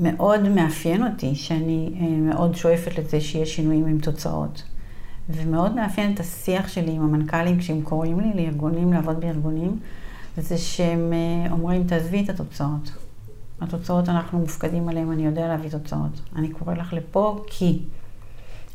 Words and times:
מאוד 0.00 0.48
מאפיין 0.48 1.06
אותי, 1.06 1.34
שאני 1.34 1.90
אה, 2.00 2.06
מאוד 2.06 2.54
שואפת 2.54 2.98
לזה 2.98 3.20
שיש 3.20 3.56
שינויים 3.56 3.86
עם 3.86 3.98
תוצאות. 3.98 4.62
ומאוד 5.28 5.74
מאפיין 5.74 6.14
את 6.14 6.20
השיח 6.20 6.68
שלי 6.68 6.92
עם 6.92 7.02
המנכ"לים 7.02 7.58
כשהם 7.58 7.82
קוראים 7.82 8.20
לי 8.20 8.44
לארגונים, 8.44 8.92
לעבוד 8.92 9.20
בארגונים, 9.20 9.78
זה 10.36 10.58
שהם 10.58 11.12
אה, 11.12 11.52
אומרים, 11.52 11.84
תעזבי 11.84 12.24
את 12.24 12.28
התוצאות. 12.28 12.90
התוצאות 13.60 14.08
אנחנו 14.08 14.38
מופקדים 14.38 14.88
עליהן, 14.88 15.12
אני 15.12 15.26
יודע 15.26 15.48
להביא 15.48 15.70
תוצאות. 15.70 16.20
אני 16.36 16.48
קורא 16.48 16.74
לך 16.74 16.92
לפה 16.92 17.44
כי 17.46 17.78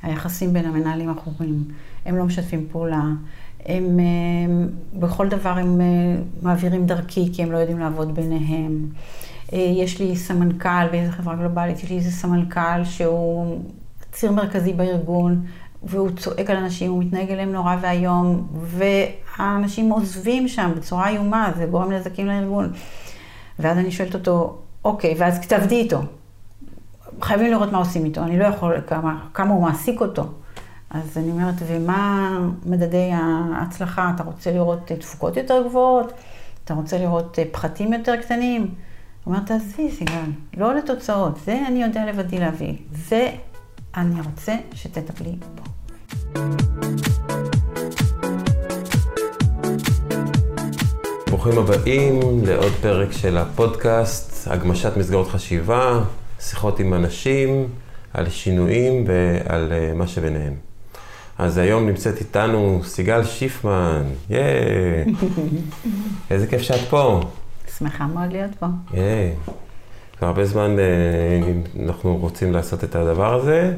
היחסים 0.02 0.54
בין 0.54 0.66
המנהלים 0.66 1.10
החורים, 1.10 1.64
הם 2.06 2.18
לא 2.18 2.24
משתפים 2.24 2.68
פעולה, 2.72 3.04
הם 3.66 4.00
בכל 4.94 5.30
דבר 5.30 5.50
הם 5.50 5.82
מעבירים 6.42 6.86
דרכי 6.86 7.30
כי 7.34 7.44
הם 7.44 7.52
לא 7.52 7.58
יודעים 7.58 7.80
לעבוד 7.80 8.16
ביניהם. 8.16 8.90
יש 9.54 10.00
לי 10.00 10.16
סמנכ"ל 10.16 10.88
באיזה 10.92 11.12
חברה 11.12 11.36
גלובלית, 11.36 11.84
יש 11.84 11.90
לי 11.90 11.98
איזה 11.98 12.12
סמנכ"ל 12.12 12.84
שהוא 12.84 13.60
ציר 14.12 14.32
מרכזי 14.32 14.74
בארגון, 14.74 15.46
והוא 15.84 16.10
צועק 16.18 16.50
על 16.50 16.58
אנשים, 16.58 16.92
הוא 16.92 17.04
מתנהג 17.04 17.32
אליהם 17.32 17.52
נורא 17.52 17.76
ואיום, 17.82 18.48
והאנשים 18.56 19.90
עוזבים 19.90 20.48
שם 20.48 20.72
בצורה 20.76 21.10
איומה, 21.10 21.52
זה 21.58 21.66
גורם 21.66 21.92
נזקים 21.92 22.28
לארגון. 22.28 22.74
ואז 23.60 23.78
אני 23.78 23.92
שואלת 23.92 24.14
אותו, 24.14 24.58
אוקיי, 24.86 25.16
ואז 25.18 25.48
תעבדי 25.48 25.76
איתו. 25.76 26.02
חייבים 27.22 27.52
לראות 27.52 27.72
מה 27.72 27.78
עושים 27.78 28.06
איתו, 28.06 28.24
אני 28.24 28.40
לא 28.40 28.46
יכול, 28.46 28.82
כמה, 28.88 29.26
כמה 29.34 29.54
הוא 29.54 29.64
מעסיק 29.64 30.02
אותו. 30.02 30.24
אז 30.90 31.18
אני 31.18 31.32
אומרת, 31.32 31.56
ומה 31.68 32.40
מדדי 32.66 33.12
ההצלחה? 33.14 34.12
אתה 34.16 34.24
רוצה 34.24 34.52
לראות 34.52 34.92
תפוקות 35.00 35.38
יותר 35.38 35.64
גבוהות? 35.68 36.14
אתה 36.64 36.74
רוצה 36.74 36.98
לראות 36.98 37.40
פחתים 37.52 37.94
יותר 37.94 38.16
קטנים? 38.16 38.76
הוא 39.26 39.34
אומר, 39.36 39.46
תעזבי, 39.46 39.92
סיגל, 39.92 40.22
לא 40.58 40.76
לתוצאות, 40.76 41.40
זה 41.46 41.60
אני 41.68 41.84
יודע 41.84 42.06
לבדי 42.06 42.40
להביא. 42.40 42.74
זה 42.92 43.30
אני 43.98 44.22
רוצה 44.22 44.56
שתטפלי 44.74 45.36
בו. 45.56 45.64
ברוכים 51.28 51.58
הבאים 51.58 52.20
לעוד 52.46 52.72
פרק 52.82 53.12
של 53.12 53.38
הפודקאסט, 53.38 54.48
הגמשת 54.48 54.98
מסגרות 54.98 55.28
חשיבה, 55.28 56.04
שיחות 56.40 56.80
עם 56.80 56.94
אנשים, 56.94 57.68
על 58.14 58.30
שינויים 58.30 59.06
ועל 59.08 59.74
אה, 59.74 59.94
מה 59.94 60.08
שביניהם. 60.08 60.54
אז 61.38 61.58
היום 61.58 61.88
נמצאת 61.88 62.20
איתנו 62.20 62.82
סיגל 62.84 63.24
שיפמן, 63.24 64.04
ייי! 64.30 65.06
איזה 66.32 66.48
כיף 66.48 66.62
שאת 66.62 66.90
פה. 66.90 67.22
שמחה 67.80 68.08
מאוד 68.08 68.32
להיות 68.32 68.52
פה. 68.60 68.66
ייי. 68.94 69.36
כבר 70.18 70.28
הרבה 70.28 70.46
זמן 70.46 70.80
אה, 70.80 71.84
אנחנו 71.86 72.18
רוצים 72.18 72.54
לעשות 72.54 72.84
את 72.84 72.96
הדבר 72.96 73.34
הזה. 73.34 73.74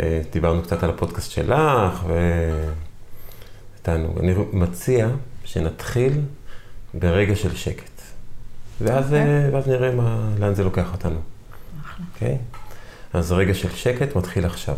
אה, 0.00 0.20
דיברנו 0.32 0.62
קצת 0.62 0.82
על 0.82 0.90
הפודקאסט 0.90 1.30
שלך, 1.30 2.04
ואיתנו. 3.76 4.14
אני 4.20 4.34
מציע 4.52 5.08
שנתחיל 5.44 6.20
ברגע 6.94 7.36
של 7.36 7.54
שקט. 7.54 8.00
ואז, 8.80 9.04
okay. 9.04 9.14
אוקיי. 9.14 9.50
ואז 9.52 9.68
נראה 9.68 9.94
מה, 9.94 10.28
לאן 10.38 10.54
זה 10.54 10.64
לוקח 10.64 10.92
אותנו. 10.92 11.18
אוקיי? 12.14 12.38
Okay? 12.52 12.56
אז 13.12 13.32
רגע 13.32 13.54
של 13.54 13.70
שקט 13.70 14.16
מתחיל 14.16 14.46
עכשיו. 14.46 14.76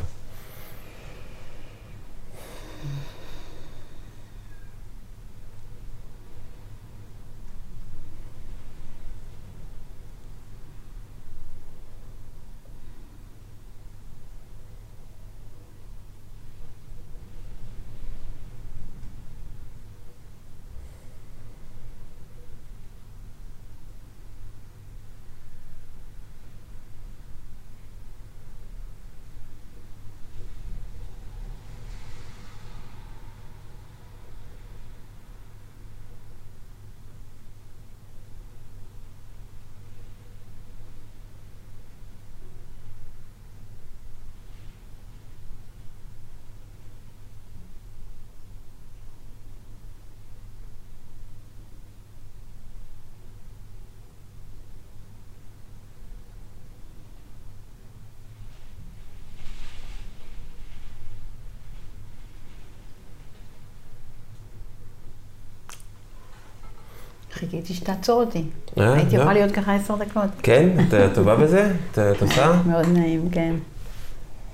חיכיתי 67.38 67.74
שתעצור 67.74 68.20
אותי. 68.20 68.44
אה, 68.78 68.94
הייתי 68.94 69.16
יכולה 69.16 69.32
להיות 69.32 69.52
ככה 69.52 69.74
עשר 69.74 69.96
דקות. 69.96 70.30
כן? 70.42 70.68
את 70.80 71.14
טובה 71.14 71.36
בזה? 71.36 71.72
את 71.92 72.22
עושה? 72.22 72.62
מאוד 72.66 72.86
נעים, 72.88 73.30
כן. 73.30 73.54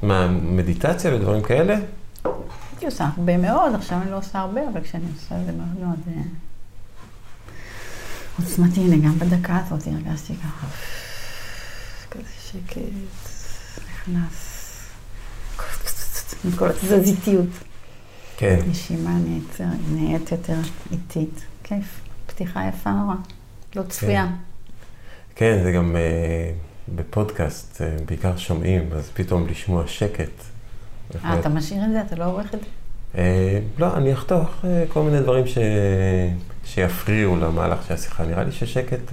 מה, 0.03 0.29
מדיטציה 0.29 1.15
ודברים 1.15 1.43
כאלה? 1.43 1.77
הייתי 2.71 2.87
עושה 2.87 3.09
הרבה 3.17 3.37
מאוד, 3.37 3.75
עכשיו 3.75 3.99
אני 4.03 4.11
לא 4.11 4.19
עושה 4.19 4.39
הרבה, 4.39 4.61
אבל 4.73 4.81
כשאני 4.81 5.05
עושה 5.15 5.45
זה 5.47 5.53
מאוד 5.53 5.87
מאוד 5.87 5.99
אה, 6.09 6.23
עוצמתי. 8.41 8.81
הנה, 8.81 8.97
גם 8.97 9.19
בדקה 9.19 9.61
הזאת 9.67 9.87
הרגשתי 9.87 10.35
ככה, 10.35 10.67
כזה 12.11 12.25
שקט, 12.53 12.81
נכנס, 13.87 14.55
כל 16.59 16.69
התזזיתיות. 16.69 17.49
כן. 18.37 18.59
נשימה 18.71 19.17
נהיית 19.93 20.33
יותר 20.33 20.57
איטית. 20.93 21.45
כיף. 21.65 22.01
פתיחה 22.35 22.69
יפה 22.69 22.91
נורא, 22.91 23.15
לא 23.77 23.83
צפויה. 23.83 24.27
כן, 25.35 25.57
כן 25.57 25.63
זה 25.65 25.73
גם 25.73 25.97
uh, 25.97 26.95
בפודקאסט, 26.95 27.81
uh, 27.81 28.03
בעיקר 28.05 28.37
שומעים, 28.37 28.89
אז 28.93 29.11
פתאום 29.15 29.47
לשמוע 29.47 29.87
שקט. 29.87 30.31
אה, 31.25 31.41
אתה 31.41 31.49
משאיר 31.49 31.85
את 31.85 31.91
זה? 31.91 32.01
אתה 32.01 32.17
לא 32.17 32.25
עורך 32.25 32.55
את 32.55 32.61
זה? 32.61 32.67
Uh, 33.15 33.19
לא, 33.79 33.97
אני 33.97 34.13
אחתוך 34.13 34.65
כל 34.89 35.03
מיני 35.03 35.21
דברים 35.21 35.47
ש... 35.47 35.59
שיפריעו 36.65 37.37
למהלך 37.37 37.87
של 37.87 37.95
השיחה. 37.95 38.25
נראה 38.25 38.45
לי 38.45 38.53
ששקט. 38.53 39.13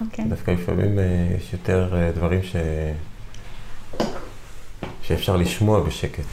אוקיי. 0.00 0.24
דווקא 0.24 0.50
לפעמים 0.50 0.98
יש 1.36 1.52
יותר 1.52 1.94
דברים 2.14 2.42
ש... 2.42 2.56
שאפשר 5.02 5.36
לשמוע 5.36 5.80
בשקט. 5.80 6.24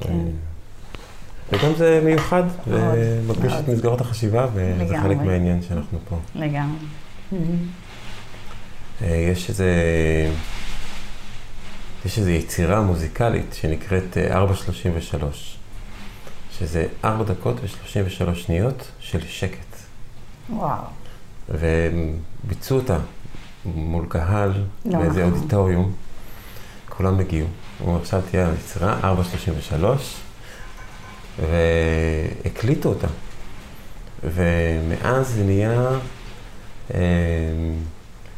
כן. 0.00 0.12
וגם 1.52 1.74
זה 1.76 2.00
מיוחד, 2.04 2.42
ומגביש 2.66 3.52
את 3.52 3.68
מסגרות 3.68 4.00
החשיבה, 4.00 4.46
וזה 4.54 4.98
חלק 5.02 5.16
מהעניין 5.16 5.62
שאנחנו 5.62 5.98
פה. 6.08 6.16
לגמרי. 6.34 6.78
אה, 9.02 9.16
יש 9.32 9.48
איזה, 9.48 9.72
יש 12.06 12.18
איזו 12.18 12.30
יצירה 12.30 12.82
מוזיקלית 12.82 13.56
שנקראת 13.60 14.18
433, 14.30 15.22
אה, 15.22 16.58
שזה 16.58 16.86
4 17.04 17.24
דקות 17.24 17.56
ו-33 17.60 18.34
שניות 18.34 18.90
של 19.00 19.20
שקט. 19.26 19.76
וואו. 20.50 20.82
והם 21.48 22.16
ביצעו 22.44 22.78
אותה 22.78 22.98
מול 23.64 24.06
קהל, 24.08 24.52
לא 24.84 24.98
באיזה 24.98 25.26
נכון. 25.26 25.38
אודיטוריום, 25.38 25.92
כולם 26.88 27.20
הגיעו. 27.20 27.46
הוא 27.78 27.96
עכשיו 27.96 28.22
תהיה 28.30 28.48
היצירה 28.48 29.00
433. 29.04 30.16
והקליטו 31.38 32.88
אותה. 32.88 33.06
ומאז 34.24 35.28
זה 35.28 35.44
נהיה 35.44 35.88
אה, 36.94 37.00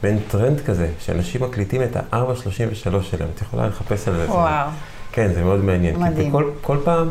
בין 0.02 0.18
טרנד 0.28 0.60
כזה, 0.60 0.88
שאנשים 1.00 1.42
מקליטים 1.42 1.82
את 1.82 1.96
ה-433 1.96 3.02
שלהם. 3.02 3.28
את 3.34 3.42
יכולה 3.42 3.66
לחפש 3.66 4.08
על 4.08 4.14
זה. 4.14 4.30
וואו. 4.30 4.68
כן, 5.12 5.32
זה 5.34 5.44
מאוד 5.44 5.64
מעניין. 5.64 5.96
מדהים. 5.96 6.26
כי 6.26 6.32
כל, 6.32 6.50
כל 6.60 6.78
פעם, 6.84 7.08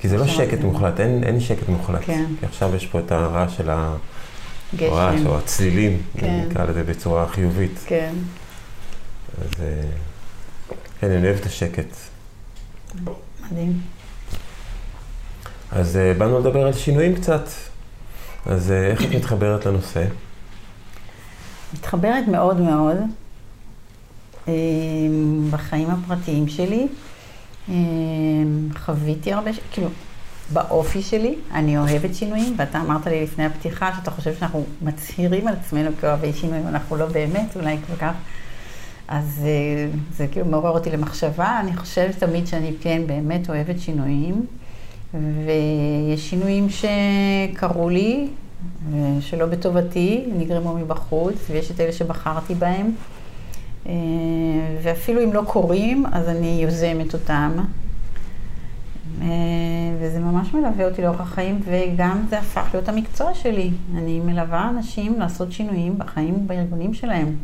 כי 0.00 0.08
זה 0.08 0.16
לא 0.16 0.26
שקט 0.26 0.52
מדהים. 0.52 0.66
מוחלט, 0.66 1.00
אין, 1.00 1.24
אין 1.24 1.40
שקט 1.40 1.68
מוחלט. 1.68 2.00
כן. 2.04 2.24
כי 2.40 2.46
עכשיו 2.46 2.76
יש 2.76 2.86
פה 2.86 2.98
את 2.98 3.12
הרעש 3.12 3.56
של 3.56 3.70
ה... 3.70 3.94
הרעש 4.78 5.20
או 5.26 5.38
הצלילים, 5.38 6.02
כן. 6.18 6.44
נקרא 6.50 6.64
לזה 6.64 6.84
בצורה 6.84 7.28
חיובית. 7.28 7.80
כן. 7.86 8.14
אז 9.40 9.50
אה, 9.60 9.66
כן, 11.00 11.10
אני 11.10 11.26
אוהב 11.26 11.36
את 11.36 11.46
השקט. 11.46 11.96
מדהים. 13.50 13.99
אז 15.72 15.96
uh, 15.96 16.18
באנו 16.18 16.38
לדבר 16.38 16.66
על 16.66 16.72
שינויים 16.72 17.14
קצת. 17.14 17.48
אז 18.46 18.70
uh, 18.70 18.72
איך 18.72 19.04
את 19.04 19.14
מתחברת 19.14 19.66
לנושא? 19.66 20.04
מתחברת 21.74 22.28
מאוד 22.28 22.60
מאוד, 22.60 22.96
אה, 24.48 24.52
בחיים 25.50 25.88
הפרטיים 25.90 26.48
שלי. 26.48 26.86
אה, 27.68 27.74
חוויתי 28.78 29.32
הרבה, 29.32 29.52
ש- 29.52 29.60
כאילו, 29.72 29.88
באופי 30.52 31.02
שלי, 31.02 31.34
אני 31.54 31.78
אוהבת 31.78 32.14
שינויים, 32.14 32.54
ואתה 32.56 32.80
אמרת 32.80 33.06
לי 33.06 33.22
לפני 33.22 33.44
הפתיחה 33.44 33.90
שאתה 33.96 34.10
חושב 34.10 34.34
שאנחנו 34.34 34.64
מצהירים 34.82 35.48
על 35.48 35.54
עצמנו 35.54 35.90
כאוהבי 36.00 36.32
שינויים, 36.32 36.66
אנחנו 36.68 36.96
לא 36.96 37.06
באמת, 37.06 37.56
אולי 37.56 37.76
כל 37.86 37.96
כך. 37.96 38.12
אז 39.08 39.40
אה, 39.44 39.86
זה 40.16 40.26
כאילו 40.26 40.46
מעורר 40.46 40.70
אותי 40.70 40.90
למחשבה. 40.90 41.60
אני 41.60 41.76
חושבת 41.76 42.18
תמיד 42.18 42.46
שאני 42.46 42.72
כן 42.80 43.02
באמת 43.06 43.50
אוהבת 43.50 43.80
שינויים, 43.80 44.46
ויש 45.14 46.30
שינויים 46.30 46.66
שקרו 46.70 47.88
לי, 47.88 48.28
שלא 49.20 49.46
בטובתי, 49.46 50.24
נגרמו 50.36 50.74
מבחוץ, 50.74 51.34
ויש 51.50 51.70
את 51.70 51.80
אלה 51.80 51.92
שבחרתי 51.92 52.54
בהם. 52.54 52.90
אה, 53.86 53.92
ואפילו 54.82 55.24
אם 55.24 55.32
לא 55.32 55.42
קורים, 55.46 56.06
אז 56.12 56.28
אני 56.28 56.60
יוזמת 56.62 57.14
אותם. 57.14 57.52
אה, 59.22 59.26
וזה 60.00 60.18
ממש 60.18 60.54
מלווה 60.54 60.88
אותי 60.88 61.02
לאורך 61.02 61.20
החיים, 61.20 61.60
וגם 61.64 62.26
זה 62.30 62.38
הפך 62.38 62.68
להיות 62.72 62.88
המקצוע 62.88 63.34
שלי. 63.34 63.70
אני 63.96 64.20
מלווה 64.20 64.68
אנשים 64.68 65.20
לעשות 65.20 65.52
שינויים 65.52 65.98
בחיים 65.98 66.34
ובארגונים 66.34 66.94
שלהם. 66.94 67.36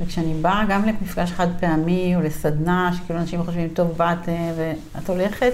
וכשאני 0.00 0.34
באה 0.34 0.64
גם 0.68 0.82
למפגש 0.86 1.32
חד 1.32 1.48
פעמי 1.60 2.16
או 2.16 2.20
לסדנה, 2.20 2.90
שכאילו 2.96 3.20
אנשים 3.20 3.42
חושבים, 3.42 3.68
טוב, 3.68 3.88
באת 3.96 4.28
אה, 4.28 4.52
ואת 4.56 5.08
הולכת, 5.08 5.52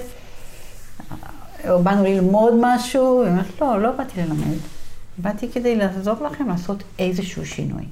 או 1.71 1.83
באנו 1.83 2.05
ללמוד 2.05 2.53
משהו, 2.61 3.23
ואני 3.25 3.31
אומרת, 3.31 3.61
לא, 3.61 3.83
לא 3.83 3.93
באתי 3.93 4.23
ללמד. 4.23 4.57
באתי 5.19 5.49
כדי 5.53 5.77
לעזור 5.77 6.15
לכם 6.27 6.49
לעשות 6.49 6.83
איזשהו 6.99 7.47
שינוי. 7.47 7.85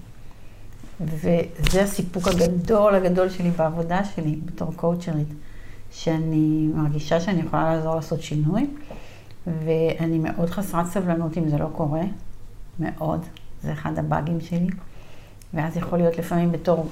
וזה 1.00 1.82
הסיפוק 1.82 2.28
הגדול 2.28 2.94
הגדול 2.94 3.28
שלי 3.28 3.50
בעבודה 3.50 4.04
שלי 4.04 4.38
בתור 4.44 4.72
קואוצ'רית, 4.76 5.28
שאני 5.92 6.68
מרגישה 6.74 7.20
שאני 7.20 7.40
יכולה 7.40 7.74
לעזור 7.74 7.94
לעשות 7.94 8.22
שינוי, 8.22 8.66
ואני 9.46 10.18
מאוד 10.18 10.50
חסרת 10.50 10.86
סבלנות 10.86 11.38
אם 11.38 11.48
זה 11.48 11.58
לא 11.58 11.68
קורה, 11.72 12.02
מאוד, 12.78 13.20
זה 13.62 13.72
אחד 13.72 13.98
הבאגים 13.98 14.40
שלי. 14.40 14.68
ואז 15.54 15.76
יכול 15.76 15.98
להיות 15.98 16.18
לפעמים 16.18 16.52
בתור 16.52 16.86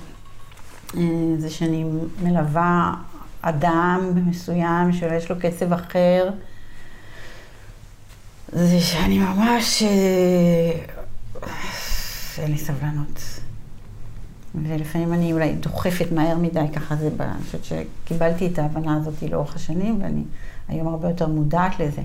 אה, 0.96 1.00
זה 1.38 1.50
שאני 1.50 1.84
מלווה 2.22 2.94
אדם 3.42 4.12
מסוים 4.14 4.92
שיש 4.92 5.30
לו 5.30 5.36
קצב 5.40 5.72
אחר, 5.72 6.30
זה 8.52 8.80
שאני 8.80 9.18
ממש, 9.18 9.82
אה, 9.82 10.72
אין 12.38 12.50
לי 12.50 12.58
סבלנות. 12.58 13.40
ולפעמים 14.54 15.12
אני 15.12 15.32
אולי 15.32 15.54
דוחפת 15.54 16.12
מהר 16.12 16.38
מדי, 16.38 16.64
ככה 16.74 16.96
זה, 16.96 17.08
אני 17.20 17.42
חושבת 17.44 17.64
שקיבלתי 17.64 18.46
את 18.46 18.58
ההבנה 18.58 18.96
הזאת 18.96 19.22
לאורך 19.22 19.56
השנים, 19.56 20.02
ואני 20.02 20.22
היום 20.68 20.88
הרבה 20.88 21.08
יותר 21.08 21.28
מודעת 21.28 21.80
לזה, 21.80 22.02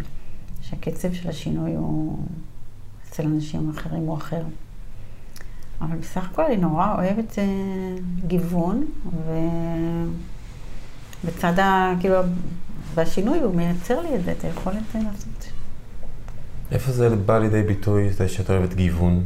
שהקצב 0.62 1.14
של 1.14 1.30
השינוי 1.30 1.76
הוא 1.76 2.18
אצל 3.10 3.24
אנשים 3.24 3.70
אחרים 3.70 4.02
הוא 4.02 4.18
אחר. 4.18 4.42
אבל 5.82 5.98
בסך 5.98 6.30
הכל 6.32 6.46
אני 6.46 6.58
נורא 6.58 6.96
אוהבת 6.96 7.40
אה, 7.40 7.44
גיוון, 8.28 8.86
ובצד 11.24 11.60
ה... 11.60 11.94
כאילו, 12.00 12.16
והשינוי 12.94 13.40
הוא 13.40 13.56
מייצר 13.56 14.02
לי 14.02 14.16
את 14.16 14.24
זה, 14.24 14.32
את 14.32 14.44
היכולת 14.44 14.96
אה, 14.96 15.02
לעשות. 15.04 15.57
איפה 16.72 16.92
זה 16.92 17.16
בא 17.16 17.40
לידי 17.40 17.64
ביטוי, 17.64 18.10
זה 18.10 18.30
שאת 18.30 18.50
אוהבת 18.50 18.74
גיוון 18.74 19.24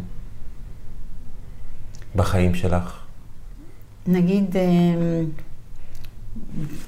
בחיים 2.15 2.55
שלך? 2.55 2.99
נגיד 4.07 4.57
אה, 4.57 4.61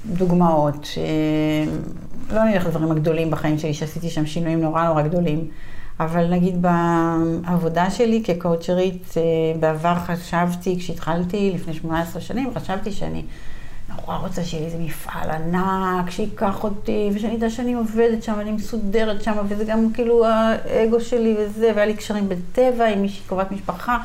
דוגמאות, 0.06 0.88
לא 2.32 2.44
נלך 2.44 2.66
לדברים 2.66 2.90
הגדולים 2.90 3.30
בחיים 3.30 3.58
שלי, 3.58 3.74
שעשיתי 3.74 4.10
שם 4.10 4.26
שינויים 4.26 4.60
נורא 4.60 4.88
נורא 4.88 5.02
גדולים, 5.02 5.48
אבל 6.00 6.30
נגיד 6.30 6.62
בעבודה 6.62 7.90
שלי 7.90 8.22
כקואוצ'רית, 8.24 9.14
אה, 9.16 9.22
בעבר 9.60 9.94
חשבתי, 9.94 10.78
כשהתחלתי 10.78 11.50
לפני 11.54 11.74
18 11.74 12.22
שנים, 12.22 12.50
חשבתי 12.54 12.92
שאני 12.92 13.22
נורא 14.00 14.16
רוצה 14.16 14.44
שיהיה 14.44 14.60
לי 14.60 14.66
איזה 14.66 14.78
מפעל 14.78 15.30
ענק, 15.30 16.10
שייקח 16.10 16.64
אותי, 16.64 17.10
ושאני 17.14 17.36
אדע 17.36 17.50
שאני 17.50 17.74
עובדת 17.74 18.22
שם, 18.22 18.40
אני 18.40 18.52
מסודרת 18.52 19.22
שם, 19.22 19.36
וזה 19.48 19.64
גם 19.64 19.92
כאילו 19.92 20.26
האגו 20.26 21.00
שלי 21.00 21.36
וזה, 21.38 21.72
והיה 21.74 21.86
לי 21.86 21.94
קשרים 21.94 22.28
בטבע 22.28 22.86
עם 22.86 23.02
מישהי 23.02 23.22
קרובת 23.26 23.50
משפחה, 23.50 23.98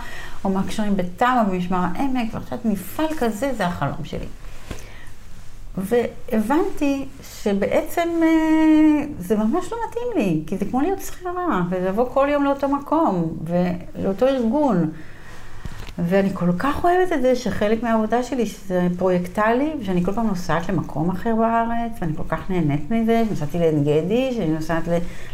או 0.45 0.49
מהקשרים 0.49 0.97
בתמ"א 0.97 1.43
במשמר 1.49 1.77
העמק, 1.77 2.33
ועכשיו 2.33 2.57
מפעל 2.65 3.07
כזה 3.17 3.53
זה 3.57 3.65
החלום 3.65 4.03
שלי. 4.03 4.25
והבנתי 5.77 7.05
שבעצם 7.43 8.09
אה, 8.23 9.05
זה 9.19 9.37
ממש 9.37 9.71
לא 9.71 9.77
מתאים 9.89 10.07
לי, 10.15 10.43
כי 10.47 10.57
זה 10.57 10.65
כמו 10.65 10.81
להיות 10.81 11.01
שכירה, 11.01 11.61
ולבוא 11.69 12.09
כל 12.13 12.27
יום 12.31 12.43
לאותו 12.43 12.67
מקום, 12.69 13.37
ולאותו 13.45 14.27
ארגון. 14.27 14.91
ואני 16.05 16.29
כל 16.33 16.51
כך 16.59 16.83
אוהבת 16.83 17.13
את 17.13 17.21
זה 17.21 17.35
שחלק 17.35 17.83
מהעבודה 17.83 18.23
שלי 18.23 18.45
שזה 18.45 18.87
פרויקטלי, 18.97 19.73
ושאני 19.81 20.03
כל 20.05 20.11
פעם 20.11 20.27
נוסעת 20.27 20.69
למקום 20.69 21.09
אחר 21.09 21.35
בארץ, 21.35 21.91
ואני 22.01 22.13
כל 22.15 22.23
כך 22.29 22.49
נהנית 22.49 22.91
מזה, 22.91 23.23
נסעתי 23.31 23.59
לעין 23.59 23.83
גדי, 23.83 24.31
שאני 24.33 24.47
נוסעת 24.47 24.83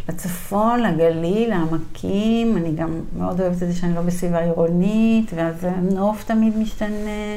לצפון, 0.09 0.79
לגליל, 0.79 1.49
לעמקים, 1.49 2.57
אני 2.57 2.75
גם 2.75 3.01
מאוד 3.17 3.41
אוהבת 3.41 3.63
את 3.63 3.67
זה 3.67 3.75
שאני 3.75 3.95
לא 3.95 4.01
בסביבה 4.01 4.39
עירונית, 4.39 5.31
ואז 5.35 5.55
הנוף 5.63 6.23
תמיד 6.23 6.57
משתנה. 6.57 7.35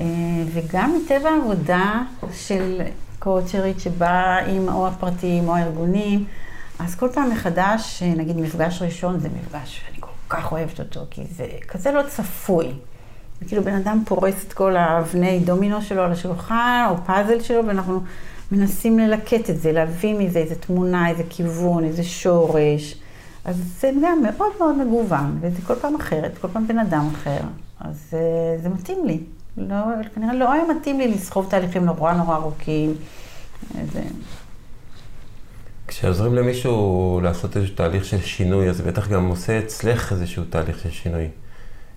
אה, 0.00 0.06
וגם 0.52 0.96
מטבע 0.96 1.30
העבודה 1.30 2.02
של 2.32 2.80
קואוצ'רית 3.18 3.80
שבאה 3.80 4.38
עם 4.38 4.68
או 4.68 4.88
הפרטים 4.88 5.48
או 5.48 5.56
הארגונים, 5.56 6.24
אז 6.78 6.94
כל 6.94 7.08
פעם 7.14 7.30
מחדש, 7.30 8.02
נגיד 8.02 8.36
מפגש 8.36 8.82
ראשון 8.82 9.20
זה 9.20 9.28
מפגש 9.28 9.80
שאני 9.80 9.96
כל 10.00 10.13
כך 10.36 10.52
אוהבת 10.52 10.80
אותו, 10.80 11.00
כי 11.10 11.22
זה 11.36 11.46
כזה 11.68 11.92
לא 11.92 12.02
צפוי. 12.08 12.72
כאילו 13.46 13.64
בן 13.64 13.74
אדם 13.74 14.02
פורס 14.06 14.44
את 14.48 14.52
כל 14.52 14.76
האבני 14.76 15.40
דומינו 15.40 15.82
שלו 15.82 16.02
על 16.02 16.12
השולחן, 16.12 16.86
או 16.90 16.96
פאזל 17.06 17.40
שלו, 17.40 17.66
ואנחנו 17.66 18.00
מנסים 18.52 18.98
ללקט 18.98 19.50
את 19.50 19.60
זה, 19.60 19.72
להביא 19.72 20.14
מזה 20.18 20.38
איזה 20.38 20.54
תמונה, 20.54 21.08
איזה 21.08 21.22
כיוון, 21.30 21.84
איזה 21.84 22.04
שורש. 22.04 22.94
אז 23.44 23.56
זה 23.80 23.90
גם 24.02 24.22
מאוד 24.22 24.52
מאוד 24.58 24.74
מגוון, 24.78 25.38
וזה 25.40 25.62
כל 25.66 25.74
פעם 25.74 25.94
אחרת, 25.94 26.38
כל 26.38 26.48
פעם 26.48 26.66
בן 26.66 26.78
אדם 26.78 27.08
אחר. 27.14 27.40
אז 27.80 28.06
זה, 28.10 28.20
זה 28.62 28.68
מתאים 28.68 29.06
לי. 29.06 29.20
לא, 29.56 29.76
כנראה 30.14 30.34
לא 30.34 30.52
היה 30.52 30.62
מתאים 30.76 30.98
לי 30.98 31.08
לסחוב 31.08 31.46
תהליכים 31.50 31.84
נורא 31.84 32.12
נורא 32.12 32.36
ארוכים. 32.36 32.94
זה... 33.92 34.02
כשעוזרים 36.04 36.34
למישהו 36.34 37.20
לעשות 37.22 37.56
איזשהו 37.56 37.74
תהליך 37.74 38.04
של 38.04 38.20
שינוי, 38.20 38.68
אז 38.68 38.80
בטח 38.80 39.08
גם 39.08 39.26
עושה 39.26 39.58
אצלך 39.58 40.12
איזשהו 40.12 40.44
תהליך 40.50 40.78
של 40.78 40.90
שינוי. 40.90 41.28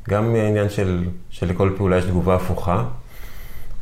גם 0.09 0.35
העניין 0.35 0.69
של, 0.69 1.03
שלכל 1.29 1.73
פעולה 1.77 1.97
יש 1.97 2.05
תגובה 2.05 2.35
הפוכה, 2.35 2.85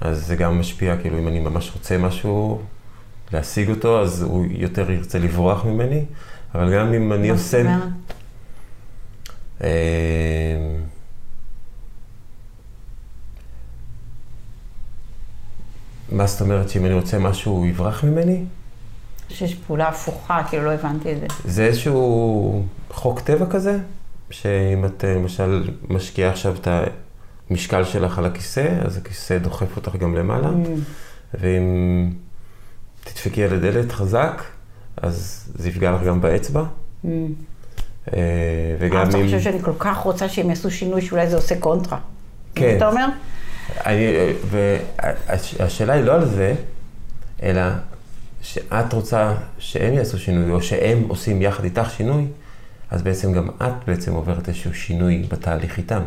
אז 0.01 0.25
זה 0.25 0.35
גם 0.35 0.59
משפיע, 0.59 0.97
כאילו 0.97 1.17
אם 1.17 1.27
אני 1.27 1.39
ממש 1.39 1.71
רוצה 1.73 1.97
משהו, 1.97 2.61
להשיג 3.33 3.69
אותו, 3.69 4.01
אז 4.01 4.21
הוא 4.21 4.45
יותר 4.49 4.91
ירצה 4.91 5.19
לברוח 5.19 5.65
ממני, 5.65 6.05
אבל 6.55 6.73
גם 6.73 6.93
אם 6.93 7.13
אני 7.13 7.29
עושה... 7.29 7.63
מה 7.63 7.77
זאת 7.77 7.83
אומרת? 7.83 7.93
אה, 9.63 10.75
מה 16.11 16.27
זאת 16.27 16.41
אומרת 16.41 16.69
שאם 16.69 16.85
אני 16.85 16.93
רוצה 16.93 17.19
משהו, 17.19 17.51
הוא 17.51 17.67
יברח 17.67 18.03
ממני? 18.03 18.45
שיש 19.29 19.55
פעולה 19.55 19.87
הפוכה, 19.87 20.41
כאילו 20.49 20.65
לא 20.65 20.71
הבנתי 20.71 21.11
את 21.11 21.19
זה. 21.19 21.27
זה 21.45 21.65
איזשהו 21.65 22.63
חוק 22.91 23.19
טבע 23.19 23.45
כזה, 23.49 23.77
שאם 24.29 24.85
את 24.85 25.05
אה, 25.05 25.13
למשל 25.13 25.69
משקיעה 25.89 26.31
עכשיו 26.31 26.55
את 26.61 26.67
המשקל 27.49 27.83
שלך 27.83 28.17
על 28.19 28.25
הכיסא, 28.25 28.67
אז 28.85 28.97
הכיסא 28.97 29.37
דוחף 29.37 29.75
אותך 29.75 29.95
גם 29.95 30.15
למעלה, 30.15 30.49
Mm. 30.49 30.67
ואם 31.33 32.09
תדפקי 33.03 33.43
על 33.43 33.53
הדלת 33.53 33.91
חזק, 33.91 34.43
אז 34.97 35.47
זה 35.55 35.69
יפגע 35.69 35.91
לך 35.91 36.03
גם 36.03 36.21
באצבע. 36.21 36.63
Mm. 37.05 37.07
אה, 38.13 38.19
וגם 38.79 39.09
אתה 39.09 39.17
אם... 39.17 39.25
חושב 39.25 39.39
שאני 39.39 39.61
כל 39.61 39.73
כך 39.79 39.97
רוצה 39.97 40.29
שהם 40.29 40.49
יעשו 40.49 40.71
שינוי 40.71 41.01
שאולי 41.01 41.29
זה 41.29 41.35
עושה 41.35 41.59
קונטרה. 41.59 41.97
כן. 42.55 42.73
אתה 42.77 42.87
אומר? 42.87 43.05
אני, 43.85 44.05
והשאלה 44.49 45.93
היא 45.93 46.03
לא 46.03 46.13
על 46.13 46.25
זה, 46.25 46.55
אלא 47.43 47.61
שאת 48.45 48.93
רוצה 48.93 49.33
שהם 49.57 49.93
יעשו 49.93 50.19
שינוי, 50.19 50.51
או 50.51 50.61
שהם 50.61 51.03
עושים 51.07 51.41
יחד 51.41 51.63
איתך 51.63 51.89
שינוי, 51.97 52.27
אז 52.91 53.01
בעצם 53.01 53.33
גם 53.33 53.49
את 53.49 53.73
בעצם 53.87 54.13
עוברת 54.13 54.47
איזשהו 54.47 54.73
שינוי 54.73 55.23
בתהליך 55.29 55.77
איתם. 55.77 56.01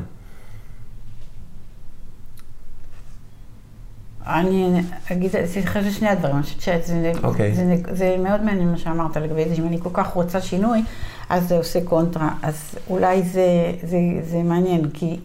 אני 4.26 4.80
אגיד, 5.12 5.30
סליחה 5.46 5.82
של 5.82 5.90
שני 5.90 6.08
הדברים, 6.08 6.36
אני 6.36 6.42
חושבת 6.42 6.86
שזה 6.86 7.12
אוקיי. 7.22 7.54
זה, 7.54 7.76
זה 7.90 8.16
מאוד 8.22 8.42
מעניין 8.42 8.70
מה 8.70 8.78
שאמרת 8.78 9.16
לגבי 9.16 9.48
זה, 9.48 9.56
שאם 9.56 9.66
אני 9.66 9.80
כל 9.80 9.90
כך 9.92 10.06
רוצה 10.06 10.40
שינוי, 10.40 10.82
אז 11.28 11.48
זה 11.48 11.56
עושה 11.56 11.84
קונטרה. 11.84 12.30
אז 12.42 12.74
אולי 12.90 13.22
זה, 13.22 13.72
זה, 13.82 13.98
זה 14.22 14.42
מעניין, 14.42 14.90
כי 14.90 15.20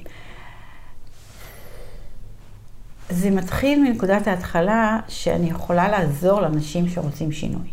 זה 3.14 3.30
מתחיל 3.30 3.84
מנקודת 3.84 4.28
ההתחלה 4.28 5.00
שאני 5.08 5.50
יכולה 5.50 5.88
לעזור 5.88 6.42
לאנשים 6.42 6.90
שרוצים 6.90 7.32
שינוי. 7.32 7.68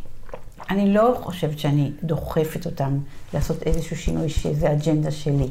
אני 0.71 0.95
לא 0.95 1.19
חושבת 1.21 1.59
שאני 1.59 1.93
דוחפת 2.03 2.67
אותם 2.67 2.99
לעשות 3.35 3.63
איזשהו 3.63 3.97
שינוי 3.97 4.29
שזה 4.29 4.73
אג'נדה 4.73 5.11
שלי. 5.11 5.49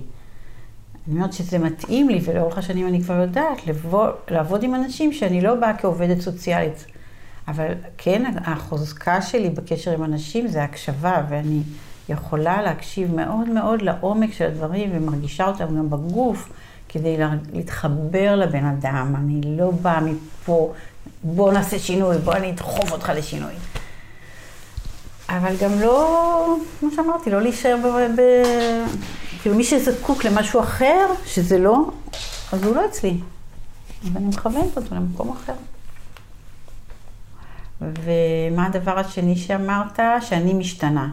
אני 1.08 1.16
אומרת 1.16 1.34
שזה 1.34 1.60
מתאים 1.60 2.10
לי, 2.10 2.22
ולאורך 2.24 2.58
השנים 2.58 2.88
אני 2.88 3.04
כבר 3.04 3.14
יודעת 3.14 3.68
לבוא, 3.68 4.08
לעבוד 4.32 4.64
עם 4.64 4.76
אנשים 4.76 5.14
שאני 5.14 5.42
לא 5.42 5.56
באה 5.56 5.78
כעובדת 5.78 6.22
סוציאלית. 6.22 6.86
אבל 7.48 7.74
כן, 7.98 8.34
החוזקה 8.46 9.22
שלי 9.22 9.50
בקשר 9.50 9.92
עם 9.92 10.04
אנשים 10.04 10.48
זה 10.48 10.64
הקשבה, 10.64 11.26
ואני 11.30 11.62
יכולה 12.10 12.62
להקשיב 12.62 13.16
מאוד 13.16 13.50
מאוד 13.50 13.82
לעומק 13.82 14.34
של 14.34 14.46
הדברים, 14.46 14.90
ומרגישה 14.94 15.48
אותם 15.48 15.78
גם 15.78 15.90
בגוף, 15.90 16.52
כדי 16.90 17.18
להתחבר 17.54 18.36
לבן 18.36 18.66
אדם. 18.66 19.16
אני 19.16 19.58
לא 19.58 19.72
באה 19.72 20.02
מפה, 20.02 20.74
בוא 21.24 21.54
נעשה 21.54 21.80
שינוי, 21.80 22.18
בוא 22.18 22.34
אני 22.34 22.52
אדחוף 22.52 22.92
אותך 22.92 23.12
לשינוי. 23.16 23.54
אבל 25.30 25.56
גם 25.62 25.82
לא, 25.82 26.58
כמו 26.80 26.90
שאמרתי, 26.96 27.30
לא 27.30 27.42
להישאר 27.42 27.76
ב... 27.84 27.88
ב... 28.22 28.22
כאילו 29.42 29.56
מי 29.56 29.64
שזקוק 29.64 30.24
למשהו 30.24 30.60
אחר, 30.60 31.06
שזה 31.26 31.58
לא, 31.58 31.90
אז 32.52 32.64
הוא 32.64 32.76
לא 32.76 32.86
אצלי. 32.86 33.18
ואני 34.14 34.26
מכוונת 34.26 34.78
אותו 34.78 34.96
למקום 34.96 35.32
אחר. 35.32 35.54
ומה 37.82 38.66
הדבר 38.66 39.00
השני 39.00 39.36
שאמרת? 39.36 40.00
שאני 40.22 40.54
משתנה. 40.54 41.10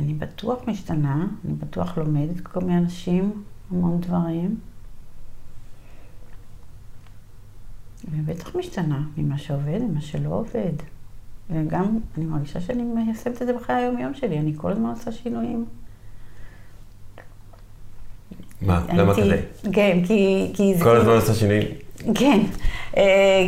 אני 0.00 0.14
בטוח 0.14 0.58
משתנה, 0.66 1.26
אני 1.44 1.54
בטוח 1.54 1.98
לומדת 1.98 2.40
כל 2.40 2.60
מיני 2.60 2.78
אנשים 2.78 3.42
המון 3.70 4.00
דברים. 4.00 4.58
ובטח 8.10 8.56
משתנה 8.56 9.02
ממה 9.16 9.38
שעובד, 9.38 9.78
ממה 9.82 10.00
שלא 10.00 10.28
עובד. 10.28 10.72
וגם 11.50 11.98
אני 12.18 12.24
מרגישה 12.24 12.60
שאני 12.60 12.82
מיישמת 12.82 13.42
את 13.42 13.46
זה 13.46 13.52
בחיי 13.52 13.76
היום-יום 13.76 14.14
שלי, 14.14 14.38
אני 14.38 14.52
כל 14.56 14.72
הזמן 14.72 14.90
עושה 14.90 15.12
שינויים. 15.12 15.64
מה? 18.62 18.86
למה 18.92 19.14
כזה? 19.14 19.42
כן, 19.72 19.98
כי... 20.06 20.50
כי 20.54 20.74
כל 20.82 20.96
הזמן 20.96 21.12
עושה 21.12 21.34
שינויים? 21.34 21.68
כן, 22.14 22.40
אה, 22.96 23.02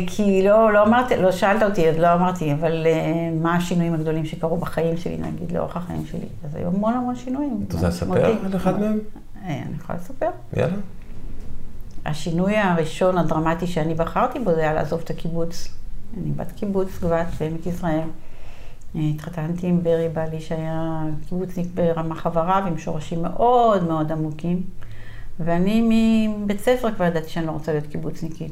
כי 0.07 0.43
לא, 0.43 0.73
לא 0.73 0.83
אמרתי, 0.83 1.17
לא 1.17 1.31
שאלת 1.31 1.63
אותי, 1.63 1.87
עוד 1.87 1.97
לא 1.97 2.13
אמרתי, 2.13 2.53
אבל 2.53 2.85
אה, 2.85 3.29
מה 3.41 3.55
השינויים 3.55 3.93
הגדולים 3.93 4.25
שקרו 4.25 4.57
בחיים 4.57 4.97
שלי, 4.97 5.17
נגיד, 5.17 5.51
לאורך 5.51 5.77
החיים 5.77 6.05
שלי. 6.05 6.27
אז 6.45 6.55
היו 6.55 6.67
המון 6.67 6.93
המון 6.93 7.15
שינויים. 7.15 7.65
אתה 7.67 7.75
רוצה 7.75 7.87
לספר 7.87 8.25
על 8.25 8.55
אחד 8.55 8.79
מהם? 8.79 8.99
אה, 9.45 9.61
אני 9.65 9.75
יכולה 9.75 9.99
לספר. 9.99 10.29
יאללה. 10.57 10.75
השינוי 12.05 12.57
הראשון 12.57 13.17
הדרמטי 13.17 13.67
שאני 13.67 13.93
בחרתי 13.93 14.39
בו 14.39 14.53
זה 14.53 14.61
היה 14.61 14.73
לעזוב 14.73 15.01
את 15.03 15.09
הקיבוץ. 15.09 15.67
אני 16.17 16.31
בת 16.31 16.51
קיבוץ 16.51 16.99
גבת 17.03 17.27
בעמק 17.39 17.65
יזרעאל. 17.65 18.07
התחתנתי 18.95 19.67
עם 19.67 19.83
ברי 19.83 20.09
בעלי 20.13 20.41
שהיה 20.41 21.03
קיבוצניק 21.29 21.67
ברמ"ח 21.73 22.27
אבריו 22.27 22.63
עם 22.67 22.77
שורשים 22.77 23.21
מאוד 23.21 23.83
מאוד 23.83 24.11
עמוקים. 24.11 24.63
ואני 25.39 26.27
מבית 26.27 26.59
ספר 26.59 26.91
כבר 26.91 27.05
ידעתי 27.05 27.29
שאני 27.29 27.45
לא 27.45 27.51
רוצה 27.51 27.71
להיות 27.71 27.87
קיבוצניקית. 27.87 28.51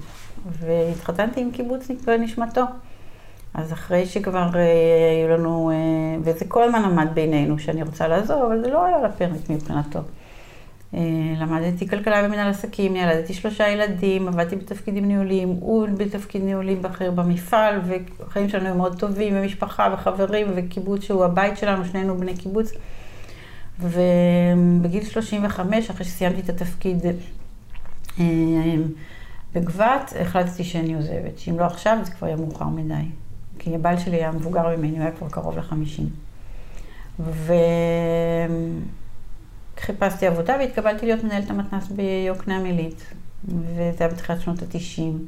והתחתנתי 0.59 1.41
עם 1.41 1.51
קיבוצניק 1.51 2.01
בנשמתו. 2.05 2.63
אז 3.53 3.73
אחרי 3.73 4.05
שכבר 4.05 4.49
אה, 4.55 5.21
היו 5.21 5.37
לנו, 5.37 5.71
אה, 5.71 6.21
וזה 6.23 6.45
כל 6.47 6.63
הזמן 6.63 6.83
עמד 6.83 7.07
בינינו 7.13 7.59
שאני 7.59 7.83
רוצה 7.83 8.07
לעזוב, 8.07 8.43
אבל 8.43 8.63
זה 8.63 8.69
לא 8.69 8.85
היה 8.85 8.97
על 8.97 9.05
הפרק 9.05 9.49
מבחינתו. 9.49 9.99
אה, 10.93 10.99
למדתי 11.39 11.87
כלכלה 11.87 12.23
במנהל 12.23 12.49
עסקים, 12.49 12.95
ילדתי 12.95 13.33
שלושה 13.33 13.67
ילדים, 13.67 14.27
עבדתי 14.27 14.55
בתפקידים 14.55 15.07
ניהוליים, 15.07 15.47
הוא 15.47 15.87
בתפקיד 15.97 16.43
ניהולים 16.43 16.81
בכיר 16.81 17.11
במפעל, 17.11 17.79
והחיים 17.85 18.49
שלנו 18.49 18.65
היו 18.65 18.75
מאוד 18.75 18.99
טובים, 18.99 19.33
ומשפחה 19.37 19.93
וחברים 19.93 20.47
וקיבוץ 20.55 21.03
שהוא 21.03 21.25
הבית 21.25 21.57
שלנו, 21.57 21.85
שנינו 21.85 22.17
בני 22.17 22.37
קיבוץ. 22.37 22.71
ובגיל 23.79 25.03
35, 25.03 25.89
אחרי 25.89 26.05
שסיימתי 26.05 26.41
את 26.41 26.49
התפקיד 26.49 27.05
אה, 28.19 28.25
בגבת, 29.55 30.13
החלטתי 30.21 30.63
שאני 30.63 30.95
עוזבת. 30.95 31.39
שאם 31.39 31.59
לא 31.59 31.65
עכשיו, 31.65 31.97
זה 32.03 32.11
כבר 32.11 32.27
יהיה 32.27 32.37
מאוחר 32.37 32.65
מדי. 32.65 33.05
כי 33.59 33.75
הבעל 33.75 33.99
שלי 33.99 34.15
היה 34.15 34.31
מבוגר 34.31 34.77
ממני, 34.77 34.91
הוא 34.91 35.01
היה 35.01 35.11
כבר 35.11 35.29
קרוב 35.29 35.57
לחמישים. 35.57 36.09
וחיפשתי 39.77 40.27
עבודה 40.27 40.55
והתקבלתי 40.59 41.05
להיות 41.05 41.23
מנהלת 41.23 41.49
המתנ"ס 41.49 41.87
ביוקנעם 41.87 42.65
עילית. 42.65 43.03
וזה 43.45 43.95
היה 43.99 44.09
בתחילת 44.09 44.41
שנות 44.41 44.61
התשעים. 44.61 45.25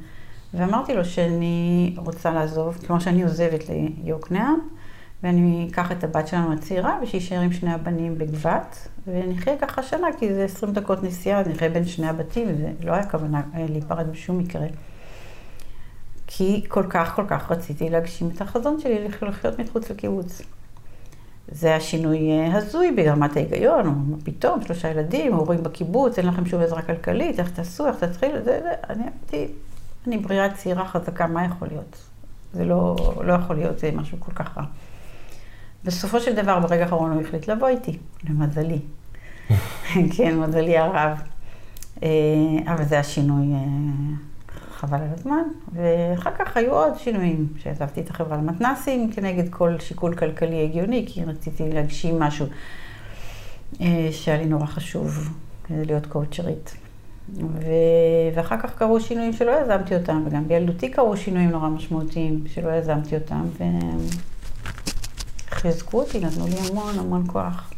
ואמרתי 0.54 0.94
לו 0.94 1.06
שאני 1.06 1.94
רוצה 1.98 2.32
לעזוב, 2.32 2.78
כמו 2.88 3.02
שאני 3.02 3.24
עוזבת 3.24 3.64
ליוקנעם. 3.70 4.60
ואני 5.24 5.68
אקח 5.72 5.92
את 5.92 6.04
הבת 6.04 6.28
שלנו 6.28 6.54
הצעירה 6.54 7.00
ושיישאר 7.04 7.40
עם 7.40 7.54
שני 7.54 7.74
הבנים 7.74 8.18
בגבת, 8.18 8.88
ונחיה 9.08 9.58
ככה 9.58 9.84
שנה, 9.84 10.08
כי 10.20 10.34
זה 10.34 10.44
20 10.44 10.74
דקות 10.74 11.04
נסיעה, 11.04 11.40
אז 11.40 11.48
נחיה 11.48 11.70
בין 11.70 11.86
שני 11.86 12.08
הבתים, 12.08 12.48
וזה 12.50 12.72
לא 12.84 12.92
היה 12.92 13.10
כוונה 13.10 13.42
אה, 13.56 13.66
להיפרד 13.70 14.12
בשום 14.12 14.38
מקרה. 14.38 14.66
כי 16.28 16.64
כל 16.68 16.84
כך 16.90 17.16
כל 17.16 17.26
כך 17.28 17.52
רציתי 17.52 17.90
להגשים 17.90 18.30
את 18.36 18.42
החזון 18.42 18.80
שלי 18.80 19.08
לחיות 19.22 19.60
מחוץ 19.60 19.90
לקיבוץ. 19.90 20.42
זה 21.48 21.76
השינוי 21.76 22.32
אה, 22.32 22.58
הזוי 22.58 22.92
ברמת 22.92 23.38
ההיגיון, 23.38 24.06
מה 24.08 24.18
פתאום, 24.24 24.62
שלושה 24.62 24.90
ילדים, 24.90 25.34
הורים 25.34 25.64
בקיבוץ, 25.64 26.20
אין 26.20 26.28
לכם 26.28 26.46
שום 26.46 26.62
עזרה 26.62 26.82
כלכלית, 26.82 27.40
איך 27.40 27.50
תעשו, 27.52 27.88
איך 27.88 28.04
תתחילו, 28.04 28.44
זה, 28.44 28.60
זה, 28.64 28.72
אני 28.90 29.04
אמרתי, 29.04 29.48
אני 30.08 30.18
בריאה 30.18 30.54
צעירה 30.54 30.88
חזקה, 30.88 31.28
מה 31.28 31.46
יכול 31.46 31.68
להיות? 31.68 31.98
זה 32.54 32.66
לא, 32.66 32.96
לא 33.26 33.34
יכול 33.34 33.56
להיות 33.56 33.80
זה 33.80 33.92
משהו 33.94 34.18
כל 34.20 34.32
כך 34.32 34.58
רע. 34.58 34.64
בסופו 35.86 36.20
של 36.20 36.36
דבר, 36.36 36.60
ברגע 36.60 36.84
האחרון 36.84 37.12
הוא 37.12 37.22
החליט 37.22 37.48
לבוא 37.48 37.68
איתי, 37.68 37.98
למזלי. 38.30 38.80
כן, 40.18 40.40
מזלי 40.40 40.78
הרב. 40.78 41.22
אה, 42.04 42.10
אבל 42.66 42.86
זה 42.86 43.00
השינוי, 43.00 43.54
אה, 43.54 43.60
חבל 44.72 44.98
על 44.98 45.10
הזמן. 45.14 45.44
ואחר 45.74 46.32
כך 46.40 46.58
היו 46.58 46.74
עוד 46.74 46.94
שינויים, 46.98 47.48
שעזבתי 47.58 48.02
את 48.02 48.10
החברה 48.10 48.38
למתנ"סים 48.38 49.12
כנגד 49.12 49.50
כל 49.50 49.80
שיקול 49.80 50.16
כלכלי 50.16 50.64
הגיוני, 50.64 51.06
כי 51.08 51.24
רציתי 51.24 51.70
להגשים 51.70 52.20
משהו 52.20 52.46
אה, 53.82 54.10
שהיה 54.12 54.38
לי 54.38 54.46
נורא 54.46 54.66
חשוב, 54.66 55.30
כדי 55.64 55.86
להיות 55.86 56.06
קואוצ'רית. 56.06 56.78
ו... 57.36 57.66
ואחר 58.36 58.58
כך 58.58 58.78
קרו 58.78 59.00
שינויים 59.00 59.34
שלא 59.34 59.52
יזמתי 59.62 59.96
אותם, 59.96 60.24
וגם 60.26 60.48
בילדותי 60.48 60.90
קרו 60.90 61.18
שינויים 61.18 61.50
נורא 61.50 61.70
משמעותיים 61.70 62.44
שלא 62.48 62.72
יזמתי 62.72 63.16
אותם. 63.16 63.46
ו... 63.58 63.64
חיזקו 65.54 66.00
אותי, 66.00 66.20
נתנו 66.20 66.48
לי 66.48 66.56
המון 66.70 67.00
המון 67.00 67.24
כוח. 67.28 67.74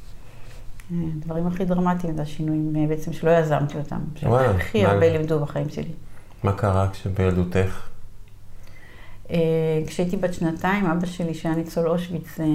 הדברים 0.92 1.48
הכי 1.48 1.66
דרמטיים 1.66 2.16
זה 2.16 2.22
השינויים 2.22 2.76
אה, 2.76 2.88
בעצם 2.88 3.14
שלא 3.14 3.32
יזמתי 3.32 3.78
אותם, 3.78 4.00
שהכי 4.16 4.86
הרבה 4.86 5.18
לימדו 5.18 5.40
בחיים 5.40 5.70
שלי. 5.70 5.92
מה 6.44 6.54
קרה 6.54 6.90
כשבילדותך? 6.92 7.88
אה, 9.32 9.38
כשהייתי 9.88 10.18
בת 10.18 10.34
שנתיים, 10.34 10.86
אבא 10.86 11.06
שלי, 11.06 11.34
שהיה 11.34 11.56
ניצול 11.56 11.88
אושוויץ, 11.88 12.40
אה, 12.40 12.46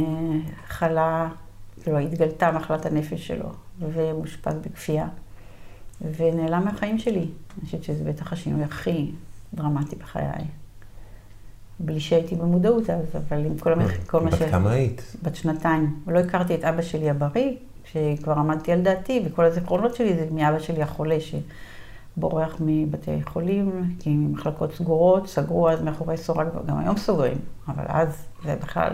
חלה, 0.68 1.28
כאילו 1.82 1.98
התגלתה 1.98 2.52
מחלת 2.52 2.86
הנפש 2.86 3.26
שלו, 3.26 3.48
ומאושפז 3.80 4.54
בכפייה, 4.54 5.06
ונעלם 6.16 6.64
מהחיים 6.64 6.98
שלי. 6.98 7.18
אני 7.58 7.64
חושבת 7.64 7.84
שזה 7.84 8.04
בטח 8.04 8.32
השינוי 8.32 8.64
הכי 8.64 9.10
דרמטי 9.54 9.96
בחיי. 9.96 10.44
בלי 11.80 12.00
שהייתי 12.00 12.34
במודעות 12.34 12.90
אז, 12.90 13.04
אבל 13.14 13.44
עם 13.44 13.58
כל, 13.58 13.72
המח... 13.72 13.90
כל 14.06 14.20
מה 14.20 14.30
ש... 14.30 14.42
בת 14.42 14.50
כמה 14.50 14.70
היית? 14.70 15.16
בת 15.22 15.36
שנתיים. 15.36 15.96
לא 16.06 16.18
הכרתי 16.18 16.54
את 16.54 16.64
אבא 16.64 16.82
שלי 16.82 17.10
הבריא, 17.10 17.52
שכבר 17.84 18.32
עמדתי 18.32 18.72
על 18.72 18.80
דעתי, 18.80 19.22
וכל 19.26 19.44
הזיכרונות 19.44 19.94
שלי 19.94 20.14
זה 20.14 20.26
מאבא 20.32 20.58
שלי 20.58 20.82
החולה, 20.82 21.16
שבורח 22.16 22.56
מבתי 22.60 23.22
חולים, 23.24 23.94
כי 23.98 24.10
מחלקות 24.10 24.74
סגורות, 24.74 25.28
סגרו 25.28 25.70
אז 25.70 25.82
מאחורי 25.82 26.16
סורג, 26.16 26.46
גם 26.66 26.78
היום 26.78 26.96
סוגרים, 26.96 27.38
אבל 27.68 27.84
אז, 27.88 28.26
זה 28.44 28.56
בכלל, 28.62 28.92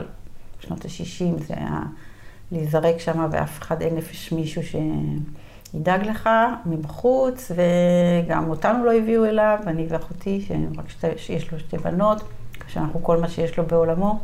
בשנות 0.60 0.84
ה-60 0.84 1.42
זה 1.46 1.54
היה 1.56 1.80
להיזרק 2.52 2.98
שם, 2.98 3.26
ואף 3.30 3.60
אחד 3.62 3.82
אין 3.82 3.94
נפש 3.94 4.32
מישהו 4.32 4.62
שידאג 5.72 6.06
לך 6.06 6.28
מבחוץ, 6.66 7.50
וגם 7.50 8.50
אותנו 8.50 8.84
לא 8.84 8.94
הביאו 8.94 9.24
אליו, 9.24 9.58
אני 9.66 9.86
ואחותי, 9.88 10.46
שיש 11.16 11.52
לו 11.52 11.58
שתי 11.58 11.78
בנות. 11.78 12.22
שאנחנו 12.68 13.02
כל 13.02 13.20
מה 13.20 13.28
שיש 13.28 13.58
לו 13.58 13.66
בעולמו. 13.66 14.20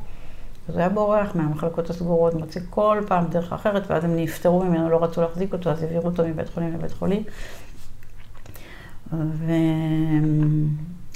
אז 0.68 0.74
הוא 0.74 0.80
היה 0.80 0.88
בורח 0.88 1.34
מהמחלקות 1.34 1.90
הסגורות, 1.90 2.34
מוצא 2.34 2.60
כל 2.70 3.02
פעם 3.06 3.26
דרך 3.26 3.52
אחרת, 3.52 3.90
ואז 3.90 4.04
הם 4.04 4.16
נפטרו 4.16 4.64
ממנו, 4.64 4.90
לא 4.90 5.04
רצו 5.04 5.20
להחזיק 5.20 5.52
אותו, 5.52 5.70
אז 5.70 5.82
העבירו 5.82 6.04
אותו 6.04 6.28
מבית 6.28 6.48
חולים 6.48 6.72
לבית 6.72 6.92
חולים. 6.92 7.22
ו... 9.12 9.52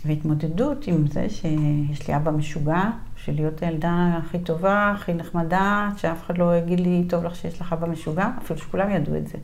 והתמודדות 0.06 0.86
עם 0.86 1.06
זה 1.06 1.26
שיש 1.28 2.08
לי 2.08 2.16
אבא 2.16 2.30
משוגע, 2.30 2.82
של 3.16 3.32
להיות 3.34 3.62
הילדה 3.62 4.18
הכי 4.18 4.38
טובה, 4.38 4.90
הכי 4.96 5.14
נחמדה, 5.14 5.90
שאף 5.96 6.26
אחד 6.26 6.38
לא 6.38 6.56
יגיד 6.56 6.80
לי, 6.80 7.04
טוב 7.08 7.24
לך 7.24 7.36
שיש 7.36 7.60
לך 7.60 7.72
אבא 7.72 7.86
משוגע, 7.86 8.30
אפילו 8.38 8.58
שכולם 8.58 8.90
ידעו 8.90 9.16
את 9.16 9.28
זה. 9.28 9.38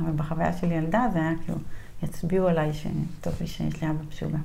אבל 0.00 0.12
בחוויה 0.16 0.52
שלי 0.52 0.74
ילדה 0.74 1.06
זה 1.12 1.18
היה 1.18 1.32
כאילו, 1.44 1.58
יצביעו 2.02 2.48
עליי 2.48 2.72
שטוב 2.72 3.32
לי 3.40 3.46
שיש 3.46 3.82
לי 3.82 3.90
אבא 3.90 4.02
משוגע. 4.08 4.38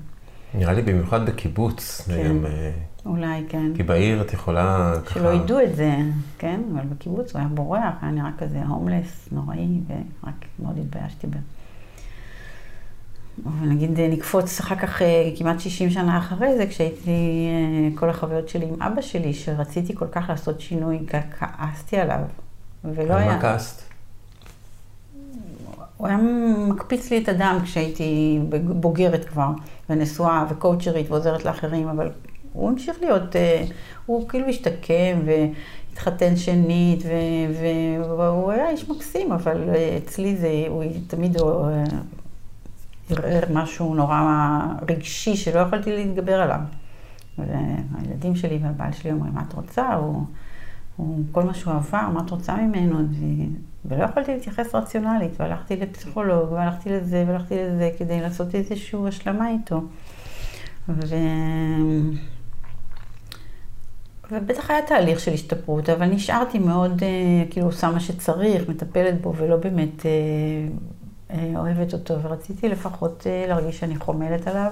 נראה 0.58 0.74
לי 0.74 0.82
במיוחד 0.82 1.26
בקיבוץ. 1.26 2.02
כן. 2.08 2.30
גם, 2.30 2.46
אה, 2.46 2.72
אולי, 3.06 3.44
כן. 3.50 3.72
כי 3.76 3.84
בעיר 3.84 4.22
את 4.22 4.34
יכולה 4.34 4.94
ככה... 5.06 5.14
שלא 5.14 5.30
ידעו 5.30 5.62
את 5.62 5.76
זה, 5.76 5.96
כן? 6.38 6.62
אבל 6.74 6.86
בקיבוץ 6.86 7.34
הוא 7.34 7.40
היה 7.40 7.48
בורח, 7.48 7.94
היה 8.02 8.12
נראה 8.12 8.30
כזה 8.38 8.64
הומלס, 8.68 9.30
נוראי, 9.32 9.80
ורק 9.88 10.46
מאוד 10.60 10.78
התביישתי 10.78 11.28
בו. 11.28 11.38
ונגיד 13.62 14.00
נקפוץ 14.00 14.60
אחר 14.60 14.76
כך 14.76 15.02
אה, 15.02 15.30
כמעט 15.38 15.60
60 15.60 15.90
שנה 15.90 16.18
אחרי 16.18 16.58
זה, 16.58 16.68
כשהייתי, 16.68 17.10
אה, 17.10 17.98
כל 18.00 18.10
החוויות 18.10 18.50
שלי 18.50 18.66
עם 18.66 18.82
אבא 18.82 19.02
שלי, 19.02 19.34
שרציתי 19.34 19.96
כל 19.96 20.08
כך 20.12 20.26
לעשות 20.30 20.62
שינוי, 20.62 21.00
כעסתי 21.40 21.98
עליו. 21.98 22.20
ולא 22.84 23.14
על 23.14 23.20
היה... 23.20 23.36
מה 23.36 23.42
כעסת? 23.42 23.82
הוא 25.98 26.08
היה 26.08 26.18
מקפיץ 26.68 27.12
לי 27.12 27.24
את 27.24 27.30
הדם 27.30 27.60
כשהייתי 27.64 28.40
בוגרת 28.64 29.26
כבר, 29.26 29.50
ונשואה 29.90 30.46
וקואוצ'רית 30.50 31.12
ועוזרת 31.12 31.46
לאחרים, 31.46 31.88
אבל 31.88 32.10
הוא 32.54 32.70
המשיך 32.70 32.98
להיות, 33.02 33.36
אה, 33.36 33.66
הוא 34.06 34.30
כאילו 34.30 34.48
השתקם 34.48 35.20
והתחתן 35.26 36.36
שנית, 36.36 37.04
והוא 38.00 38.52
היה 38.52 38.70
איש 38.70 38.90
מקסים, 38.90 39.32
אבל 39.32 39.70
אה, 39.70 39.98
אצלי 39.98 40.36
זה, 40.36 40.66
הוא 40.68 40.84
תמיד 41.08 41.38
אה, 41.38 41.84
ערער 43.10 43.44
משהו 43.54 43.96
נורא 43.96 44.22
רגשי 44.90 45.36
שלא 45.36 45.60
יכולתי 45.60 45.96
להתגבר 45.96 46.42
עליו. 46.42 46.60
והילדים 47.38 48.36
שלי 48.36 48.60
והבעל 48.64 48.92
שלי 48.92 49.12
אומרים, 49.12 49.34
מה 49.34 49.44
את 49.48 49.54
רוצה? 49.54 49.94
הוא, 49.94 50.24
הוא, 50.96 51.24
כל 51.32 51.44
מה 51.44 51.54
שהוא 51.54 51.74
עבר, 51.74 52.10
מה 52.14 52.22
את 52.26 52.30
רוצה 52.30 52.56
ממנו? 52.56 52.98
ו- 52.98 53.58
ולא 53.86 54.04
יכולתי 54.04 54.34
להתייחס 54.34 54.76
רציונלית, 54.76 55.32
והלכתי 55.40 55.76
לפסיכולוג, 55.76 56.52
והלכתי 56.52 56.90
לזה, 56.90 57.24
והלכתי 57.28 57.56
לזה, 57.58 57.92
כדי 57.98 58.22
לעשות 58.22 58.56
איזושהי 58.56 59.00
השלמה 59.08 59.50
איתו. 59.50 59.82
ו... 60.90 61.16
ובטח 64.32 64.72
היה 64.72 64.82
תהליך 64.82 65.20
של 65.20 65.34
השתפרות, 65.34 65.90
אבל 65.90 66.06
נשארתי 66.06 66.60
מאוד, 66.60 67.04
אה, 67.04 67.46
כאילו, 67.50 67.66
עושה 67.66 67.90
מה 67.92 68.00
שצריך, 68.00 68.70
מטפלת 68.70 69.22
בו, 69.22 69.34
ולא 69.38 69.58
באמת 69.58 70.06
אה, 70.06 70.12
אה, 71.32 71.60
אוהבת 71.60 71.94
אותו, 71.94 72.22
ורציתי 72.22 72.70
לפחות 72.70 73.28
אה, 73.28 73.46
להרגיש 73.48 73.80
שאני 73.80 73.96
חומלת 73.96 74.48
עליו, 74.48 74.72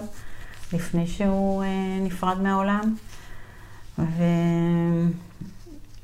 לפני 0.74 1.08
שהוא 1.08 1.64
אה, 1.64 2.00
נפרד 2.02 2.42
מהעולם. 2.42 2.96
ו... 4.00 4.24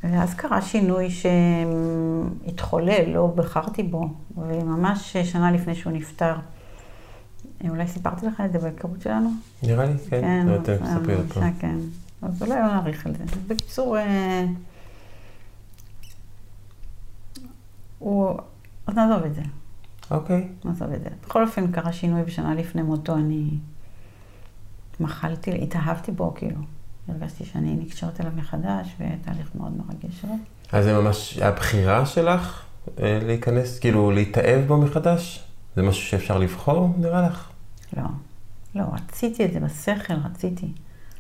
ואז 0.04 0.34
קרה 0.34 0.62
שינוי 0.62 1.08
שהתחולל, 2.46 3.10
לא 3.10 3.28
בחרתי 3.28 3.84
בו, 3.84 4.10
וממש 4.38 5.18
שנה 5.18 5.52
לפני 5.52 5.76
שהוא 5.76 5.94
נפטר. 5.94 6.36
אולי 7.70 7.88
סיפרתי 7.88 8.26
לך 8.26 8.42
את 8.46 8.52
זה 8.52 8.60
בהיכרות 8.60 9.02
שלנו? 9.02 9.30
נראה 9.64 9.86
לי, 9.86 9.94
כן. 10.10 10.22
כן, 10.22 10.48
לא 10.48 10.52
אז 10.52 10.60
יותר 10.60 10.78
תספרי 10.78 11.16
עוד 11.16 11.32
פעם. 11.34 11.54
כן. 11.60 11.78
אז 12.22 12.42
אולי 12.42 12.60
לא 12.60 12.68
נאריך 12.68 13.06
על 13.06 13.16
זה. 13.16 13.24
בקיצור, 13.48 13.98
אה, 13.98 14.46
הוא... 18.00 18.38
אז 18.88 18.96
נעזוב 18.96 19.24
את 19.24 19.36
זה, 19.36 19.42
אוקיי. 20.12 20.48
נעזוב 20.66 20.92
את 20.92 21.04
זה. 21.04 21.10
בכל 21.26 21.44
אופן, 21.44 21.72
קרה 21.72 21.94
שינוי 21.94 22.24
בשנה 22.24 22.56
לפני 22.56 22.82
מותו, 22.82 23.16
אני 23.16 23.50
מחלתי, 25.00 25.64
התאהבתי 25.64 26.12
בו, 26.12 26.34
כאילו. 26.36 26.62
הרגשתי 27.10 27.46
שאני 27.46 27.76
נקשרת 27.76 28.22
אליו 28.22 28.32
מחדש, 28.36 28.96
ותהליך 29.00 29.50
מאוד 29.56 29.74
מרגש. 29.78 30.26
אז 30.72 30.86
זה 30.86 31.02
ממש 31.02 31.38
הבחירה 31.38 32.06
שלך 32.06 32.64
אה, 33.00 33.20
להיכנס, 33.22 33.80
כאילו 33.80 34.12
להתאהב 34.12 34.68
בו 34.68 34.78
מחדש? 34.78 35.44
זה 35.76 35.84
משהו 35.84 36.08
שאפשר 36.08 36.38
לבחור, 36.38 36.94
נראה 36.98 37.22
לך? 37.22 37.50
לא, 37.98 38.04
לא, 38.76 38.84
רציתי 38.94 39.46
את 39.46 39.54
זה 39.54 39.60
בשכל, 39.60 40.14
רציתי 40.14 40.72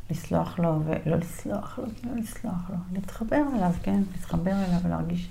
לסלוח 0.09 0.59
לו, 0.59 0.81
ולא 0.85 1.17
לסלוח 1.17 1.79
לו, 1.79 1.85
לא 2.03 2.21
לסלוח 2.21 2.69
לו, 2.69 2.75
להתחבר 2.93 3.41
אליו, 3.55 3.71
כן? 3.83 4.01
להתחבר 4.11 4.51
אליו 4.51 4.79
ולהרגיש 4.83 5.29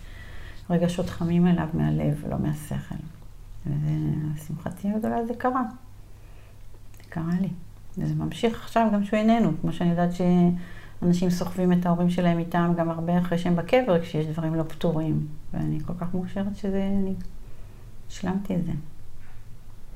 רגשות 0.71 1.11
חמים 1.11 1.47
אליו 1.47 1.69
מהלב 1.75 2.25
ולא 2.25 2.37
מהשכל. 2.39 2.95
ולשמחתי 3.67 4.89
הגדולה 4.89 5.27
זה 5.27 5.35
קרה. 5.35 5.63
זה 6.97 7.03
קרה 7.09 7.33
לי. 7.41 7.49
וזה 7.99 8.15
ממשיך 8.15 8.63
עכשיו 8.63 8.89
גם 8.93 9.05
שהוא 9.05 9.19
איננו, 9.19 9.53
כמו 9.61 9.73
שאני 9.73 9.91
יודעת 9.91 10.11
שאנשים 10.13 11.31
סוחבים 11.31 11.73
את 11.73 11.87
ההורים 11.87 12.11
שלהם 12.11 12.39
איתם 12.39 12.73
גם 12.77 12.91
הרבה 12.91 13.19
אחרי 13.19 13.39
שהם 13.39 13.57
בקבר, 13.57 14.03
כשיש 14.03 14.27
דברים 14.27 14.55
לא 14.55 14.63
פתורים. 14.63 15.27
ואני 15.53 15.79
כל 15.87 15.93
כך 16.01 16.15
מאושרת 16.15 16.57
שזה, 16.57 16.91
אני 17.03 17.15
השלמתי 18.09 18.55
את 18.55 18.65
זה. 18.65 18.73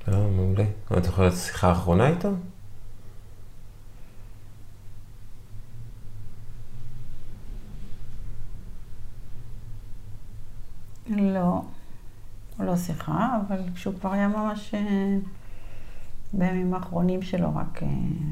לא, 0.09 0.31
מעולה. 0.31 0.65
את 0.99 1.05
זוכרת 1.05 1.33
שיחה 1.33 1.69
האחרונה 1.69 2.09
איתו? 2.09 2.31
לא, 11.17 11.63
לא 12.59 12.77
שיחה, 12.77 13.39
אבל 13.49 13.61
כשהוא 13.75 13.95
כבר 14.01 14.13
היה 14.13 14.29
ממש 14.29 14.75
אה, 14.75 15.17
בימים 16.33 16.75
האחרונים 16.75 17.23
שלו, 17.23 17.57
רק 17.57 17.83
אה, 17.83 17.89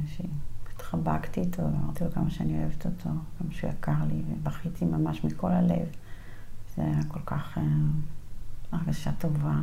שהתחבקתי 0.07 1.41
איתו, 1.41 1.63
ואמרתי 1.63 2.05
לו 2.05 2.11
כמה 2.13 2.31
שאני 2.31 2.59
אוהבת 2.59 2.87
אותו, 2.87 3.11
כמה 3.39 3.53
שהוא 3.53 3.71
יקר 3.71 4.05
לי, 4.09 4.23
ובכיתי 4.33 4.85
ממש 4.85 5.25
מכל 5.25 5.51
הלב. 5.51 5.87
זה 6.77 6.83
היה 6.83 7.01
כל 7.09 7.21
כך 7.27 7.59
אה, 7.59 7.63
הרגשה 8.73 9.11
טובה. 9.13 9.55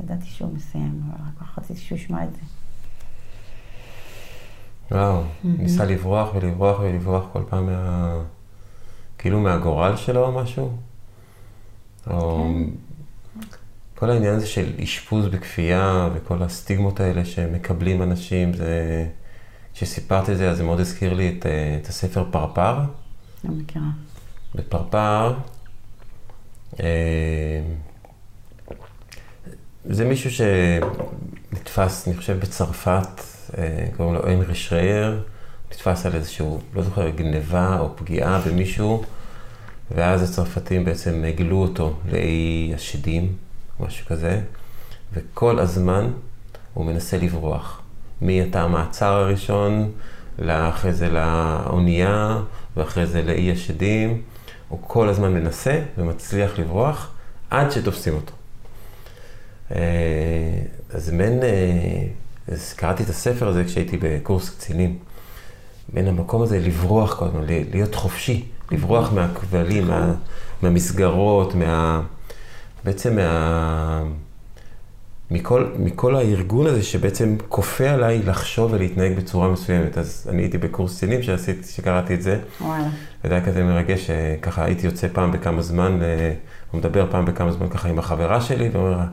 ידעתי 0.00 0.26
שהוא 0.26 0.54
מסיים, 0.54 1.02
אבל 1.08 1.24
רק 1.40 1.58
רציתי 1.58 1.80
שהוא 1.80 1.98
ישמע 1.98 2.24
את 2.24 2.34
זה. 2.34 2.40
וואו, 4.90 5.22
ניסה 5.44 5.84
לברוח 5.84 6.34
ולברוח 6.34 6.80
ולברוח 6.80 7.24
כל 7.32 7.42
פעם 7.48 7.66
מה... 7.66 8.22
כאילו 9.18 9.40
מהגורל 9.40 9.96
שלו 9.96 10.26
או 10.26 10.32
משהו? 10.32 10.76
או 12.10 12.48
כל 13.98 14.10
העניין 14.10 14.34
הזה 14.34 14.46
של 14.46 14.72
אשפוז 14.82 15.26
בכפייה 15.26 16.08
וכל 16.14 16.42
הסטיגמות 16.42 17.00
האלה 17.00 17.24
שמקבלים 17.24 18.02
אנשים, 18.02 18.54
זה... 18.54 19.06
כשסיפרת 19.74 20.30
את 20.30 20.36
זה, 20.36 20.50
אז 20.50 20.56
זה 20.56 20.64
מאוד 20.64 20.80
הזכיר 20.80 21.14
לי 21.14 21.36
את, 21.38 21.46
אה, 21.46 21.78
את 21.82 21.86
הספר 21.86 22.24
פרפר. 22.30 22.78
לא 23.44 23.50
מכירה. 23.50 23.84
בפרפר, 24.54 25.34
אה, 26.80 26.86
זה 29.84 30.04
מישהו 30.04 30.30
שנתפס, 30.30 32.08
אני 32.08 32.16
חושב, 32.16 32.40
בצרפת, 32.40 33.20
אה, 33.58 33.86
קוראים 33.96 34.14
לו 34.14 34.26
הנרי 34.26 34.54
שרייר, 34.54 35.24
נתפס 35.70 36.06
על 36.06 36.14
איזשהו, 36.14 36.60
לא 36.74 36.82
זוכר, 36.82 37.10
גניבה 37.10 37.80
או 37.80 37.96
פגיעה 37.96 38.40
במישהו, 38.40 39.04
ואז 39.90 40.22
הצרפתים 40.22 40.84
בעצם 40.84 41.24
הגלו 41.28 41.56
אותו 41.56 41.96
לאי 42.12 42.72
השדים, 42.74 43.47
משהו 43.80 44.06
כזה, 44.06 44.40
וכל 45.12 45.58
הזמן 45.58 46.10
הוא 46.74 46.86
מנסה 46.86 47.18
לברוח. 47.18 47.80
מהתא 48.20 48.58
המעצר 48.58 49.12
הראשון, 49.12 49.90
אחרי 50.46 50.92
זה 50.92 51.08
לאונייה, 51.08 52.38
ואחרי 52.76 53.06
זה 53.06 53.22
לאי 53.22 53.52
השדים. 53.52 54.22
הוא 54.68 54.78
כל 54.82 55.08
הזמן 55.08 55.34
מנסה 55.34 55.82
ומצליח 55.98 56.58
לברוח 56.58 57.10
עד 57.50 57.70
שתופסים 57.70 58.14
אותו. 58.14 58.32
אז 60.90 61.10
בין, 61.10 61.40
אז 62.48 62.72
קראתי 62.72 63.02
את 63.02 63.08
הספר 63.08 63.48
הזה 63.48 63.64
כשהייתי 63.64 63.96
בקורס 64.00 64.50
קצינים. 64.50 64.98
בין 65.92 66.08
המקום 66.08 66.42
הזה 66.42 66.58
לברוח 66.58 67.18
כל 67.18 67.24
הזמן, 67.24 67.44
להיות 67.46 67.94
חופשי, 67.94 68.44
לברוח 68.70 69.12
מהכבלים, 69.12 69.88
מה, 69.88 70.14
מהמסגרות, 70.62 71.54
מה, 71.54 72.02
בעצם 72.84 73.16
מה, 73.16 74.02
מכל, 75.30 75.66
מכל 75.78 76.16
הארגון 76.16 76.66
הזה 76.66 76.82
שבעצם 76.82 77.36
כופה 77.48 77.90
עליי 77.90 78.22
לחשוב 78.22 78.72
ולהתנהג 78.72 79.16
בצורה 79.16 79.48
מסוימת. 79.48 79.98
אז 79.98 80.26
אני 80.30 80.42
הייתי 80.42 80.58
בקורס 80.58 80.96
קצינים 80.96 81.22
שעשיתי, 81.22 81.68
שקראתי 81.68 82.14
את 82.14 82.22
זה. 82.22 82.38
וואלה. 82.60 82.88
וזה 83.24 83.34
היה 83.34 83.44
כזה 83.44 83.64
מרגש, 83.64 84.06
שככה 84.06 84.64
הייתי 84.64 84.86
יוצא 84.86 85.08
פעם 85.12 85.32
בכמה 85.32 85.62
זמן, 85.62 85.98
הוא 86.70 86.78
מדבר 86.78 87.06
פעם 87.10 87.24
בכמה 87.24 87.52
זמן 87.52 87.68
ככה 87.68 87.88
עם 87.88 87.98
החברה 87.98 88.40
שלי, 88.40 88.68
ואומר 88.72 88.90
לה, 88.90 89.06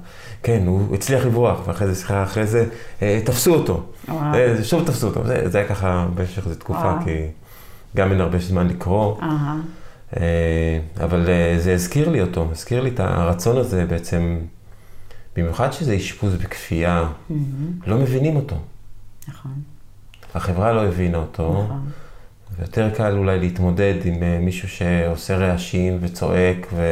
כן, 0.44 0.64
הוא 0.66 0.96
הצליח 0.96 1.26
לברוח, 1.26 1.68
ואחרי 1.68 1.88
זה, 1.88 1.96
סליחה, 1.96 2.24
אחרי 2.24 2.48
זה, 2.48 2.66
תפסו 3.00 3.54
אותו. 3.54 3.84
וואו. 4.08 4.34
שוב 4.64 4.86
תפסו 4.86 5.08
אותו. 5.08 5.24
זה, 5.26 5.50
זה 5.50 5.58
היה 5.58 5.68
ככה 5.68 6.08
במשך 6.16 6.46
איזו 6.46 6.60
תקופה, 6.60 6.80
וואו. 6.80 7.04
כי 7.06 7.26
גם 7.96 8.12
אין 8.12 8.22
הרבה 8.22 8.38
זמן 8.40 8.68
לקרוא. 8.68 9.22
אהה. 9.22 9.56
אה, 10.18 10.80
אבל 11.04 11.30
אה, 11.30 11.56
זה 11.60 11.74
הזכיר 11.74 12.10
לי 12.10 12.22
אותו, 12.22 12.48
הזכיר 12.52 12.82
לי 12.82 12.90
את 12.90 13.00
הרצון 13.00 13.58
הזה 13.58 13.86
בעצם, 13.86 14.40
במיוחד 15.36 15.72
שזה 15.74 15.96
אשפוז 15.96 16.36
בכפייה, 16.36 17.10
לא 17.88 17.98
מבינים 17.98 18.36
אותו. 18.36 18.56
נכון, 19.28 19.52
החברה 20.36 20.74
לא 20.74 20.86
הבינה 20.86 21.18
אותו. 21.18 21.64
נכון. 21.64 21.90
ויותר 22.60 22.90
קל 22.90 23.18
אולי 23.18 23.40
להתמודד 23.40 23.96
עם 24.06 24.24
אה, 24.24 24.40
מישהו 24.40 24.70
שעושה 24.70 25.38
רעשים 25.38 25.98
וצועק 26.02 26.68
ו... 26.74 26.84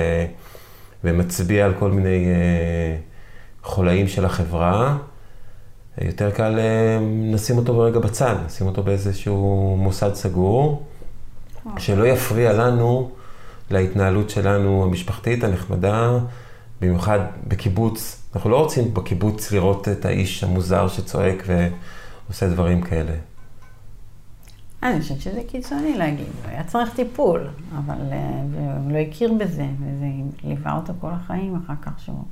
ומצביע 1.06 1.66
על 1.66 1.74
כל 1.80 1.92
מיני 1.92 2.26
חולאים 3.64 4.08
של 4.08 4.26
החברה, 4.26 4.98
יותר 6.02 6.32
קל 6.32 6.60
לשים 7.34 7.58
אותו 7.58 7.76
ברגע 7.76 8.00
בצד, 8.00 8.36
לשים 8.46 8.68
אותו 8.68 8.84
באיזשהו 8.84 9.76
מוסד 9.80 10.14
סגור, 10.14 10.84
שלא 11.78 12.08
יפריע 12.08 12.54
לנו 12.54 13.12
להתנהלות 13.72 14.30
שלנו 14.30 14.84
המשפחתית 14.84 15.44
הנחמדה, 15.44 16.20
במיוחד 16.82 17.20
בקיבוץ. 17.48 18.24
אנחנו 18.36 18.50
לא 18.50 18.60
רוצים 18.60 18.94
בקיבוץ 18.94 19.52
לראות 19.52 19.88
את 19.88 20.06
האיש 20.06 20.44
המוזר 20.44 20.88
שצועק 20.88 21.44
ועושה 22.28 22.50
דברים 22.50 22.82
כאלה. 22.82 23.14
אני 24.84 25.02
חושבת 25.02 25.22
שזה 25.22 25.42
קיצוני 25.48 25.98
להגיד, 25.98 26.28
היה 26.46 26.64
צריך 26.64 26.96
טיפול, 26.96 27.48
אבל 27.78 27.98
הוא 28.84 28.92
לא 28.92 28.98
הכיר 28.98 29.34
בזה, 29.34 29.66
וזה 29.80 30.06
ליווה 30.44 30.76
אותו 30.76 30.94
כל 31.02 31.12
החיים 31.12 31.56
אחר 31.66 31.74
כך 31.82 32.00
שהוא 32.00 32.24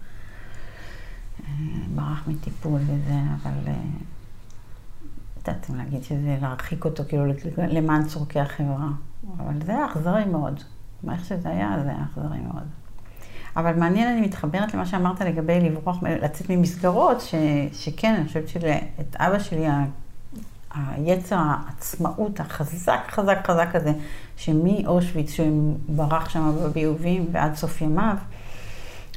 ברח 1.96 2.24
מטיפול 2.28 2.80
וזה, 2.82 3.14
אבל 3.42 3.74
יודעת, 5.38 5.70
להגיד 5.70 6.04
שזה 6.04 6.38
להרחיק 6.42 6.86
אותו 6.86 7.04
כאילו 7.08 7.26
למען 7.58 8.06
צורכי 8.06 8.40
החברה, 8.40 8.88
אבל 9.40 9.54
זה 9.66 9.72
היה 9.72 9.86
אכזרי 9.86 10.26
מאוד. 10.26 10.60
מה 11.04 11.14
איך 11.14 11.26
שזה 11.26 11.50
היה, 11.50 11.76
זה 11.84 11.90
היה 11.90 12.04
אכזרי 12.12 12.40
מאוד. 12.40 12.64
אבל 13.56 13.76
מעניין, 13.76 14.08
אני 14.08 14.22
מתחברת 14.22 14.74
למה 14.74 14.86
שאמרת 14.86 15.22
לגבי 15.22 15.60
לברוח, 15.60 16.04
לצאת 16.04 16.50
ממסגרות, 16.50 17.22
ש, 17.22 17.36
שכן, 17.74 18.16
אני 18.16 18.26
חושבת 18.26 18.48
שאת 18.48 19.16
אבא 19.16 19.40
שלי, 19.40 19.66
היצר 20.74 21.38
העצמאות 21.40 22.40
החזק, 22.40 23.02
חזק, 23.10 23.38
חזק 23.44 23.70
הזה, 23.74 23.94
שמאושוויץ, 24.38 25.32
שהוא 25.32 25.78
ברח 25.90 26.30
שם 26.30 26.52
בביובים 26.64 27.28
ועד 27.32 27.56
סוף 27.56 27.82
ימיו, 27.82 28.16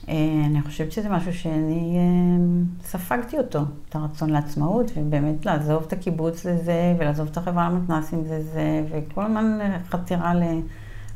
אני 0.09 0.63
חושבת 0.63 0.93
שזה 0.93 1.09
משהו 1.09 1.35
שאני 1.35 1.97
אה, 1.97 2.45
ספגתי 2.85 3.39
אותו, 3.39 3.61
את 3.89 3.97
הרצון 3.97 4.31
לעצמאות, 4.31 4.91
ובאמת 4.97 5.47
לעזוב 5.47 5.85
את 5.87 5.93
הקיבוץ 5.93 6.45
לזה, 6.45 6.95
ולעזוב 6.99 7.29
את 7.33 7.37
החברה 7.37 7.71
למתנ"סים 7.71 8.25
לזה, 8.31 8.83
וכל 8.91 9.25
הזמן 9.25 9.59
חתירה 9.89 10.33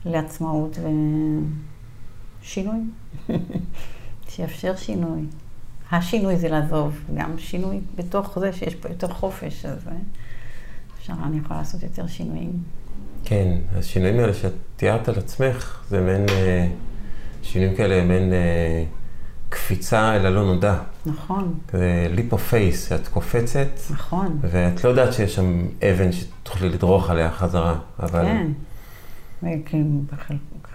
לעצמאות 0.04 0.78
ושינוי, 2.42 2.78
שיאפשר 4.28 4.76
שינוי. 4.76 5.20
השינוי 5.92 6.36
זה 6.36 6.48
לעזוב, 6.48 7.00
גם 7.14 7.38
שינוי 7.38 7.80
בתוך 7.94 8.38
זה 8.38 8.52
שיש 8.52 8.74
פה 8.74 8.88
יותר 8.88 9.08
חופש, 9.08 9.64
אז 9.64 9.88
אה, 9.88 9.92
אפשר, 10.98 11.12
אני 11.24 11.38
יכולה 11.38 11.58
לעשות 11.58 11.82
יותר 11.82 12.06
שינויים. 12.06 12.52
כן, 13.24 13.58
השינויים 13.74 14.18
האלה 14.20 14.34
שאת 14.34 14.52
תיארת 14.76 15.08
על 15.08 15.18
עצמך, 15.18 15.84
זה 15.88 16.00
מעין... 16.00 16.26
שינויים 17.48 17.76
כאלה, 17.76 18.04
מעין 18.04 18.32
אה, 18.32 18.84
קפיצה 19.48 20.16
אל 20.16 20.26
הלא 20.26 20.44
נודע. 20.44 20.74
נכון. 21.06 21.54
כזה 21.68 22.06
leap 22.10 22.32
of 22.32 22.48
faith, 22.48 22.92
את 22.92 23.08
קופצת. 23.08 23.68
נכון. 23.90 24.38
ואת 24.40 24.84
לא 24.84 24.88
יודעת 24.88 25.12
שיש 25.12 25.34
שם 25.34 25.66
אבן 25.90 26.12
שתוכלי 26.12 26.68
לדרוך 26.68 27.10
עליה 27.10 27.30
חזרה, 27.30 27.74
אבל... 28.02 28.24
כן. 28.24 28.46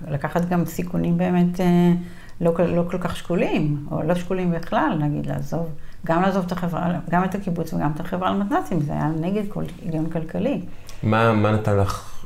לקחת 0.08 0.50
גם 0.50 0.66
סיכונים 0.66 1.18
באמת 1.18 1.60
אה, 1.60 1.94
לא, 2.42 2.54
לא 2.68 2.84
כל 2.92 2.98
כך 2.98 3.16
שקולים, 3.16 3.88
או 3.92 4.04
לא 4.04 4.16
שקולים 4.16 4.52
בכלל, 4.52 4.98
נגיד 5.00 5.26
לעזוב, 5.26 5.70
גם 6.06 6.22
לעזוב 6.22 6.46
את 6.46 6.52
החברה, 6.52 7.00
גם 7.10 7.24
את 7.24 7.36
הקיבוץ 7.36 7.74
וגם 7.74 7.92
את 7.96 8.00
החברה 8.00 8.32
למתנ"צים, 8.32 8.82
זה 8.82 8.94
היה 8.94 9.12
נגד 9.20 9.44
כל 9.50 9.64
היגיון 9.82 10.10
כלכלי. 10.10 10.62
מה, 11.04 11.34
מה 11.34 11.52
נתן 11.52 11.78
לך 11.78 12.24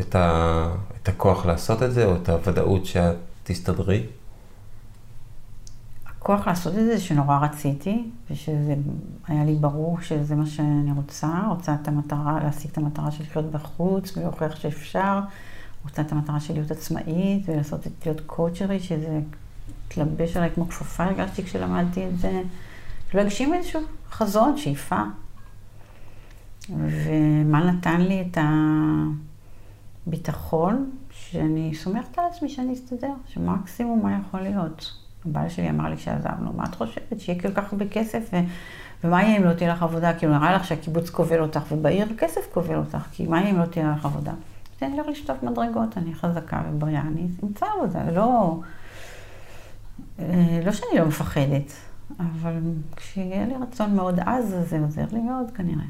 את, 0.00 0.14
ה, 0.14 0.68
את 1.02 1.08
הכוח 1.08 1.46
לעשות 1.46 1.82
את 1.82 1.92
זה, 1.92 2.04
או 2.04 2.16
את 2.16 2.28
הוודאות 2.28 2.86
שאת 2.86 3.16
תסתדרי? 3.48 4.06
הכוח 6.06 6.46
לעשות 6.46 6.72
את 6.78 6.84
זה 6.84 7.00
שנורא 7.00 7.38
רציתי, 7.38 8.04
ושזה 8.30 8.74
היה 9.28 9.44
לי 9.44 9.54
ברור 9.54 10.00
שזה 10.00 10.34
מה 10.34 10.46
שאני 10.46 10.92
רוצה, 10.92 11.42
רוצה 11.48 11.74
את 11.82 11.88
המטרה, 11.88 12.40
להשיג 12.44 12.70
את 12.70 12.78
המטרה 12.78 13.10
של 13.10 13.22
לחיות 13.22 13.50
בחוץ 13.50 14.16
ולהוכיח 14.16 14.56
שאפשר, 14.56 15.20
רוצה 15.84 16.02
את 16.02 16.12
המטרה 16.12 16.40
של 16.40 16.54
להיות 16.54 16.70
עצמאית 16.70 17.42
ולעשות 17.48 17.86
את 17.86 17.92
להיות 18.06 18.20
קואוצ'רי, 18.26 18.80
שזה 18.80 19.20
התלבש 19.86 20.36
עליי 20.36 20.50
כמו 20.54 20.68
כפפה 20.68 21.04
הרגשתי 21.04 21.42
כשלמדתי 21.42 22.06
את 22.06 22.18
זה, 22.18 22.42
לא 23.14 23.20
הגשים 23.20 23.54
איזשהו 23.54 23.80
חזון, 24.10 24.56
שאיפה. 24.56 25.02
ומה 26.70 27.64
נתן 27.64 28.00
לי 28.00 28.20
את 28.20 28.38
הביטחון 30.06 30.90
שאני 31.30 31.74
סומכת 31.74 32.18
על 32.18 32.24
עצמי 32.30 32.48
שאני 32.48 32.74
אסתדר, 32.74 33.12
שמקסימום 33.26 34.02
מה 34.02 34.18
יכול 34.20 34.40
להיות. 34.40 34.92
הבעל 35.26 35.48
שלי 35.48 35.70
אמר 35.70 35.88
לי 35.88 35.96
כשעזבנו, 35.96 36.52
מה 36.52 36.64
את 36.64 36.74
חושבת? 36.74 37.20
שיהיה 37.20 37.42
כל 37.42 37.50
כך 37.54 37.72
הרבה 37.72 37.88
כסף, 37.88 38.30
ו... 38.32 38.36
ומה 39.04 39.22
יהיה 39.22 39.36
אם 39.36 39.44
לא 39.44 39.52
תהיה 39.52 39.72
לך 39.72 39.82
עבודה? 39.82 40.14
כאילו, 40.14 40.38
נראה 40.38 40.54
לך 40.56 40.64
שהקיבוץ 40.64 41.10
כובל 41.10 41.40
אותך, 41.40 41.62
ובעיר 41.72 42.06
כסף 42.18 42.40
כובל 42.52 42.76
אותך, 42.76 42.98
כי 43.12 43.26
מה 43.26 43.40
יהיה 43.40 43.50
אם 43.50 43.58
לא 43.58 43.64
תהיה 43.64 43.94
לך 43.98 44.04
עבודה? 44.04 44.30
אז 44.30 44.82
אני 44.82 45.00
אלך 45.00 45.06
לשטוף 45.08 45.42
מדרגות, 45.42 45.98
אני 45.98 46.14
חזקה 46.14 46.62
ובריאה, 46.70 47.00
אני 47.00 47.26
אמצא 47.44 47.66
עבודה, 47.76 48.10
לא... 48.10 48.60
אה, 50.18 50.60
לא 50.64 50.72
שאני 50.72 50.98
לא 50.98 51.06
מפחדת, 51.06 51.72
אבל 52.18 52.60
כשיהיה 52.96 53.46
לי 53.46 53.54
רצון 53.62 53.94
מאוד 53.94 54.20
עז, 54.20 54.54
אז 54.54 54.68
זה 54.70 54.80
עוזר 54.80 55.04
לי 55.12 55.20
מאוד 55.20 55.50
כנראה. 55.54 55.84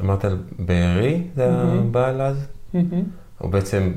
אמרת 0.00 0.24
על 0.24 0.42
בארי, 0.58 1.26
זה 1.34 1.50
הבעל 1.52 2.20
אז? 2.20 2.46
הוא 3.38 3.50
בעצם, 3.50 3.92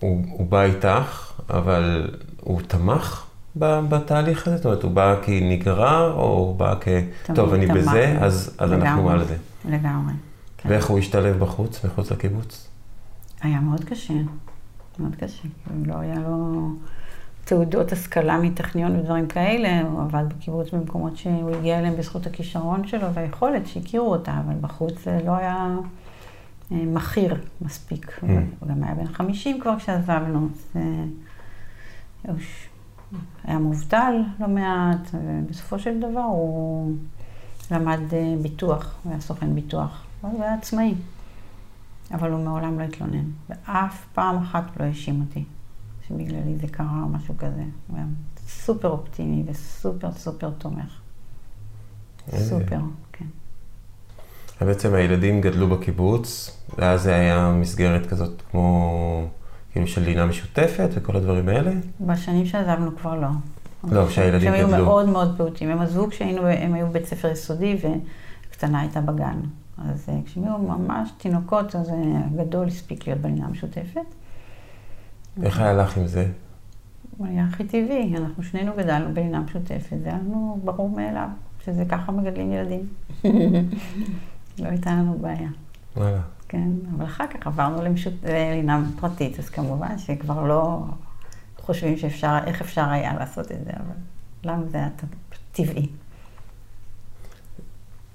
הוא, 0.00 0.24
הוא 0.30 0.46
בא 0.46 0.62
איתך, 0.62 1.32
אבל 1.50 2.10
הוא 2.40 2.60
תמך 2.66 3.26
בתהליך 3.56 4.46
הזה? 4.46 4.56
זאת 4.56 4.64
אומרת, 4.66 4.82
הוא 4.82 4.90
בא 4.90 5.16
כי 5.22 5.40
נגרר, 5.40 6.12
או 6.12 6.38
הוא 6.38 6.56
בא 6.56 6.74
כ... 6.80 6.88
טוב, 7.34 7.54
אני 7.54 7.66
בזה, 7.66 8.16
אז, 8.20 8.56
אז 8.58 8.72
אנחנו 8.72 9.10
על 9.10 9.24
זה. 9.24 9.36
לגמרי. 9.64 10.12
כן. 10.58 10.68
ואיך 10.68 10.86
הוא 10.86 10.98
השתלב 10.98 11.38
בחוץ, 11.38 11.84
מחוץ 11.84 12.12
לקיבוץ? 12.12 12.68
היה 13.42 13.60
מאוד 13.60 13.84
קשה, 13.84 14.14
מאוד 14.98 15.14
קשה. 15.20 15.48
לא 15.84 15.94
היה 15.94 16.14
לו 16.14 16.70
תעודות 17.44 17.92
השכלה 17.92 18.38
מטכניון 18.38 18.96
ודברים 18.96 19.26
כאלה, 19.26 19.82
הוא 19.82 20.02
עבד 20.02 20.24
בקיבוץ 20.28 20.70
במקומות 20.70 21.16
שהוא 21.16 21.50
הגיע 21.56 21.78
אליהם 21.78 21.96
בזכות 21.96 22.26
הכישרון 22.26 22.86
שלו 22.86 23.14
והיכולת 23.14 23.66
שהכירו 23.66 24.12
אותה, 24.12 24.40
אבל 24.46 24.54
בחוץ 24.60 24.94
זה 25.04 25.18
לא 25.26 25.32
היה... 25.36 25.68
אה, 26.72 26.84
מכיר 26.86 27.40
מספיק. 27.60 28.18
Mm. 28.18 28.26
הוא 28.60 28.68
גם 28.68 28.84
היה 28.84 28.94
בן 28.94 29.06
50 29.06 29.60
כבר 29.60 29.78
כשעזבנו. 29.78 30.48
אז 30.64 30.76
אה, 32.26 32.32
היה 33.44 33.58
מובטל 33.58 34.14
לא 34.40 34.48
מעט, 34.48 35.08
ובסופו 35.12 35.78
של 35.78 36.00
דבר 36.00 36.20
הוא 36.20 36.94
למד 37.70 38.14
אה, 38.14 38.34
ביטוח, 38.42 38.94
הוא 39.02 39.12
היה 39.12 39.20
סוכן 39.20 39.54
ביטוח, 39.54 40.04
הוא 40.20 40.42
היה 40.42 40.54
עצמאי. 40.54 40.94
אבל 42.14 42.32
הוא 42.32 42.44
מעולם 42.44 42.78
לא 42.78 42.84
התלונן, 42.84 43.24
ואף 43.48 44.06
פעם 44.14 44.36
אחת 44.36 44.64
לא 44.80 44.84
האשים 44.84 45.20
אותי 45.20 45.44
שבגללי 46.08 46.58
זה 46.58 46.66
קרה 46.68 47.02
או 47.02 47.08
משהו 47.08 47.34
כזה. 47.38 47.64
הוא 47.86 47.96
היה 47.96 48.06
סופר 48.46 48.88
אופטימי 48.88 49.42
וסופר 49.46 50.12
סופר 50.12 50.50
תומך. 50.50 51.00
סופר, 52.36 52.78
ובעצם 54.62 54.94
הילדים 54.94 55.40
גדלו 55.40 55.68
בקיבוץ, 55.68 56.56
ואז 56.78 57.02
זה 57.02 57.14
היה 57.14 57.52
מסגרת 57.60 58.06
כזאת 58.06 58.42
כמו, 58.50 59.26
כאילו 59.72 59.86
של 59.86 60.02
לינה 60.02 60.26
משותפת 60.26 60.88
וכל 60.94 61.16
הדברים 61.16 61.48
האלה? 61.48 61.72
בשנים 62.00 62.46
שעזבנו 62.46 62.96
כבר 62.96 63.14
לא. 63.14 63.28
לא, 63.90 64.06
כשהילדים 64.06 64.52
גדלו. 64.52 64.66
כשהם 64.66 64.74
היו 64.74 64.84
מאוד 64.84 65.08
מאוד 65.08 65.34
פעוטים. 65.36 65.70
הם 65.70 65.80
עזבו 65.80 66.08
כשהיינו, 66.10 66.46
הם 66.46 66.74
היו 66.74 66.86
בבית 66.86 67.06
ספר 67.06 67.28
יסודי 67.28 67.76
וקטנה 68.48 68.80
הייתה 68.80 69.00
בגן. 69.00 69.40
אז 69.78 70.08
אה, 70.08 70.14
כשהם 70.24 70.44
היו 70.44 70.58
ממש 70.58 71.10
תינוקות, 71.18 71.76
אז 71.76 71.90
הגדול 72.34 72.62
אה, 72.62 72.68
הספיק 72.68 73.06
להיות 73.06 73.20
בלינה 73.20 73.48
משותפת. 73.48 74.06
איך 75.42 75.60
היה 75.60 75.72
לך 75.72 75.96
עם 75.96 76.06
זה? 76.06 76.26
הוא 77.16 77.26
היה 77.26 77.44
הכי 77.44 77.64
טבעי, 77.64 78.14
אנחנו 78.16 78.42
שנינו 78.42 78.72
גדלנו 78.76 79.14
בלינה 79.14 79.40
משותפת, 79.40 79.96
זה 80.02 80.08
היה 80.08 80.18
לנו 80.18 80.60
ברור 80.64 80.90
מאליו, 80.90 81.28
שזה 81.64 81.84
ככה 81.88 82.12
מגדלים 82.12 82.52
ילדים. 82.52 82.88
לא 84.62 84.68
הייתה 84.68 84.90
לנו 84.90 85.18
בעיה. 85.18 85.48
וואלה. 85.96 86.20
כן, 86.48 86.68
אבל 86.96 87.04
אחר 87.04 87.24
כך 87.26 87.46
עברנו 87.46 87.82
למשות... 87.82 88.12
ללינה 88.24 88.82
פרטית, 89.00 89.38
אז 89.38 89.48
כמובן 89.48 89.98
שכבר 89.98 90.44
לא 90.46 90.80
חושבים 91.58 91.96
שאפשר, 91.96 92.38
איך 92.46 92.60
אפשר 92.60 92.84
היה 92.90 93.14
לעשות 93.18 93.52
את 93.52 93.56
זה, 93.64 93.70
אבל 93.76 93.94
לנו 94.44 94.68
זה 94.68 94.78
היה 94.78 94.88
טבעי. 95.52 95.86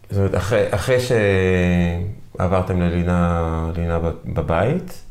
זאת 0.10 0.18
אומרת, 0.18 0.36
אחרי, 0.36 0.66
אחרי 0.70 0.98
שעברתם 1.00 2.82
ללינה, 2.82 3.72
ללינה 3.76 4.00
בבית, 4.26 5.04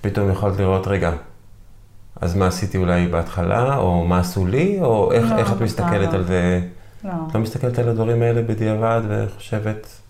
פתאום 0.00 0.30
יכולת 0.30 0.58
לראות, 0.58 0.86
רגע, 0.86 1.12
אז 2.20 2.36
מה 2.36 2.46
עשיתי 2.46 2.78
אולי 2.78 3.06
בהתחלה, 3.06 3.76
או 3.76 4.04
מה 4.04 4.18
עשו 4.18 4.46
לי, 4.46 4.80
או 4.80 5.12
איך, 5.12 5.30
לא, 5.30 5.38
איך 5.38 5.52
את 5.52 5.60
מסתכלת 5.60 6.08
לא. 6.08 6.14
על 6.14 6.24
זה? 6.24 6.60
לא. 7.04 7.10
את 7.28 7.34
לא 7.34 7.40
מסתכלת 7.40 7.78
על 7.78 7.88
הדברים 7.88 8.22
האלה 8.22 8.42
בדיעבד 8.42 9.00
וחושבת... 9.08 10.01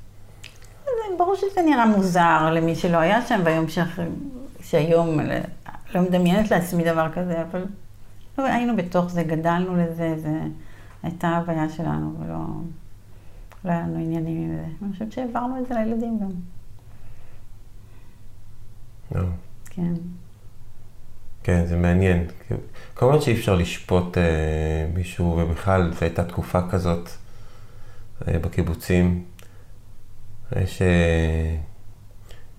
ברור 1.22 1.36
שזה 1.36 1.62
נראה 1.62 1.86
מוזר 1.86 2.50
למי 2.52 2.74
שלא 2.74 2.96
היה 2.96 3.26
שם, 3.26 3.40
והיום 3.44 3.68
שאחרי, 3.68 4.04
שהיום 4.60 5.20
לא 5.94 6.02
מדמיינת 6.02 6.50
לעצמי 6.50 6.84
דבר 6.84 7.12
כזה, 7.12 7.42
אבל 7.42 7.64
לא, 8.38 8.44
היינו 8.44 8.76
בתוך 8.76 9.10
זה, 9.10 9.22
גדלנו 9.22 9.76
לזה, 9.76 10.14
זה 10.18 10.40
הייתה 11.02 11.28
הבעיה 11.28 11.68
שלנו, 11.68 12.14
ולא 12.20 12.38
לא 13.64 13.70
היה 13.70 13.80
לנו 13.80 13.98
עניינים 13.98 14.50
עם 14.50 14.56
זה. 14.56 14.64
אני 14.82 14.92
חושבת 14.92 15.12
שהעברנו 15.12 15.58
את 15.62 15.68
זה 15.68 15.74
לילדים 15.74 16.18
גם. 16.18 16.30
לא. 19.14 19.26
כן. 19.70 19.92
כן, 21.42 21.66
זה 21.66 21.76
מעניין. 21.76 22.26
כמובן 22.96 23.20
שאי 23.20 23.34
אפשר 23.34 23.54
לשפוט 23.54 24.18
אה, 24.18 24.86
מישהו, 24.94 25.26
ובכלל, 25.26 25.92
זו 25.92 25.98
הייתה 26.00 26.24
תקופה 26.24 26.70
כזאת 26.70 27.08
אה, 28.28 28.38
בקיבוצים. 28.38 29.24
יש, 30.60 30.82
אה, 30.82 31.54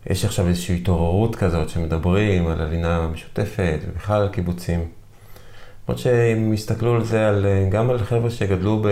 יש 0.10 0.26
עכשיו 0.26 0.48
איזושהי 0.48 0.76
התעוררות 0.76 1.36
כזאת 1.36 1.70
שמדברים 1.70 2.48
על 2.48 2.62
הלינה 2.62 2.98
המשותפת, 2.98 3.80
ובכלל 3.88 4.22
על 4.22 4.30
קיבוצים. 4.30 4.80
למרות 5.88 6.02
שהם 6.02 6.54
הסתכלו 6.54 6.96
על 6.96 7.04
זה, 7.04 7.30
על, 7.30 7.46
אה, 7.46 7.68
גם 7.72 7.90
על 7.90 7.98
חבר'ה 7.98 8.30
שגדלו 8.30 8.82
ב, 8.84 8.88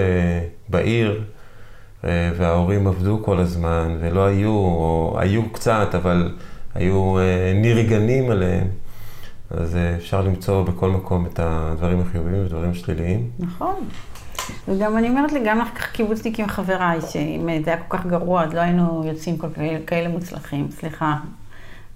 בעיר, 0.70 1.24
אה, 2.04 2.32
וההורים 2.38 2.88
עבדו 2.88 3.22
כל 3.24 3.40
הזמן, 3.40 3.98
ולא 4.02 4.26
היו, 4.26 4.50
או 4.50 5.16
היו 5.20 5.50
קצת, 5.52 5.96
אבל 5.96 6.36
היו 6.74 7.16
נרגנים 7.56 8.32
עליהם. 8.32 8.68
אז 9.50 9.78
אפשר 9.98 10.22
למצוא 10.22 10.64
בכל 10.64 10.90
מקום 10.90 11.26
את 11.26 11.40
הדברים 11.44 12.02
החיוביים 12.02 12.46
ודברים 12.46 12.74
שליליים. 12.74 13.30
נכון. 13.40 13.76
וגם 14.68 14.98
אני 14.98 15.10
אומרת 15.10 15.32
לי, 15.32 15.40
גם 15.46 15.62
אחר 15.62 15.76
כך 15.76 15.92
קיבוצניקים 15.92 16.48
חבריי, 16.48 17.02
שאם 17.02 17.50
זה 17.66 17.74
היה 17.74 17.84
כל 17.84 17.98
כך 17.98 18.06
גרוע, 18.06 18.44
אז 18.44 18.54
לא 18.54 18.60
היינו 18.60 19.04
יוצאים 19.06 19.38
כל 19.38 19.48
כאלה, 19.56 19.86
כאלה 19.88 20.10
מוצלחים, 20.10 20.72
סליחה. 20.72 21.18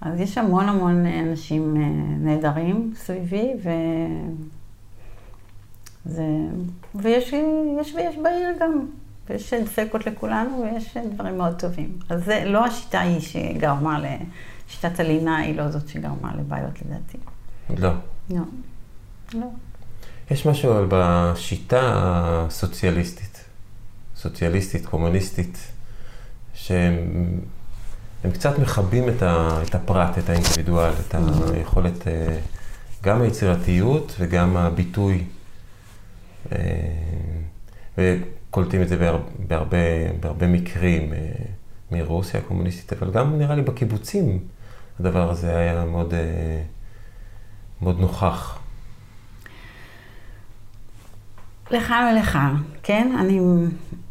אז 0.00 0.20
יש 0.20 0.38
המון 0.38 0.68
המון 0.68 1.06
אנשים 1.06 1.76
אה, 1.76 1.82
נהדרים 2.18 2.92
סביבי, 2.96 3.52
ו... 3.64 3.70
זה... 6.04 6.24
ויש 6.94 7.32
יש 7.80 7.94
ויש 7.94 8.16
בעיר 8.16 8.48
גם, 8.60 8.86
ויש 9.30 9.54
דפקות 9.54 10.06
לכולנו, 10.06 10.62
ויש 10.62 10.96
דברים 10.96 11.38
מאוד 11.38 11.58
טובים. 11.58 11.98
אז 12.08 12.24
זה 12.24 12.42
לא 12.46 12.64
השיטה 12.64 13.00
היא 13.00 13.20
שגרמה 13.20 13.98
ל... 13.98 14.06
שיטת 14.68 15.00
הלינה 15.00 15.36
היא 15.36 15.56
לא 15.56 15.70
זאת 15.70 15.88
שגרמה 15.88 16.32
לבעיות 16.38 16.82
לדעתי. 16.82 17.18
לא. 17.82 17.90
לא. 18.30 18.40
לא. 19.34 19.46
יש 20.30 20.46
משהו 20.46 20.72
אבל 20.72 20.86
בשיטה 20.88 21.92
הסוציאליסטית, 21.94 23.44
סוציאליסטית, 24.16 24.86
קומוניסטית, 24.86 25.58
שהם 26.54 26.96
הם 28.26 28.30
קצת 28.30 28.58
מכבים 28.58 29.08
את, 29.08 29.22
ה, 29.22 29.62
את 29.62 29.74
הפרט, 29.74 30.18
את 30.18 30.30
האינדיבידואל, 30.30 30.92
את 31.08 31.14
היכולת, 31.54 32.08
אה, 32.08 32.38
גם 33.02 33.22
היצירתיות 33.22 34.14
וגם 34.18 34.56
הביטוי. 34.56 35.24
אה, 36.52 36.58
וקולטים 37.98 38.82
את 38.82 38.88
זה 38.88 39.12
בהרבה, 39.38 39.76
בהרבה 40.20 40.46
מקרים 40.46 41.12
אה, 41.12 41.18
מרוסיה 41.90 42.40
הקומוניסטית, 42.40 42.92
אבל 42.92 43.10
גם 43.10 43.38
נראה 43.38 43.54
לי 43.54 43.62
בקיבוצים 43.62 44.38
הדבר 45.00 45.30
הזה 45.30 45.58
היה 45.58 45.84
מאוד, 45.84 46.14
מאוד 47.82 48.00
נוכח. 48.00 48.58
לכאן 51.70 52.12
ולכאן, 52.12 52.54
כן? 52.82 53.12
אני 53.20 53.40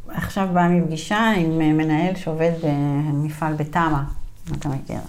עכשיו 0.08 0.48
באה 0.54 0.70
מפגישה 0.70 1.32
עם 1.38 1.58
מנהל 1.78 2.16
שעובד 2.16 2.52
במפעל 2.64 3.54
בתמ"א, 3.54 4.02
אם 4.50 4.56
אתה 4.60 4.70
מכיר. 4.70 5.00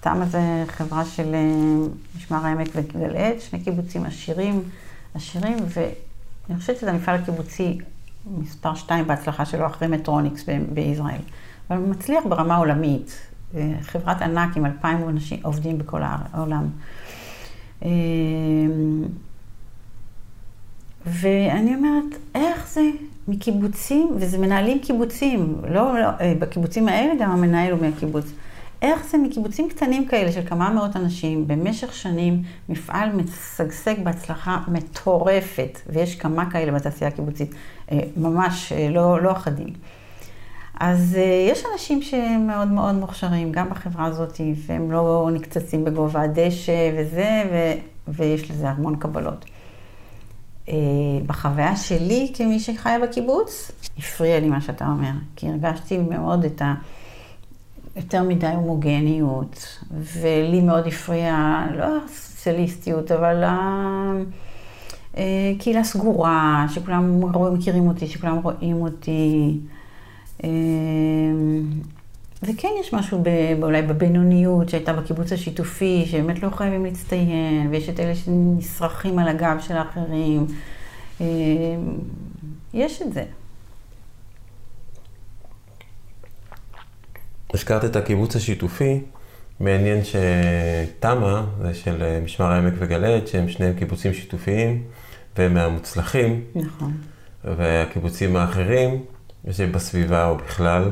תמ"א 0.00 0.24
זה 0.24 0.64
חברה 0.66 1.04
של 1.04 1.34
משמר 2.16 2.46
העמק 2.46 2.68
וגלעד, 2.74 3.40
שני 3.40 3.60
קיבוצים 3.60 4.04
עשירים, 4.04 4.62
עשירים, 5.14 5.56
ואני 5.68 6.58
חושבת 6.60 6.76
שזה 6.76 6.90
המפעל 6.90 7.14
הקיבוצי 7.14 7.78
מספר 8.38 8.74
שתיים 8.74 9.06
בהצלחה 9.06 9.44
שלו 9.44 9.66
אחרי 9.66 9.88
מטרוניקס 9.88 10.44
בישראל. 10.72 11.20
אבל 11.70 11.78
הוא 11.78 11.88
מצליח 11.88 12.24
ברמה 12.28 12.56
עולמית. 12.56 13.28
חברת 13.82 14.22
ענק 14.22 14.56
עם 14.56 14.66
אלפיים 14.66 14.98
עובדים 15.42 15.78
בכל 15.78 16.02
העולם. 16.04 16.66
ואני 21.06 21.74
אומרת, 21.74 22.18
איך 22.34 22.68
זה 22.68 22.90
מקיבוצים, 23.28 24.08
וזה 24.16 24.38
מנהלים 24.38 24.78
קיבוצים, 24.78 25.56
לא, 25.68 26.00
לא, 26.00 26.08
בקיבוצים 26.38 26.88
האלה 26.88 27.12
גם 27.20 27.30
המנהל 27.30 27.72
הוא 27.72 27.80
מהקיבוץ. 27.80 28.32
איך 28.82 29.06
זה 29.10 29.18
מקיבוצים 29.18 29.68
קטנים 29.68 30.06
כאלה 30.06 30.32
של 30.32 30.46
כמה 30.46 30.70
מאות 30.70 30.96
אנשים, 30.96 31.48
במשך 31.48 31.92
שנים, 31.92 32.42
מפעל 32.68 33.12
משגשג 33.12 34.04
בהצלחה 34.04 34.58
מטורפת, 34.68 35.78
ויש 35.86 36.14
כמה 36.14 36.50
כאלה 36.50 36.72
בתעשייה 36.72 37.10
הקיבוצית, 37.10 37.54
ממש 38.16 38.72
לא, 38.90 39.22
לא 39.22 39.32
אחדים. 39.32 39.68
אז 40.80 41.18
יש 41.50 41.62
אנשים 41.72 42.02
שהם 42.02 42.46
מאוד 42.46 42.68
מאוד 42.68 42.94
מוכשרים, 42.94 43.52
גם 43.52 43.70
בחברה 43.70 44.04
הזאת, 44.04 44.40
והם 44.66 44.92
לא 44.92 45.30
נקצצים 45.32 45.84
בגובה 45.84 46.22
הדשא 46.22 46.90
וזה, 46.96 47.42
ו, 47.52 47.72
ויש 48.08 48.50
לזה 48.50 48.68
המון 48.68 48.96
קבלות. 48.96 49.44
בחוויה 51.26 51.76
שלי 51.76 52.32
כמי 52.34 52.60
שחיה 52.60 52.98
בקיבוץ, 53.00 53.70
הפריע 53.98 54.40
לי 54.40 54.48
מה 54.48 54.60
שאתה 54.60 54.86
אומר, 54.86 55.10
כי 55.36 55.48
הרגשתי 55.48 55.98
מאוד 55.98 56.44
את 56.44 56.62
ה... 56.62 56.74
יותר 57.96 58.22
מדי 58.22 58.46
הומוגניות, 58.46 59.78
ולי 59.90 60.60
מאוד 60.60 60.86
הפריע, 60.86 61.64
לא 61.76 61.84
הסוציאליסטיות, 62.04 63.12
אבל 63.12 63.44
הקהילה 65.14 65.84
סגורה, 65.84 66.66
שכולם 66.74 67.20
מכירים 67.54 67.88
אותי, 67.88 68.06
שכולם 68.06 68.36
רואים 68.42 68.76
אותי. 68.82 69.58
וכן 72.42 72.68
יש 72.80 72.94
משהו 72.94 73.22
אולי 73.62 73.82
בבינוניות 73.82 74.68
שהייתה 74.68 74.92
בקיבוץ 74.92 75.32
השיתופי, 75.32 76.04
שבאמת 76.06 76.42
לא 76.42 76.50
חייבים 76.50 76.84
להצטיין, 76.84 77.68
ויש 77.70 77.88
את 77.88 78.00
אלה 78.00 78.14
שנשרכים 78.14 79.18
על 79.18 79.28
הגב 79.28 79.56
של 79.60 79.74
האחרים. 79.76 80.46
יש 82.74 83.02
את 83.02 83.12
זה. 83.12 83.24
הזכרת 87.54 87.84
את 87.84 87.96
הקיבוץ 87.96 88.36
השיתופי, 88.36 89.00
מעניין 89.60 90.00
שתמ"א, 90.04 91.42
זה 91.62 91.74
של 91.74 92.20
משמר 92.24 92.46
העמק 92.46 92.72
וגלעד, 92.78 93.26
שהם 93.26 93.48
שניהם 93.48 93.74
קיבוצים 93.74 94.14
שיתופיים, 94.14 94.82
והם 95.38 95.54
מהמוצלחים. 95.54 96.44
נכון. 96.54 96.92
והקיבוצים 97.44 98.36
האחרים, 98.36 99.04
שבסביבה 99.50 100.28
או 100.28 100.36
בכלל, 100.36 100.90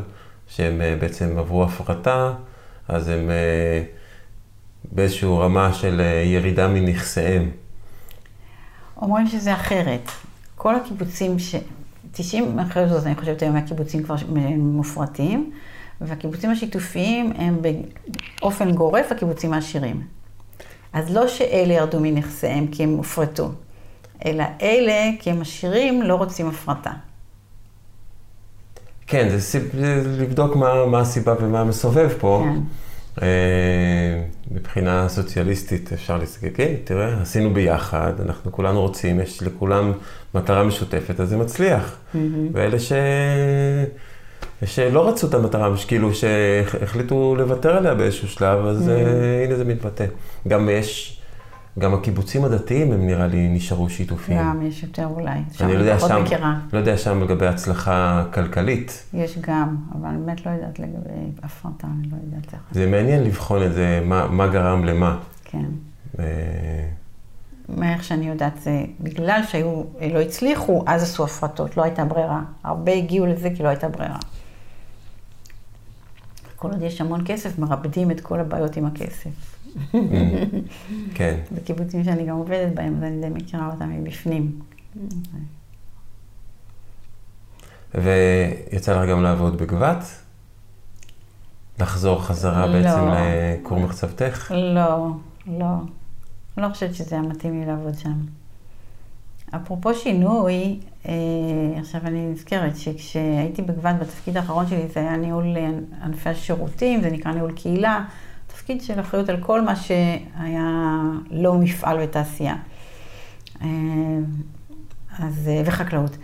שהם 0.51 0.81
בעצם 1.01 1.39
עברו 1.39 1.65
הפרטה, 1.65 2.33
אז 2.89 3.09
הם 3.09 3.31
באיזושהי 4.93 5.29
רמה 5.29 5.73
של 5.73 6.01
ירידה 6.25 6.69
מנכסיהם. 6.69 7.51
אומרים 8.97 9.27
שזה 9.27 9.55
אחרת. 9.55 10.11
כל 10.57 10.75
הקיבוצים, 10.75 11.39
ש... 11.39 11.55
90 12.13 12.59
אחרי 12.59 12.89
זאת, 12.89 13.07
אני 13.07 13.15
חושבת 13.15 13.43
היום 13.43 13.57
הקיבוצים 13.57 14.03
כבר 14.03 14.15
מופרטים, 14.57 15.51
והקיבוצים 16.01 16.51
השיתופיים 16.51 17.33
הם 17.37 17.63
באופן 18.41 18.73
גורף 18.75 19.13
הקיבוצים 19.13 19.53
העשירים. 19.53 20.03
אז 20.93 21.15
לא 21.15 21.29
שאלה 21.29 21.73
ירדו 21.73 22.01
מנכסיהם 22.01 22.67
כי 22.67 22.83
הם 22.83 22.91
הופרטו, 22.91 23.51
אלא 24.27 24.45
אלה, 24.63 25.11
כי 25.19 25.31
הם 25.31 25.41
עשירים, 25.41 26.03
לא 26.03 26.15
רוצים 26.15 26.49
הפרטה. 26.49 26.93
כן, 29.11 29.29
זה, 29.39 29.61
לבדוק 30.19 30.57
מה, 30.57 30.87
מה 30.87 31.01
הסיבה 31.01 31.35
ומה 31.41 31.65
מסובב 31.65 32.09
פה. 32.19 32.45
כן. 32.45 32.61
אה, 33.23 34.23
מבחינה 34.51 35.09
סוציאליסטית 35.09 35.93
אפשר 35.93 36.19
להסתכל, 36.19 36.47
כן, 36.55 36.75
תראה, 36.85 37.23
עשינו 37.23 37.55
ביחד, 37.55 38.13
אנחנו 38.25 38.53
כולנו 38.53 38.81
רוצים, 38.81 39.21
יש 39.21 39.43
לכולם 39.43 39.93
מטרה 40.35 40.65
משותפת, 40.65 41.21
אז 41.21 41.29
זה 41.29 41.37
מצליח. 41.37 41.97
Mm-hmm. 42.15 42.19
ואלה 42.53 42.79
ש... 42.79 42.93
שלא 44.65 45.09
רצו 45.09 45.27
את 45.27 45.35
המטרה, 45.35 45.71
כאילו 45.87 46.15
שהחליטו 46.15 47.37
לוותר 47.39 47.77
עליה 47.77 47.95
באיזשהו 47.95 48.29
שלב, 48.29 48.67
אז 48.67 48.89
mm-hmm. 48.89 49.45
הנה 49.45 49.57
זה 49.57 49.65
מתבטא. 49.65 50.05
גם 50.49 50.69
יש... 50.69 51.20
גם 51.81 51.95
הקיבוצים 51.95 52.45
הדתיים 52.45 52.93
הם 52.93 53.07
נראה 53.07 53.27
לי 53.27 53.49
נשארו 53.49 53.89
שיתופיים. 53.89 54.39
גם, 54.39 54.67
יש 54.67 54.83
יותר 54.83 55.07
אולי. 55.07 55.39
אני 55.61 55.75
לא 55.75 55.79
יודע 55.79 55.99
שם, 55.99 56.25
לא 56.73 56.79
יודע 56.79 56.97
שם 56.97 57.23
לגבי 57.23 57.47
הצלחה 57.47 58.25
כלכלית. 58.35 59.05
יש 59.15 59.39
גם, 59.41 59.77
אבל 59.93 60.09
אני 60.09 60.19
באמת 60.19 60.47
לא 60.47 60.51
יודעת 60.51 60.79
לגבי 60.79 61.11
הפרטה, 61.43 61.87
אני 61.87 62.09
לא 62.11 62.17
יודעת 62.25 62.55
איך. 62.55 62.63
זה 62.71 62.87
מעניין 62.87 63.25
לבחון 63.25 63.63
את 63.63 63.73
זה, 63.73 64.01
מה, 64.05 64.29
מה 64.29 64.47
גרם 64.47 64.85
למה. 64.85 65.19
כן. 65.45 65.65
ו... 66.19 66.23
מאיך 67.69 68.05
שאני 68.05 68.29
יודעת, 68.29 68.61
זה 68.61 68.85
בגלל 69.01 69.41
שהיו, 69.49 69.83
לא 70.13 70.21
הצליחו, 70.21 70.85
אז 70.87 71.03
עשו 71.03 71.25
הפרטות, 71.25 71.77
לא 71.77 71.83
הייתה 71.83 72.05
ברירה. 72.05 72.43
הרבה 72.65 72.93
הגיעו 72.93 73.27
לזה 73.27 73.49
כי 73.57 73.63
לא 73.63 73.69
הייתה 73.69 73.89
ברירה. 73.89 74.19
כל 76.57 76.71
עוד 76.71 76.83
יש 76.83 77.01
המון 77.01 77.21
כסף, 77.27 77.59
מרבדים 77.59 78.11
את 78.11 78.21
כל 78.21 78.41
הבעיות 78.41 78.77
עם 78.77 78.87
הכסף. 78.87 79.31
כן. 81.15 81.41
בקיבוצים 81.53 82.05
שאני 82.05 82.27
גם 82.27 82.37
עובדת 82.37 82.75
בהם, 82.75 82.97
אז 82.97 83.03
אני 83.03 83.21
די 83.21 83.29
מכירה 83.29 83.71
אותם 83.73 83.91
מבפנים. 83.91 84.61
ויצא 87.95 89.03
לך 89.03 89.11
גם 89.11 89.23
לעבוד 89.23 89.57
בגבת? 89.57 90.05
לחזור 91.81 92.23
חזרה 92.23 92.67
לא. 92.67 92.73
בעצם 92.73 93.01
לכור 93.63 93.81
מחצבתך? 93.81 94.53
לא, 94.57 95.09
לא. 95.47 95.75
לא 96.57 96.69
חושבת 96.69 96.95
שזה 96.95 97.17
היה 97.17 97.23
מתאים 97.23 97.61
לי 97.61 97.67
לעבוד 97.67 97.95
שם. 97.99 98.21
אפרופו 99.57 99.95
שינוי, 99.95 100.81
אה, 101.09 101.13
עכשיו 101.79 102.01
אני 102.05 102.27
נזכרת 102.33 102.77
שכשהייתי 102.77 103.63
בגוון 103.63 103.99
בתפקיד 103.99 104.37
האחרון 104.37 104.67
שלי 104.67 104.89
זה 104.95 105.01
היה 105.01 105.17
ניהול 105.17 105.57
ענפי 106.03 106.29
השירותים, 106.29 107.03
זה 107.03 107.11
נקרא 107.11 107.33
ניהול 107.33 107.53
קהילה, 107.53 108.05
תפקיד 108.61 108.83
של 108.83 109.01
אחריות 109.01 109.29
על 109.29 109.37
כל 109.41 109.61
מה 109.61 109.77
שהיה 109.77 111.01
לא 111.31 111.55
מפעל 111.55 111.99
ותעשייה. 112.03 112.55
אה, 113.63 113.69
אז, 115.19 115.49
אה, 115.49 115.63
וחקלאות. 115.65 116.17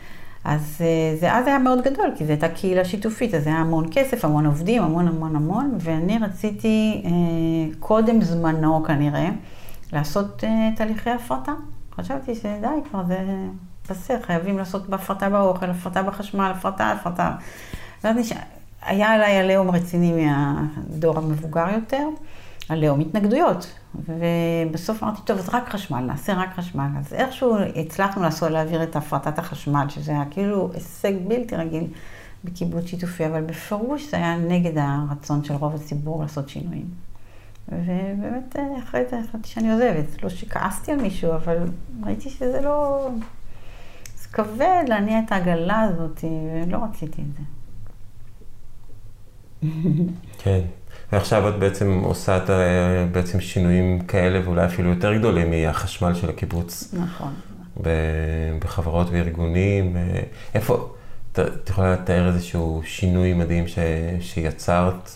אז 0.45 0.77
אה, 0.81 1.17
זה 1.21 1.33
אז 1.33 1.47
היה 1.47 1.59
מאוד 1.59 1.83
גדול, 1.85 2.11
כי 2.17 2.25
זו 2.25 2.31
הייתה 2.31 2.49
קהילה 2.49 2.85
שיתופית, 2.85 3.35
אז 3.35 3.47
היה 3.47 3.57
המון 3.57 3.87
כסף, 3.93 4.25
המון 4.25 4.47
עובדים, 4.47 4.83
המון 4.83 5.09
המון 5.09 5.37
המון, 5.37 5.79
ואני 5.81 6.19
רציתי 6.19 7.03
קודם 7.79 8.23
זמנו 8.23 8.85
כנראה 8.85 9.29
לעשות 9.93 10.45
תהליכי 10.77 11.11
הפרטה. 11.11 11.53
חשבתי 11.97 12.35
שדי 12.35 12.67
כבר, 12.91 13.05
זה 13.05 13.19
פסה, 13.89 14.15
חייבים 14.23 14.59
לעשות 14.59 14.89
בהפרטה 14.89 15.31
באוכל, 15.31 15.67
הפרטה 15.67 16.03
בחשמל, 16.03 16.53
הפרטה, 16.57 16.91
הפרטה. 16.91 17.33
ואז 18.05 18.17
נשאר, 18.17 18.39
היה 18.87 19.13
עליי 19.13 19.37
עליהום 19.37 19.71
רציני 19.71 20.27
מהדור 20.27 21.19
המבוגר 21.19 21.67
יותר, 21.75 22.09
עליהום 22.69 23.01
התנגדויות. 23.01 23.73
ובסוף 23.95 25.03
אמרתי, 25.03 25.21
טוב, 25.25 25.39
אז 25.39 25.49
רק 25.49 25.69
חשמל, 25.69 26.01
נעשה 26.01 26.35
רק 26.35 26.55
חשמל. 26.55 26.89
אז 26.99 27.13
איכשהו 27.13 27.57
הצלחנו 27.77 28.23
לעשות, 28.23 28.51
להעביר 28.51 28.83
את 28.83 28.97
הפרטת 28.97 29.39
החשמל, 29.39 29.87
שזה 29.89 30.13
היה 30.13 30.25
כאילו 30.31 30.71
הישג 30.75 31.13
בלתי 31.29 31.57
רגיל 31.57 31.85
בקיבוץ 32.45 32.87
שיתופי, 32.87 33.27
אבל 33.27 33.43
בפירוש 33.43 34.11
זה 34.11 34.17
היה 34.17 34.37
נגד 34.37 34.73
הרצון 34.79 35.45
של 35.45 35.55
רוב 35.55 35.75
הציבור 35.75 36.23
לעשות 36.23 36.49
שינויים. 36.49 36.87
ובאמת 37.69 38.57
אחרי 38.79 39.01
זה 39.11 39.19
החלטתי 39.19 39.49
שאני 39.49 39.73
עוזבת. 39.73 40.23
לא 40.23 40.29
שכעסתי 40.29 40.93
על 40.93 41.03
מישהו, 41.03 41.33
אבל 41.33 41.57
ראיתי 42.05 42.31
שזה 42.31 42.61
לא... 42.61 43.09
זה 44.19 44.29
כבד 44.29 44.85
להניע 44.89 45.19
את 45.19 45.33
העגלה 45.33 45.81
הזאת, 45.81 46.25
ולא 46.67 46.79
רציתי 46.91 47.23
את 47.23 47.37
זה. 47.37 47.43
כן. 50.39 50.61
ועכשיו 51.13 51.49
את 51.49 51.59
בעצם 51.59 52.01
עושה 52.05 52.37
את 52.37 52.51
ה- 52.51 53.07
בעצם 53.13 53.41
שינויים 53.41 54.01
כאלה, 54.01 54.41
ואולי 54.45 54.67
אפילו 54.67 54.91
יותר 54.91 55.15
גדולים 55.15 55.51
מהחשמל 55.51 56.15
של 56.15 56.31
הקיבוץ. 56.31 56.95
נכון. 56.95 57.35
בחברות 58.61 59.07
וארגונים. 59.11 59.97
אה, 59.97 60.21
איפה, 60.55 60.95
את 61.33 61.39
יכולה 61.71 61.93
לתאר 61.93 62.27
איזשהו 62.29 62.83
שינוי 62.85 63.33
מדהים 63.35 63.69
ש, 63.69 63.79
שיצרת 64.21 65.11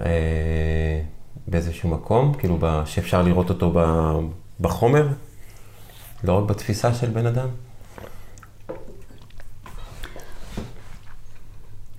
אה, 0.00 1.00
באיזשהו 1.48 1.88
מקום, 1.90 2.34
כאילו 2.38 2.58
שאפשר 2.84 3.22
לראות 3.22 3.48
אותו 3.50 3.74
בחומר, 4.60 5.08
לא 6.24 6.32
רק 6.32 6.50
בתפיסה 6.50 6.94
של 6.94 7.10
בן 7.10 7.26
אדם? 7.26 7.48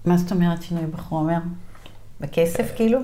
מה 0.08 0.18
זאת 0.18 0.32
אומרת 0.32 0.64
שינוי 0.64 0.86
בחומר? 0.86 1.38
בכסף 2.22 2.72
כאילו? 2.76 3.00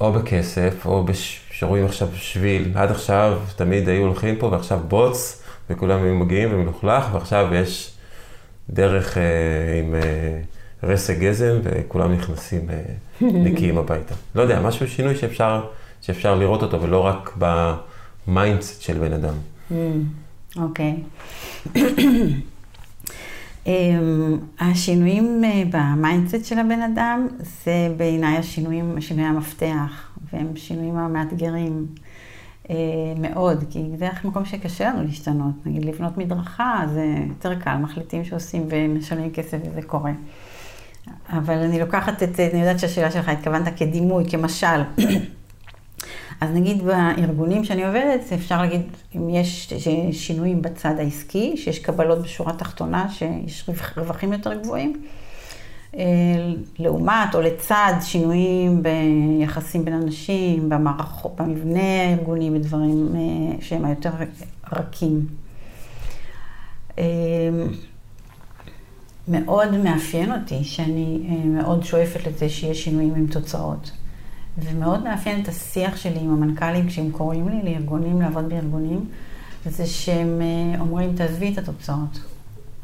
או 0.00 0.12
בכסף, 0.12 0.86
או. 0.86 1.04
שרואים 1.50 1.84
עכשיו 1.84 2.08
שביל. 2.14 2.72
עד 2.74 2.90
עכשיו 2.90 3.38
תמיד 3.56 3.88
היו 3.88 4.02
הולכים 4.02 4.36
פה, 4.36 4.46
ועכשיו 4.46 4.80
בוץ, 4.88 5.42
וכולם 5.70 6.02
היו 6.02 6.14
מגיעים 6.14 6.48
ומלוכלך, 6.52 7.04
ועכשיו 7.12 7.54
יש 7.54 7.94
דרך 8.70 9.18
אה, 9.18 9.22
עם 9.78 9.94
אה, 9.94 10.40
רסק 10.82 11.18
גזם, 11.18 11.58
וכולם 11.62 12.12
נכנסים 12.12 12.70
אה, 12.70 12.82
נקיים 13.44 13.78
הביתה. 13.78 14.14
לא 14.34 14.42
יודע, 14.42 14.60
משהו, 14.60 14.88
שינוי 14.88 15.16
שאפשר, 15.16 15.64
שאפשר 16.00 16.34
לראות 16.34 16.62
אותו, 16.62 16.82
ולא 16.82 17.00
רק 17.00 17.36
ב 18.26 18.33
mindset 18.33 18.82
של 18.82 18.98
בן 18.98 19.12
אדם. 19.12 19.34
אוקיי. 20.56 20.96
אמ, 23.66 24.38
השינויים 24.60 25.44
אה, 25.44 25.62
ב 25.70 25.79
mindset 25.79 26.44
של 26.44 26.58
הבן 26.58 26.82
אדם, 26.82 27.28
זה 27.64 27.94
בעיניי 27.96 28.36
השינויים, 28.36 29.00
שינויי 29.00 29.26
המפתח, 29.26 30.10
והם 30.32 30.56
שינויים 30.56 30.96
המאתגרים 30.96 31.86
אה, 32.70 32.74
מאוד, 33.18 33.64
כי 33.70 33.82
זה 33.98 34.08
מקום 34.24 34.44
שקשה 34.44 34.88
לנו 34.88 35.02
להשתנות. 35.02 35.66
נגיד 35.66 35.84
לבנות 35.84 36.18
מדרכה, 36.18 36.82
זה 36.94 37.14
יותר 37.28 37.54
קל, 37.54 37.76
מחליטים 37.76 38.24
שעושים 38.24 38.66
ומשלמים 38.70 39.30
כסף 39.30 39.58
וזה 39.70 39.82
קורה. 39.82 40.12
אבל 41.28 41.58
אני 41.58 41.80
לוקחת 41.80 42.22
את, 42.22 42.40
אני 42.40 42.60
יודעת 42.60 42.78
שהשאלה 42.78 43.10
שלך 43.10 43.28
התכוונת 43.28 43.78
כדימוי, 43.78 44.24
כמשל. 44.30 44.82
אז 46.40 46.50
נגיד 46.54 46.82
בארגונים 46.82 47.64
שאני 47.64 47.86
עובדת, 47.86 48.32
אפשר 48.34 48.62
להגיד, 48.62 48.82
אם 49.16 49.28
יש 49.30 49.72
שינויים 50.12 50.62
בצד 50.62 50.94
העסקי, 50.98 51.56
שיש 51.56 51.78
קבלות 51.78 52.22
בשורה 52.22 52.52
התחתונה, 52.52 53.08
שיש 53.08 53.68
רווחים 53.96 54.32
יותר 54.32 54.54
גבוהים, 54.54 55.02
אה, 55.96 56.04
לעומת 56.78 57.34
או 57.34 57.40
לצד 57.40 57.92
שינויים 58.00 58.82
ביחסים 58.82 59.84
בין 59.84 59.94
אנשים, 59.94 60.68
במערכות, 60.68 61.32
במבנה 61.36 62.02
הארגוני, 62.02 62.50
בדברים 62.50 63.08
אה, 63.14 63.56
שהם 63.60 63.84
היותר 63.84 64.10
רכים. 64.72 65.26
אה, 66.98 67.04
מאוד 69.28 69.76
מאפיין 69.76 70.32
אותי 70.32 70.64
שאני 70.64 71.18
מאוד 71.44 71.84
שואפת 71.84 72.26
לזה 72.26 72.48
שיש 72.48 72.84
שינויים 72.84 73.14
עם 73.14 73.26
תוצאות. 73.26 73.90
ומאוד 74.58 75.04
מאפיין 75.04 75.42
את 75.42 75.48
השיח 75.48 75.96
שלי 75.96 76.20
עם 76.20 76.30
המנכ"לים 76.30 76.86
כשהם 76.86 77.10
קוראים 77.10 77.48
לי 77.48 77.62
לארגונים, 77.62 78.22
לעבוד 78.22 78.48
בארגונים, 78.48 79.04
זה 79.66 79.86
שהם 79.86 80.40
אומרים, 80.80 81.16
תעזבי 81.16 81.52
את 81.52 81.58
התוצאות. 81.58 82.20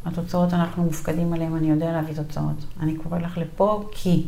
התוצאות 0.06 0.54
אנחנו 0.54 0.83
מופקדים 0.85 1.33
עליהן, 1.33 1.56
אני 1.56 1.70
יודע 1.70 1.92
להביא 1.92 2.14
תוצאות. 2.14 2.64
אני 2.80 2.96
קורא 2.96 3.18
לך 3.18 3.38
לפה 3.38 3.88
כי 3.92 4.26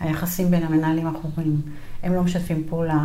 היחסים 0.00 0.50
בין 0.50 0.62
המנהלים 0.62 1.06
האחורים, 1.06 1.60
הם 2.02 2.14
לא 2.14 2.22
משתפים 2.22 2.64
פעולה, 2.68 3.02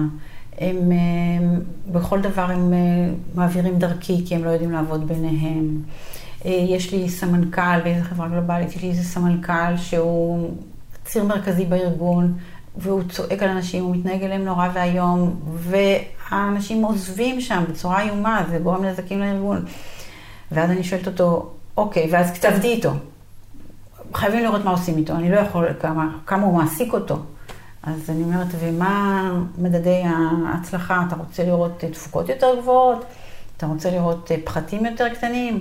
הם, 0.57 0.77
הם 0.91 1.61
בכל 1.91 2.21
דבר 2.21 2.51
הם 2.51 2.73
מעבירים 3.35 3.79
דרכי 3.79 4.23
כי 4.25 4.35
הם 4.35 4.43
לא 4.43 4.49
יודעים 4.49 4.71
לעבוד 4.71 5.07
ביניהם. 5.07 5.81
יש 6.45 6.93
לי 6.93 7.09
סמנכ"ל 7.09 7.81
באיזה 7.83 8.03
חברה 8.03 8.27
גלובלית, 8.27 8.69
יש 8.69 8.81
לי 8.81 8.89
איזה 8.89 9.03
סמנכ"ל 9.03 9.77
שהוא 9.77 10.49
ציר 11.05 11.23
מרכזי 11.23 11.65
בארגון. 11.65 12.33
והוא 12.77 13.03
צועק 13.09 13.43
על 13.43 13.49
אנשים, 13.49 13.83
הוא 13.83 13.95
מתנהג 13.95 14.23
אליהם 14.23 14.45
נורא 14.45 14.67
ואיום, 14.73 15.39
והאנשים 15.53 16.83
עוזבים 16.83 17.41
שם 17.41 17.63
בצורה 17.69 18.01
איומה, 18.01 18.43
זה 18.49 18.57
גורם 18.57 18.85
נזקים 18.85 19.19
לארגון. 19.19 19.65
ואז 20.51 20.69
אני 20.69 20.83
שואלת 20.83 21.07
אותו, 21.07 21.51
אוקיי, 21.77 22.09
ואז 22.11 22.39
תעבדי 22.39 22.67
איתו. 22.67 22.91
חייבים 24.13 24.43
לראות 24.43 24.65
מה 24.65 24.71
עושים 24.71 24.97
איתו, 24.97 25.13
אני 25.13 25.31
לא 25.31 25.35
יכול, 25.39 25.67
כמה, 25.79 26.17
כמה 26.25 26.43
הוא 26.43 26.57
מעסיק 26.57 26.93
אותו. 26.93 27.19
אז 27.83 28.09
אני 28.09 28.23
אומרת, 28.23 28.47
ומה 28.59 29.31
מדדי 29.57 30.03
ההצלחה? 30.05 31.03
אתה 31.07 31.15
רוצה 31.15 31.43
לראות 31.43 31.83
תפוקות 31.91 32.29
יותר 32.29 32.47
גבוהות? 32.61 33.05
אתה 33.57 33.65
רוצה 33.65 33.91
לראות 33.91 34.31
פחתים 34.43 34.85
יותר 34.85 35.09
קטנים? 35.09 35.53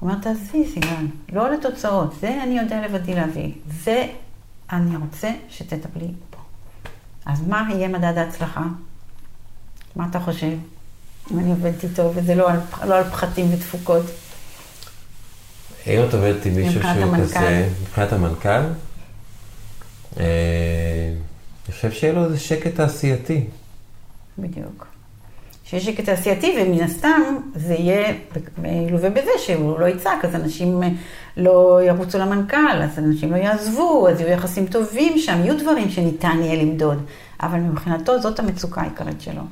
הוא 0.00 0.10
אומר, 0.10 0.20
תעזבי, 0.22 0.66
סיגן, 0.66 1.06
לא 1.32 1.50
לתוצאות, 1.50 2.14
זה 2.20 2.42
אני 2.42 2.58
יודע 2.58 2.86
לבדי 2.86 3.14
להביא. 3.14 3.52
זה 3.84 4.06
אני 4.72 4.96
רוצה 4.96 5.30
שתטפלי. 5.48 6.08
אז 7.26 7.48
מה 7.48 7.68
יהיה 7.70 7.88
מדד 7.88 8.18
ההצלחה? 8.18 8.62
מה 9.96 10.06
אתה 10.10 10.20
חושב? 10.20 10.52
אם 11.32 11.38
אני 11.38 11.50
עובדת 11.50 11.84
איתו, 11.84 12.12
וזה 12.14 12.34
לא 12.34 12.50
על, 12.50 12.60
לא 12.84 12.94
על 12.94 13.04
פחתים 13.04 13.54
ותפוקות. 13.54 14.04
אם 15.86 16.04
את 16.08 16.14
עובדת 16.14 16.46
עם 16.46 16.54
מישהו 16.54 16.82
שהוא 16.82 17.16
כזה, 17.22 17.68
מבחינת 17.82 18.12
המנכ"ל, 18.12 18.48
אה, 20.20 20.24
אני 21.66 21.74
חושב 21.74 21.92
שיהיה 21.92 22.12
לו 22.12 22.24
איזה 22.24 22.38
שקט 22.38 22.74
תעשייתי. 22.74 23.44
בדיוק. 24.38 24.86
שיש 25.64 25.86
שקט 25.86 26.04
תעשייתי, 26.04 26.56
ומן 26.58 26.80
הסתם 26.80 27.20
זה 27.54 27.74
יהיה 27.74 28.14
מלווה 28.58 29.10
בזה 29.10 29.30
שהוא 29.38 29.80
לא 29.80 29.86
יצעק, 29.86 30.24
אז 30.24 30.34
אנשים 30.34 30.82
לא 31.36 31.80
ירוצו 31.86 32.18
למנכ"ל, 32.18 32.82
אז 32.82 32.98
אנשים 32.98 33.32
לא 33.32 33.36
יעזבו, 33.36 34.08
אז 34.08 34.20
יהיו 34.20 34.32
יחסים 34.32 34.66
טובים 34.66 35.18
שם, 35.18 35.40
יהיו 35.44 35.58
דברים 35.58 35.90
שניתן 35.90 36.36
יהיה 36.40 36.62
למדוד. 36.62 37.04
אבל 37.40 37.60
מבחינתו 37.60 38.20
זאת 38.20 38.40
המצוקה 38.40 38.80
העיקרית 38.80 39.20
שלו. 39.20 39.42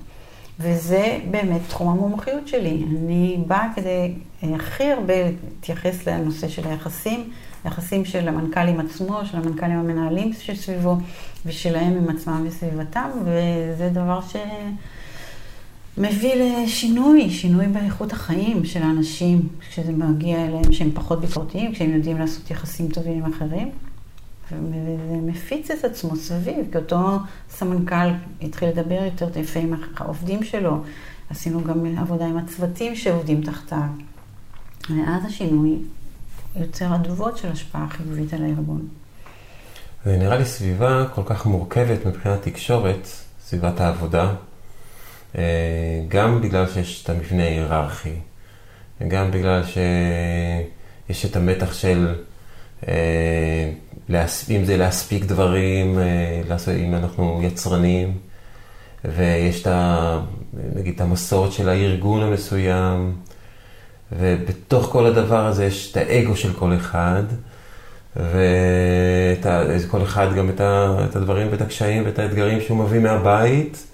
וזה 0.61 1.19
באמת 1.31 1.61
תחום 1.69 1.89
המומחיות 1.89 2.49
שלי. 2.49 2.85
אני 2.91 3.39
באה 3.47 3.69
כדי 3.75 4.15
הכי 4.43 4.85
הרבה 4.85 5.15
להתייחס 5.25 6.07
לנושא 6.07 6.49
של 6.49 6.69
היחסים, 6.69 7.31
יחסים 7.65 8.05
של 8.05 8.29
המנכ"ל 8.29 8.69
עם 8.69 8.81
עצמו, 8.81 9.21
של 9.25 9.37
המנכ"לים 9.37 9.79
המנהלים 9.79 10.33
שסביבו, 10.33 10.97
ושלהם 11.47 11.97
עם 11.97 12.17
עצמם 12.17 12.45
וסביבתם, 12.49 13.09
וזה 13.25 13.89
דבר 13.93 14.21
ש... 14.21 14.37
מביא 15.99 16.35
לשינוי, 16.35 17.31
שינוי 17.31 17.67
באיכות 17.67 18.13
החיים 18.13 18.65
של 18.65 18.83
האנשים, 18.83 19.49
כשזה 19.69 19.93
מגיע 19.93 20.45
אליהם 20.45 20.73
שהם 20.73 20.91
פחות 20.95 21.21
ביקורתיים, 21.21 21.73
כשהם 21.73 21.95
יודעים 21.95 22.19
לעשות 22.19 22.51
יחסים 22.51 22.89
טובים 22.89 23.25
עם 23.25 23.33
אחרים. 23.33 23.71
וזה 24.53 25.17
מפיץ 25.23 25.71
את 25.71 25.85
עצמו 25.85 26.17
סביב, 26.17 26.67
כי 26.73 26.79
אותו 26.79 27.19
סמנכ"ל 27.51 28.09
התחיל 28.43 28.69
לדבר 28.69 29.05
יותר 29.05 29.39
יפה 29.39 29.61
עם 29.61 29.75
העובדים 29.97 30.45
שלו. 30.45 30.83
עשינו 31.31 31.65
גם 31.65 31.99
עבודה 31.99 32.27
עם 32.27 32.37
הצוותים 32.37 32.97
שעובדים 32.97 33.43
תחתיו. 33.43 33.79
ואז 34.91 35.25
השינוי 35.27 35.79
יוצר 36.57 36.95
אדוות 36.95 37.37
של 37.37 37.49
השפעה 37.49 37.87
חיובית 37.89 38.35
על 38.35 38.45
הארגון. 38.45 38.89
זה 40.05 40.17
נראה 40.17 40.39
לי 40.39 40.45
סביבה 40.45 41.07
כל 41.15 41.23
כך 41.27 41.47
מורכבת 41.47 42.07
מבחינת 42.07 42.43
תקשורת, 42.43 43.09
סביבת 43.45 43.81
העבודה, 43.81 44.35
אה, 45.39 45.43
גם 46.09 46.41
בגלל 46.41 46.67
שיש 46.69 47.05
את 47.05 47.11
המבנה 47.11 47.43
ההיררכי, 47.43 48.15
גם 49.09 49.31
בגלל 49.31 49.63
שיש 49.65 51.25
את 51.25 51.37
המתח 51.37 51.73
של 51.73 52.15
אם 54.51 54.65
זה 54.65 54.77
להספיק 54.77 55.25
דברים, 55.25 55.99
אה, 55.99 56.43
אם 56.77 56.95
אנחנו 56.95 57.41
יצרנים, 57.43 58.19
ויש 59.05 59.63
את 59.63 59.67
ה... 59.67 60.21
נגיד 60.75 60.95
את 60.95 61.01
המסורת 61.01 61.53
של 61.53 61.69
הארגון 61.69 62.23
המסוים, 62.23 63.17
ובתוך 64.13 64.87
כל 64.87 65.07
הדבר 65.07 65.47
הזה 65.47 65.65
יש 65.65 65.93
את 65.93 65.97
האגו 65.97 66.37
של 66.37 66.53
כל 66.53 66.77
אחד, 66.77 67.23
וכל 68.17 70.03
אחד 70.03 70.35
גם 70.35 70.49
את, 70.51 70.61
ה... 70.61 70.97
את 71.11 71.17
הדברים 71.17 71.49
ואת 71.51 71.61
הקשיים 71.61 72.05
ואת 72.07 72.19
האתגרים 72.19 72.61
שהוא 72.61 72.85
מביא 72.85 73.01
מהבית. 73.01 73.87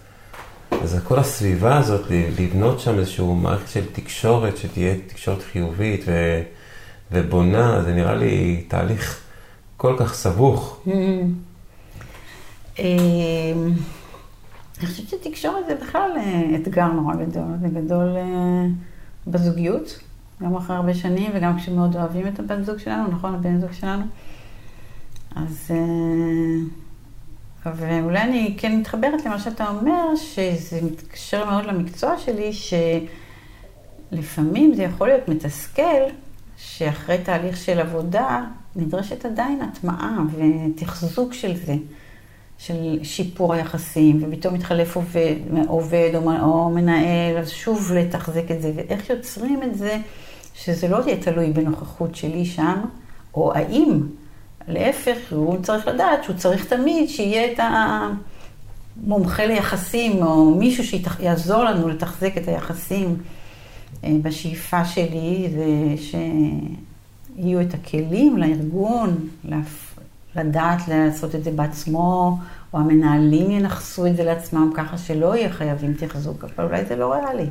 אז 0.82 1.00
כל 1.04 1.18
הסביבה 1.18 1.78
הזאת, 1.78 2.06
לבנות 2.38 2.80
שם 2.80 2.98
איזושהי 2.98 3.26
מערכת 3.26 3.68
של 3.68 3.84
תקשורת, 3.92 4.56
שתהיה 4.56 4.94
תקשורת 5.06 5.42
חיובית 5.52 6.04
ו... 6.06 6.42
ובונה, 7.12 7.82
זה 7.82 7.94
נראה 7.94 8.14
לי 8.14 8.64
תהליך 8.68 9.20
כל 9.76 9.96
כך 9.98 10.14
סבוך. 10.14 10.80
Mm-hmm. 10.86 10.90
אמ, 12.78 13.72
אני 14.78 14.86
חושבת 14.86 15.08
שתקשורת 15.08 15.66
זה 15.66 15.74
בכלל 15.74 16.10
אה, 16.16 16.56
אתגר 16.56 16.86
נורא 16.86 17.14
גדול. 17.14 17.44
זה 17.60 17.68
גדול 17.68 18.16
אה, 18.16 18.66
בזוגיות, 19.26 19.98
גם 20.42 20.56
אחרי 20.56 20.76
הרבה 20.76 20.94
שנים, 20.94 21.30
וגם 21.34 21.58
כשמאוד 21.58 21.96
אוהבים 21.96 22.26
את 22.26 22.38
הבן 22.38 22.62
זוג 22.62 22.78
שלנו, 22.78 23.08
נכון? 23.08 23.34
הבן 23.34 23.60
זוג 23.60 23.72
שלנו. 23.72 24.04
אז... 25.36 25.70
אה, 25.70 25.76
ואולי 27.66 28.22
אני 28.22 28.54
כן 28.58 28.78
מתחברת 28.78 29.24
למה 29.26 29.38
שאתה 29.38 29.68
אומר, 29.68 30.16
שזה 30.16 30.80
מתקשר 30.82 31.44
מאוד 31.44 31.64
למקצוע 31.64 32.18
שלי, 32.18 32.50
שלפעמים 34.12 34.74
זה 34.74 34.82
יכול 34.82 35.08
להיות 35.08 35.28
מתסכל, 35.28 36.02
שאחרי 36.62 37.18
תהליך 37.18 37.56
של 37.56 37.80
עבודה 37.80 38.44
נדרשת 38.76 39.24
עדיין 39.24 39.60
הטמעה 39.62 40.18
ותחזוק 40.36 41.32
של 41.32 41.56
זה. 41.56 41.74
של 42.58 42.98
שיפור 43.02 43.54
היחסים, 43.54 44.22
ופתאום 44.22 44.54
מתחלף 44.54 44.96
עובד, 44.96 45.34
עובד 45.66 46.10
או, 46.14 46.30
או 46.40 46.70
מנהל, 46.70 47.38
אז 47.38 47.48
שוב 47.48 47.92
לתחזק 47.92 48.50
את 48.50 48.62
זה, 48.62 48.72
ואיך 48.76 49.10
יוצרים 49.10 49.62
את 49.62 49.74
זה, 49.78 49.98
שזה 50.54 50.88
לא 50.88 50.96
יהיה 51.06 51.22
תלוי 51.22 51.50
בנוכחות 51.50 52.14
שלי 52.14 52.44
שם, 52.44 52.80
או 53.34 53.52
האם, 53.54 54.00
להפך, 54.68 55.16
הוא 55.30 55.62
צריך 55.62 55.86
לדעת 55.86 56.24
שהוא 56.24 56.36
צריך 56.36 56.64
תמיד 56.64 57.08
שיהיה 57.08 57.52
את 57.52 57.60
המומחה 59.02 59.46
ליחסים, 59.46 60.22
או 60.22 60.50
מישהו 60.50 60.84
שיעזור 60.84 61.64
לנו 61.64 61.88
לתחזק 61.88 62.36
את 62.36 62.48
היחסים. 62.48 63.16
אה, 64.04 64.16
בשאיפה 64.22 64.84
שלי 64.84 65.50
זה 65.54 66.02
שיהיו 67.36 67.60
את 67.60 67.74
הכלים 67.74 68.38
לארגון. 68.38 69.28
לדעת 70.36 70.88
לעשות 70.88 71.34
את 71.34 71.44
זה 71.44 71.50
בעצמו, 71.50 72.38
או 72.72 72.78
המנהלים 72.78 73.50
ינכסו 73.50 74.06
את 74.06 74.16
זה 74.16 74.24
לעצמם 74.24 74.72
ככה 74.76 74.98
שלא 74.98 75.36
יהיה 75.36 75.52
חייבים 75.52 75.94
תחזוק, 75.94 76.44
אבל 76.44 76.64
אולי 76.64 76.84
זה 76.84 76.96
לא 76.96 77.12
ריאלי. 77.12 77.50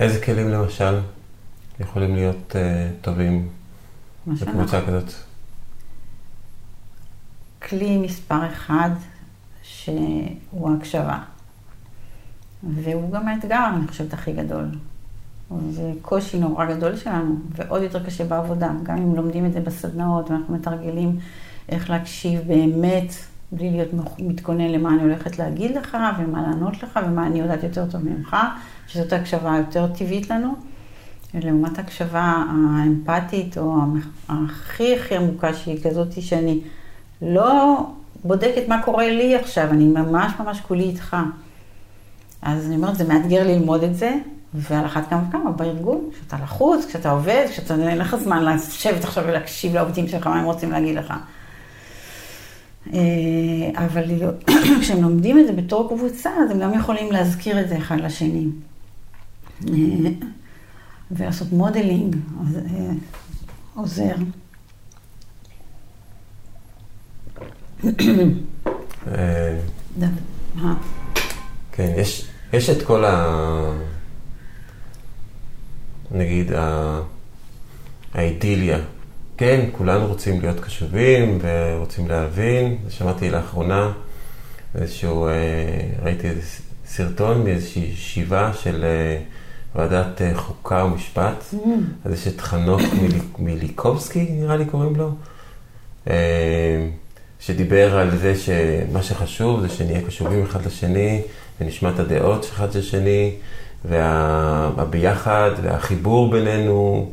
איזה 0.00 0.20
כלים 0.24 0.48
למשל 0.48 1.00
יכולים 1.80 2.14
להיות 2.14 2.52
uh, 2.52 3.04
טובים 3.04 3.48
בקבוצה 4.26 4.80
כזאת? 4.86 5.12
כלי 7.68 7.98
מספר 7.98 8.46
אחד 8.46 8.90
שהוא 9.62 10.76
הקשבה. 10.76 11.18
והוא 12.74 13.12
גם 13.12 13.28
האתגר, 13.28 13.66
אני 13.76 13.88
חושבת, 13.88 14.12
הכי 14.12 14.32
גדול. 14.32 14.66
זה 15.70 15.92
קושי 16.02 16.38
נורא 16.38 16.64
גדול 16.64 16.96
שלנו, 16.96 17.34
ועוד 17.56 17.82
יותר 17.82 18.04
קשה 18.04 18.24
בעבודה. 18.24 18.70
גם 18.82 18.96
אם 18.96 19.14
לומדים 19.14 19.46
את 19.46 19.52
זה 19.52 19.60
בסדנאות 19.60 20.30
ואנחנו 20.30 20.54
מתרגלים 20.54 21.16
איך 21.68 21.90
להקשיב 21.90 22.40
באמת, 22.46 23.14
בלי 23.52 23.70
להיות 23.70 23.88
מתכונן 24.18 24.68
למה 24.68 24.94
אני 24.94 25.02
הולכת 25.02 25.38
להגיד 25.38 25.76
לך, 25.76 25.96
ומה 26.18 26.42
לענות 26.42 26.82
לך, 26.82 27.00
ומה 27.06 27.26
אני 27.26 27.40
יודעת 27.40 27.62
יותר 27.62 27.86
טוב 27.90 28.00
ממך, 28.04 28.36
שזאת 28.86 29.12
הקשבה 29.12 29.54
היותר 29.54 29.86
טבעית 29.86 30.30
לנו. 30.30 30.54
לעומת 31.34 31.78
הקשבה 31.78 32.44
האמפתית, 32.50 33.58
או 33.58 33.76
הכי 34.28 34.96
הכי 34.96 35.16
עמוקה 35.16 35.54
שהיא 35.54 35.84
כזאת, 35.84 36.22
שאני 36.22 36.60
לא 37.22 37.86
בודקת 38.24 38.68
מה 38.68 38.82
קורה 38.82 39.10
לי 39.10 39.36
עכשיו, 39.36 39.70
אני 39.70 39.84
ממש 39.84 40.32
ממש 40.40 40.60
כולי 40.60 40.82
איתך. 40.82 41.16
אז 42.42 42.66
אני 42.66 42.76
אומרת, 42.76 42.96
זה 42.96 43.08
מאתגר 43.08 43.46
ללמוד 43.46 43.82
את 43.82 43.94
זה, 43.94 44.14
ועל 44.54 44.86
אחת 44.86 45.10
כמה 45.10 45.22
וכמה 45.28 45.50
בארגון, 45.50 46.10
כשאתה 46.12 46.36
לחוץ, 46.42 46.86
כשאתה 46.86 47.10
עובד, 47.10 47.46
כשאתה 47.50 47.74
אין 47.74 47.98
לך 47.98 48.16
זמן 48.16 48.44
לשבת 48.44 49.04
עכשיו 49.04 49.24
ולהקשיב 49.26 49.74
לעובדים 49.74 50.08
שלך, 50.08 50.26
מה 50.26 50.38
הם 50.38 50.44
רוצים 50.44 50.70
להגיד 50.72 50.96
לך. 50.96 51.14
אה, 52.92 53.00
אבל 53.74 54.04
כשהם 54.80 55.02
לומדים 55.02 55.38
את 55.38 55.46
זה 55.46 55.52
בתור 55.52 55.88
קבוצה, 55.88 56.30
אז 56.44 56.50
הם 56.50 56.60
גם 56.60 56.74
יכולים 56.74 57.12
להזכיר 57.12 57.60
את 57.60 57.68
זה 57.68 57.78
אחד 57.78 58.00
לשני. 58.00 58.46
אה, 59.68 59.74
ולעשות 61.10 61.52
מודלינג 61.52 62.16
אה, 62.56 62.90
עוזר. 63.74 64.14
כן, 71.72 71.92
יש, 71.96 72.28
יש 72.52 72.70
את 72.70 72.82
כל 72.82 73.04
ה... 73.04 73.72
נגיד, 76.10 76.52
האידיליה 78.14 78.78
כן, 79.40 79.68
כולנו 79.72 80.06
רוצים 80.06 80.40
להיות 80.40 80.60
קשובים 80.60 81.38
ורוצים 81.42 82.08
להבין. 82.08 82.78
שמעתי 82.88 83.30
לאחרונה 83.30 83.92
איזשהו, 84.74 85.26
אה, 85.26 85.32
ראיתי 86.02 86.28
איזה 86.28 86.40
סרטון 86.86 87.44
מאיזושהי 87.44 87.82
ישיבה 87.82 88.52
של 88.62 88.84
אה, 88.84 89.18
ועדת 89.74 90.22
אה, 90.22 90.34
חוקה 90.34 90.84
ומשפט. 90.84 91.44
Mm. 91.52 91.56
אז 92.04 92.12
יש 92.12 92.28
את 92.28 92.40
חנוך 92.40 92.82
מיליקובסקי, 93.38 94.26
נראה 94.30 94.56
לי 94.56 94.64
קוראים 94.64 94.96
לו, 94.96 95.14
שדיבר 97.40 97.98
על 97.98 98.16
זה 98.16 98.34
שמה 98.36 99.02
שחשוב 99.02 99.60
זה 99.60 99.68
שנהיה 99.68 100.02
קשובים 100.02 100.42
אחד 100.42 100.66
לשני 100.66 101.22
ונשמע 101.60 101.90
את 101.90 101.98
הדעות 101.98 102.44
אחד 102.44 102.72
של 102.72 102.78
השני, 102.78 103.34
והביחד 103.84 105.50
והחיבור 105.62 106.30
בינינו. 106.30 107.10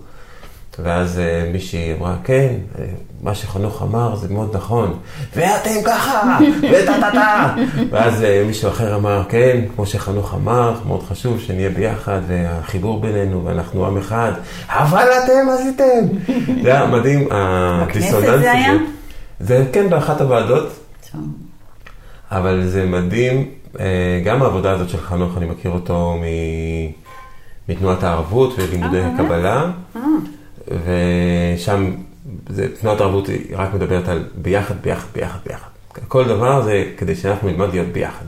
ואז 0.84 1.18
uh, 1.18 1.54
מישהי 1.54 1.94
אמרה, 1.94 2.16
כן, 2.24 2.54
אה, 2.80 2.86
מה 3.22 3.36
שחנוך 3.36 3.82
אמר 3.82 4.16
זה 4.16 4.34
מאוד 4.34 4.56
נכון, 4.56 5.00
ואתם 5.36 5.84
ככה, 5.86 6.38
וטה 6.62 6.94
טה 7.02 7.10
טה. 7.12 7.56
ואז 7.90 8.22
uh, 8.22 8.48
מישהו 8.48 8.70
אחר 8.70 8.96
אמר, 8.96 9.24
כן, 9.30 9.62
כמו 9.76 9.86
שחנוך 9.86 10.34
אמר, 10.34 10.74
מאוד 10.86 11.04
חשוב 11.04 11.40
שנהיה 11.40 11.70
ביחד, 11.70 12.22
והחיבור 12.28 13.02
בינינו, 13.02 13.46
ואנחנו 13.46 13.88
עם 13.88 13.98
אחד, 13.98 14.32
אבל 14.68 15.08
אתם 15.24 15.50
עשיתם. 15.54 16.34
זה 16.64 16.76
היה 16.76 16.86
מדהים, 16.86 17.28
הדיסוננס 17.32 18.24
הזה. 18.24 18.38
זה 18.38 18.52
היה? 18.52 18.74
זה 19.40 19.66
כן, 19.74 19.90
באחת 19.90 20.22
הוועדות. 20.22 20.70
אבל 22.32 22.64
זה 22.66 22.86
מדהים, 22.86 23.46
גם 24.26 24.44
העבודה 24.44 24.72
הזאת 24.72 24.90
של 24.90 24.98
חנוך, 24.98 25.38
אני 25.38 25.46
מכיר 25.46 25.72
אותו 25.72 26.18
מתנועת 27.70 28.04
הערבות 28.04 28.54
ולימודי 28.58 29.02
הקבלה. 29.02 29.72
ושם, 30.68 31.92
זה, 32.50 32.68
תנועת 32.82 32.98
תרבות 32.98 33.28
היא 33.28 33.40
רק 33.56 33.74
מדברת 33.74 34.08
על 34.08 34.24
ביחד, 34.36 34.76
ביחד, 34.82 35.08
ביחד, 35.14 35.40
ביחד. 35.48 35.68
כל 36.08 36.28
דבר 36.28 36.62
זה 36.64 36.92
כדי 36.98 37.16
שאנחנו 37.16 37.50
נלמד 37.50 37.70
להיות 37.70 37.88
ביחד. 37.88 38.26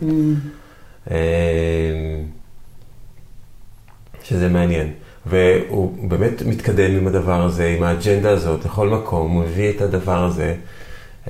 שזה 4.24 4.50
מעניין. 4.50 4.92
והוא 5.26 6.10
באמת 6.10 6.42
מתקדם 6.42 6.98
עם 6.98 7.08
הדבר 7.08 7.42
הזה, 7.42 7.68
עם 7.78 7.84
האג'נדה 7.84 8.30
הזאת, 8.30 8.66
לכל 8.66 8.90
מקום, 8.90 9.32
הוא 9.32 9.42
מביא 9.42 9.70
את 9.70 9.82
הדבר 9.82 10.24
הזה. 10.24 10.56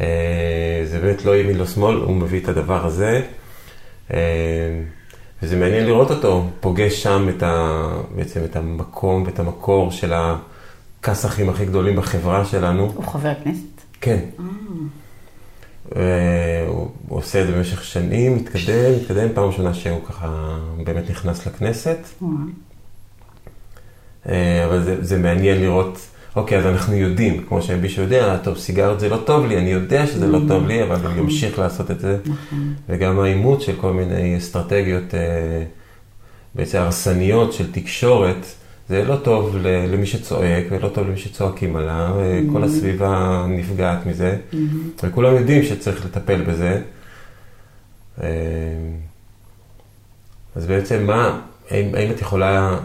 אה, 0.02 0.82
זה 0.86 1.00
באמת 1.00 1.26
לא 1.26 1.38
ימין 1.38 1.58
לא 1.58 1.66
שמאל, 1.66 1.96
הוא 1.96 2.16
מביא 2.16 2.40
את 2.40 2.50
הדבר 2.50 2.86
הזה. 2.86 3.22
אמ, 4.14 4.18
וזה 5.44 5.56
מעניין 5.56 5.86
לראות 5.86 6.12
אותו, 6.12 6.50
פוגש 6.60 7.04
שם 7.04 7.30
את 7.30 7.44
ה, 7.44 7.88
בעצם 8.16 8.44
את 8.44 8.56
המקום 8.56 9.24
ואת 9.26 9.40
המקור 9.40 9.92
של 9.92 10.14
הכסחים 10.14 11.50
הכי 11.50 11.66
גדולים 11.66 11.96
בחברה 11.96 12.46
שלנו. 12.46 12.92
הוא 12.96 13.04
חבר 13.04 13.34
כנסת? 13.44 13.82
כן. 14.02 14.20
הוא 16.68 16.90
עושה 17.10 17.42
את 17.42 17.48
זה 17.48 17.54
במשך 17.54 17.84
שנים, 17.84 18.36
מתקדם, 18.36 18.96
מתקדם, 19.02 19.28
פעם 19.34 19.44
ראשונה 19.44 19.74
שהוא 19.74 20.00
ככה 20.08 20.58
באמת 20.84 21.10
נכנס 21.10 21.48
לכנסת. 21.48 21.98
אה, 24.30 24.66
אבל 24.66 24.84
זה, 24.84 25.04
זה 25.04 25.18
מעניין 25.18 25.62
לראות, 25.62 26.00
אוקיי, 26.36 26.58
אז 26.58 26.66
אנחנו 26.66 26.96
יודעים, 26.96 27.44
כמו 27.48 27.62
שמישהו 27.62 28.04
יודע, 28.04 28.38
טוב, 28.38 28.58
סיגרת 28.58 29.00
זה 29.00 29.10
לא 29.10 29.18
טוב 29.26 29.46
לי, 29.46 29.58
אני 29.58 29.70
יודע 29.70 30.08
שזה 30.08 30.28
לא 30.28 30.40
טוב 30.48 30.68
לי, 30.68 30.84
אבל 30.84 31.08
אני 31.08 31.20
אמשיך 31.20 31.60
לעשות 31.60 31.92
את 31.92 32.00
זה. 32.00 32.18
וגם 32.90 33.20
האימוץ 33.20 33.62
של 33.62 33.76
כל 33.76 33.94
מיני 33.94 34.38
אסטרטגיות 34.38 35.16
אה, 35.16 35.64
בעצם 36.56 36.78
הרסניות 36.78 37.54
של 37.54 37.72
תקשורת, 37.72 38.46
זה 38.90 39.04
לא 39.04 39.16
טוב 39.16 39.58
למי 39.64 40.06
שצועק 40.06 40.64
ולא 40.70 40.88
טוב 40.88 41.08
למי 41.08 41.18
שצועקים 41.18 41.76
עליו, 41.76 42.16
כל 42.54 42.64
הסביבה 42.64 43.46
נפגעת 43.50 44.06
מזה, 44.06 44.38
וכולם 45.04 45.36
יודעים 45.36 45.64
שצריך 45.64 46.06
לטפל 46.06 46.42
בזה. 46.42 46.82
אה, 48.24 48.28
אז 50.56 50.66
בעצם 50.66 51.08
מה, 51.08 51.40
האם, 51.70 51.96
האם 51.96 52.12
את 52.12 52.22
יכולה, 52.22 52.78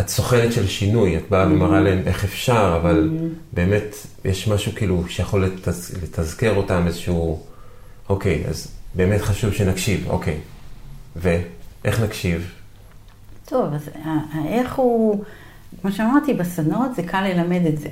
את 0.00 0.08
סוכנת 0.08 0.52
של 0.52 0.66
שינוי, 0.66 1.16
את 1.16 1.22
באה 1.30 1.46
ומראה 1.46 1.80
להם 1.80 2.02
איך 2.06 2.24
אפשר, 2.24 2.78
אבל 2.82 3.10
באמת 3.52 3.94
יש 4.24 4.48
משהו 4.48 4.72
כאילו 4.74 5.04
שיכול 5.08 5.44
לתז, 5.44 5.98
לתזכר 6.02 6.56
אותם 6.56 6.82
איזשהו, 6.86 7.40
אוקיי, 8.08 8.44
אז 8.48 8.68
באמת 8.94 9.20
חשוב 9.20 9.52
שנקשיב, 9.52 10.06
אוקיי, 10.10 10.38
ואיך 11.16 12.00
נקשיב? 12.02 12.52
טוב, 13.44 13.74
אז 13.74 13.88
איך 14.48 14.74
הוא, 14.74 15.24
כמו 15.82 15.92
שאמרתי, 15.92 16.34
בסדנאות 16.34 16.94
זה 16.94 17.02
קל 17.02 17.20
ללמד 17.28 17.66
את 17.66 17.78
זה, 17.78 17.88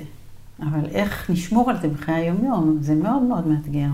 אבל 0.59 0.89
איך 0.91 1.29
נשמור 1.29 1.69
על 1.69 1.75
זה 1.81 1.87
בחיי 1.87 2.15
היום-יום, 2.15 2.77
זה 2.81 2.95
מאוד 2.95 3.21
מאוד 3.21 3.47
מאתגר. 3.47 3.89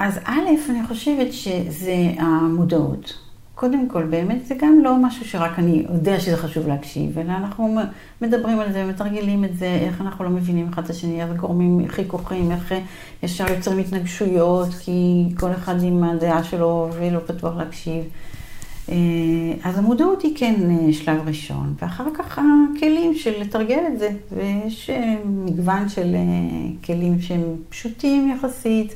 אז 0.00 0.18
א', 0.24 0.70
אני 0.70 0.86
חושבת 0.86 1.32
שזה 1.32 1.96
המודעות. 2.18 3.18
קודם 3.54 3.88
כל, 3.88 4.02
באמת 4.02 4.46
זה 4.46 4.54
גם 4.58 4.78
לא 4.82 4.96
משהו 5.02 5.24
שרק 5.24 5.58
אני 5.58 5.86
יודע 5.94 6.20
שזה 6.20 6.36
חשוב 6.36 6.68
להקשיב, 6.68 7.18
אלא 7.18 7.32
אנחנו 7.32 7.78
מדברים 8.22 8.60
על 8.60 8.72
זה, 8.72 8.86
מתרגלים 8.86 9.44
את 9.44 9.56
זה, 9.56 9.66
איך 9.66 10.00
אנחנו 10.00 10.24
לא 10.24 10.30
מבינים 10.30 10.68
אחד 10.68 10.84
את 10.84 10.90
השני, 10.90 11.22
איך 11.22 11.30
גורמים 11.36 11.88
חיכוכים, 11.88 12.50
איך 12.50 12.74
ישר 13.22 13.52
יוצרים 13.52 13.78
התנגשויות, 13.78 14.68
כי 14.80 15.24
כל 15.38 15.52
אחד 15.52 15.82
עם 15.82 16.04
הדעה 16.04 16.44
שלו 16.44 16.88
ולא 16.98 17.18
פתוח 17.26 17.56
להקשיב. 17.56 18.04
אז 19.64 19.78
המודעות 19.78 20.22
היא 20.22 20.36
כן 20.36 20.54
שלב 20.92 21.28
ראשון, 21.28 21.74
ואחר 21.82 22.06
כך 22.14 22.38
הכלים 22.38 23.14
של 23.14 23.40
לתרגל 23.40 23.82
את 23.92 23.98
זה, 23.98 24.10
ויש 24.32 24.90
מגוון 25.24 25.88
של 25.88 26.16
כלים 26.84 27.20
שהם 27.20 27.42
פשוטים 27.68 28.30
יחסית. 28.36 28.94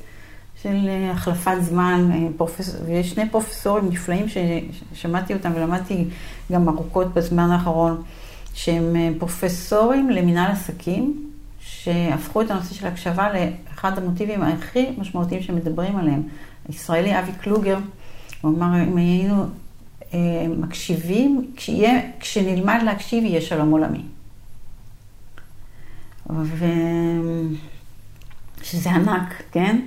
של 0.65 0.89
החלפת 1.13 1.57
זמן, 1.61 2.11
פרופס... 2.37 2.77
ויש 2.87 3.11
שני 3.11 3.29
פרופסורים 3.31 3.89
נפלאים 3.89 4.27
ששמעתי 4.29 5.35
אותם 5.35 5.53
ולמדתי 5.55 6.05
גם 6.53 6.69
ארוכות 6.69 7.15
בזמן 7.15 7.51
האחרון, 7.51 8.03
שהם 8.55 8.97
פרופסורים 9.19 10.11
למנהל 10.11 10.51
עסקים, 10.51 11.31
שהפכו 11.61 12.43
את 12.43 12.51
הנושא 12.51 12.75
של 12.75 12.87
הקשבה 12.87 13.29
לאחד 13.33 13.99
המוטיבים 13.99 14.43
הכי 14.43 14.87
משמעותיים 14.99 15.43
שמדברים 15.43 15.97
עליהם. 15.97 16.23
הישראלי 16.69 17.19
אבי 17.19 17.33
קלוגר, 17.41 17.79
הוא 18.41 18.57
אמר, 18.57 18.83
אם 18.83 18.97
היינו 18.97 19.45
אה, 20.15 20.47
מקשיבים, 20.59 21.51
כשיהיה, 21.57 22.01
כשנלמד 22.21 22.81
להקשיב 22.85 23.25
יהיה 23.25 23.41
שלום 23.41 23.71
עולמי. 23.71 24.03
ו... 26.31 26.65
שזה 28.63 28.91
ענק, 28.91 29.43
כן? 29.53 29.81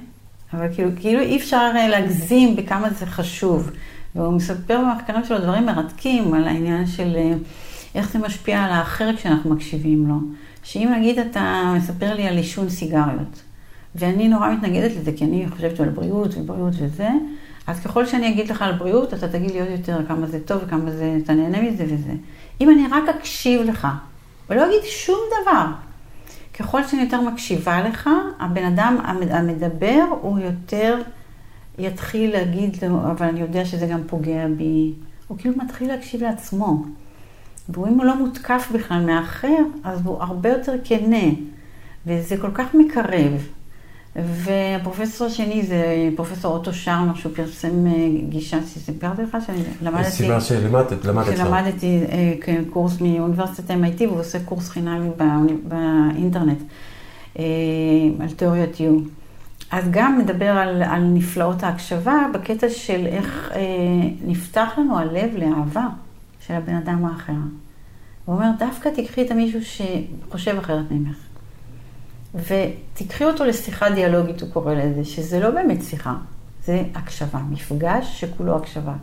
אבל 0.53 0.67
כאילו, 0.73 0.89
כאילו 0.99 1.19
אי 1.19 1.37
אפשר 1.37 1.73
להגזים 1.73 2.55
בכמה 2.55 2.89
זה 2.89 3.05
חשוב. 3.05 3.71
והוא 4.15 4.33
מספר 4.33 4.81
במחקרים 4.81 5.25
שלו 5.25 5.39
דברים 5.39 5.65
מרתקים 5.65 6.33
על 6.33 6.47
העניין 6.47 6.87
של 6.87 7.15
איך 7.95 8.11
זה 8.11 8.19
משפיע 8.19 8.63
על 8.63 8.71
האחר 8.71 9.15
כשאנחנו 9.15 9.55
מקשיבים 9.55 10.07
לו. 10.07 10.15
שאם 10.63 10.93
נגיד 10.97 11.19
אתה 11.19 11.73
מספר 11.77 12.13
לי 12.13 12.27
על 12.27 12.37
עישון 12.37 12.69
סיגריות, 12.69 13.41
ואני 13.95 14.27
נורא 14.27 14.53
מתנגדת 14.53 14.91
לזה, 14.95 15.11
כי 15.17 15.25
אני 15.25 15.45
חושבת 15.49 15.79
על 15.79 15.89
בריאות 15.89 16.37
ובריאות 16.37 16.73
וזה, 16.77 17.09
אז 17.67 17.79
ככל 17.79 18.05
שאני 18.05 18.29
אגיד 18.29 18.49
לך 18.49 18.61
על 18.61 18.73
בריאות, 18.73 19.13
אתה 19.13 19.27
תגיד 19.27 19.51
לי 19.51 19.59
עוד 19.59 19.69
יותר 19.69 19.99
כמה 20.07 20.27
זה 20.27 20.39
טוב 20.39 20.61
וכמה 20.65 20.91
זה, 20.91 21.17
אתה 21.23 21.33
נהנה 21.33 21.61
מזה 21.61 21.83
וזה. 21.83 22.13
אם 22.61 22.69
אני 22.69 22.83
רק 22.91 23.15
אקשיב 23.15 23.61
לך, 23.61 23.87
ולא 24.49 24.65
אגיד 24.65 24.83
שום 24.83 25.19
דבר, 25.41 25.65
ככל 26.59 26.83
שאני 26.83 27.01
יותר 27.01 27.21
מקשיבה 27.21 27.81
לך, 27.81 28.09
הבן 28.39 28.65
אדם 28.65 28.97
המדבר 29.29 30.03
הוא 30.21 30.39
יותר 30.39 31.01
יתחיל 31.77 32.31
להגיד 32.31 32.77
אבל 32.83 33.27
אני 33.27 33.39
יודע 33.39 33.65
שזה 33.65 33.87
גם 33.87 34.01
פוגע 34.07 34.47
בי. 34.57 34.93
הוא 35.27 35.37
כאילו 35.37 35.55
מתחיל 35.57 35.87
להקשיב 35.87 36.23
לעצמו. 36.23 36.83
ואם 37.69 37.93
הוא 37.93 38.05
לא 38.05 38.15
מותקף 38.15 38.69
בכלל 38.73 39.05
מאחר, 39.05 39.57
אז 39.83 40.01
הוא 40.05 40.23
הרבה 40.23 40.49
יותר 40.49 40.75
כנה. 40.83 41.29
וזה 42.05 42.37
כל 42.37 42.51
כך 42.53 42.75
מקרב. 42.75 43.47
והפרופסור 44.25 45.27
השני 45.27 45.63
זה 45.65 46.09
פרופסור 46.15 46.53
אוטו 46.53 46.73
שרנר, 46.73 47.13
שהוא 47.15 47.31
פרסם 47.35 47.87
אה, 47.87 47.91
גישה, 48.29 48.57
סיפרתי 48.61 49.21
לך 49.21 49.37
שאני 49.47 49.61
למדתי... 49.81 50.11
סיבה 50.11 50.41
שלמדת, 50.41 51.05
למדת 51.05 51.25
שם. 51.25 51.35
שלמדתי 51.35 51.99
אה, 52.11 52.33
קורס 52.69 53.01
מאוניברסיטת 53.01 53.71
MIT, 53.71 54.03
והוא 54.03 54.19
עושה 54.19 54.39
קורס 54.45 54.69
חינמי 54.69 55.09
באינטרנט 55.63 56.61
אה, 57.39 57.43
על 58.19 58.29
תיאוריית 58.29 58.75
U. 58.75 59.09
אז 59.71 59.85
גם 59.91 60.17
מדבר 60.17 60.49
על, 60.49 60.83
על 60.83 61.03
נפלאות 61.03 61.63
ההקשבה 61.63 62.25
בקטע 62.33 62.69
של 62.69 63.05
איך 63.05 63.51
אה, 63.55 63.59
נפתח 64.25 64.69
לנו 64.77 64.99
הלב 64.99 65.29
לאהבה 65.37 65.87
של 66.47 66.53
הבן 66.53 66.75
אדם 66.75 67.05
האחר. 67.05 67.33
הוא 68.25 68.35
אומר, 68.35 68.49
דווקא 68.59 68.89
תקחי 68.89 69.21
את 69.25 69.31
המישהו 69.31 69.59
שחושב 69.63 70.57
אחרת 70.57 70.91
ממך. 70.91 71.26
ותקחי 72.35 73.23
אותו 73.25 73.45
לשיחה 73.45 73.89
דיאלוגית, 73.89 74.41
הוא 74.41 74.49
קורא 74.49 74.73
לזה, 74.73 75.05
שזה 75.05 75.39
לא 75.39 75.49
באמת 75.49 75.83
שיחה, 75.83 76.15
זה 76.65 76.83
הקשבה, 76.95 77.39
מפגש 77.49 78.21
שכולו 78.21 78.55
הקשבה. 78.55 78.93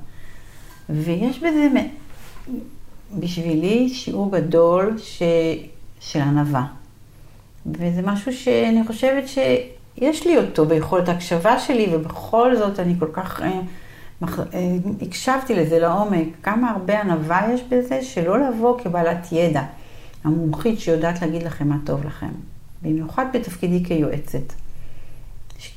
ויש 0.91 1.39
בזה 1.39 1.69
בשבילי 3.19 3.89
שיעור 3.89 4.33
גדול 4.33 4.99
ש... 4.99 5.23
של 6.01 6.21
ענווה. 6.21 6.67
וזה 7.67 8.03
משהו 8.05 8.33
שאני 8.33 8.87
חושבת 8.87 9.29
שיש 9.29 10.27
לי 10.27 10.39
אותו 10.39 10.67
ביכולת 10.67 11.09
ההקשבה 11.09 11.59
שלי, 11.59 11.87
ובכל 11.93 12.57
זאת 12.57 12.81
אני 12.81 12.95
כל 12.99 13.09
כך 13.13 13.43
אה, 13.43 13.61
מח... 14.21 14.41
אה, 14.41 14.45
הקשבתי 15.03 15.55
לזה 15.55 15.79
לעומק. 15.79 16.29
כמה 16.43 16.71
הרבה 16.71 17.01
ענווה 17.01 17.53
יש 17.55 17.63
בזה, 17.69 18.03
שלא 18.03 18.39
לבוא 18.39 18.79
כבעלת 18.79 19.33
ידע, 19.33 19.63
המומחית 20.25 20.81
שיודעת 20.81 21.23
להגיד 21.23 21.43
לכם 21.43 21.69
מה 21.69 21.77
טוב 21.85 22.05
לכם. 22.05 22.54
במיוחד 22.85 23.27
בתפקידי 23.33 23.85
כיועצת. 23.85 24.53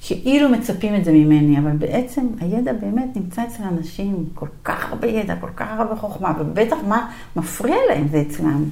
כאילו 0.02 0.50
מצפים 0.50 0.96
את 0.96 1.06
זה 1.06 1.12
ממני, 1.12 1.60
אבל 1.60 1.72
בעצם 1.72 2.28
הידע 2.40 2.74
באמת 2.74 3.16
נמצא 3.16 3.44
אצל 3.44 3.64
אנשים, 3.64 4.26
כל 4.34 4.48
כך 4.64 4.90
הרבה 4.90 5.08
ידע, 5.08 5.36
כל 5.42 5.50
כך 5.56 5.68
הרבה 5.78 5.96
חוכמה, 5.96 6.34
ובטח 6.40 6.78
מה 6.88 7.12
מפריע 7.36 7.76
להם 7.90 8.08
זה 8.12 8.24
אצלם. 8.28 8.64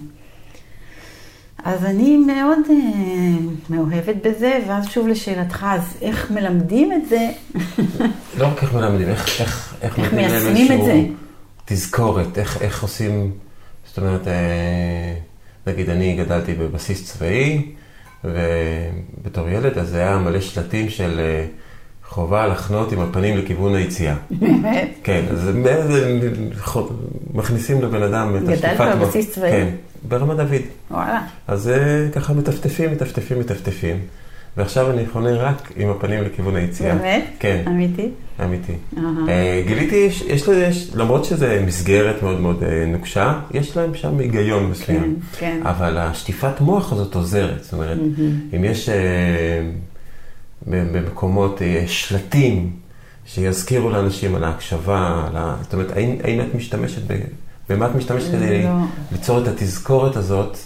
אז 1.63 1.85
אני 1.85 2.17
מאוד 2.17 2.57
uh, 2.67 2.71
מאוהבת 3.69 4.15
בזה, 4.23 4.59
ואז 4.67 4.89
שוב 4.89 5.07
לשאלתך, 5.07 5.65
אז 5.69 5.97
איך 6.01 6.31
מלמדים 6.31 6.91
את 6.93 7.09
זה? 7.09 7.29
לא 8.39 8.47
רק 8.47 8.63
איך 8.63 8.73
מלמדים, 8.73 9.07
איך, 9.07 9.41
איך, 9.41 9.75
איך, 9.81 9.99
איך 9.99 10.13
מיישמים 10.13 10.71
את 10.71 10.85
זה? 10.85 11.03
תזכורת, 11.65 12.37
איך, 12.37 12.61
איך 12.61 12.83
עושים, 12.83 13.31
זאת 13.87 13.97
אומרת, 13.97 14.27
אה, 14.27 15.13
נגיד 15.67 15.89
אני 15.89 16.15
גדלתי 16.15 16.53
בבסיס 16.53 17.11
צבאי, 17.11 17.75
ובתור 18.25 19.49
ילד, 19.49 19.77
אז 19.77 19.93
היה 19.93 20.17
מלא 20.17 20.41
שלטים 20.41 20.89
של 20.89 21.19
אה, 21.19 21.45
חובה 22.07 22.47
לחנות 22.47 22.91
עם 22.91 22.99
הפנים 22.99 23.37
לכיוון 23.37 23.75
היציאה. 23.75 24.15
באמת? 24.31 24.89
כן, 25.03 25.25
אז 25.31 25.49
מכניסים 27.33 27.81
לבן 27.81 28.03
אדם 28.03 28.37
את 28.37 28.49
השטיפת... 28.49 28.73
גדלת 28.75 28.97
בבסיס 28.97 29.31
צבאי? 29.31 29.51
כן, 29.51 29.67
ברמת 30.07 30.37
דוד. 30.37 30.61
וואלה. 30.91 31.21
אז 31.47 31.71
ככה 32.13 32.33
מטפטפים, 32.33 32.91
מטפטפים, 32.91 33.39
מטפטפים. 33.39 33.99
ועכשיו 34.57 34.91
אני 34.91 35.07
חונה 35.07 35.33
רק 35.33 35.71
עם 35.75 35.89
הפנים 35.89 36.23
לכיוון 36.23 36.55
היציאה. 36.55 36.95
באמת? 36.95 37.25
כן. 37.39 37.63
אמיתי? 37.67 38.09
אמיתי. 38.43 38.73
Uh-huh. 38.95 38.99
גיליתי, 39.67 39.95
יש, 39.95 40.21
יש 40.21 40.47
יש, 40.47 40.91
למרות 40.95 41.25
שזו 41.25 41.45
מסגרת 41.65 42.23
מאוד 42.23 42.39
מאוד 42.39 42.63
אה, 42.63 42.85
נוקשה, 42.87 43.39
יש 43.51 43.77
להם 43.77 43.95
שם 43.95 44.19
היגיון 44.19 44.69
מסוים. 44.69 45.19
כן, 45.37 45.39
כן. 45.39 45.67
אבל 45.67 45.97
השטיפת 45.97 46.61
מוח 46.61 46.91
הזאת 46.91 47.15
עוזרת. 47.15 47.63
זאת 47.63 47.73
אומרת, 47.73 47.97
mm-hmm. 47.97 48.55
אם 48.55 48.63
יש, 48.63 48.89
אה, 48.89 48.95
במקומות 50.67 51.61
אה, 51.61 51.83
שלטים 51.87 52.71
שיזכירו 53.25 53.89
לאנשים 53.89 54.35
על 54.35 54.43
ההקשבה, 54.43 55.25
על 55.27 55.37
ה... 55.37 55.55
זאת 55.61 55.73
אומרת, 55.73 55.91
האם, 55.91 56.15
האם 56.23 56.41
את 56.41 56.55
משתמשת, 56.55 57.01
ב... 57.07 57.19
במה 57.69 57.85
את 57.85 57.95
משתמשת 57.95 58.31
כדי 58.31 58.63
לא. 58.63 58.69
ליצור 59.11 59.41
את 59.41 59.47
התזכורת 59.47 60.15
הזאת 60.15 60.57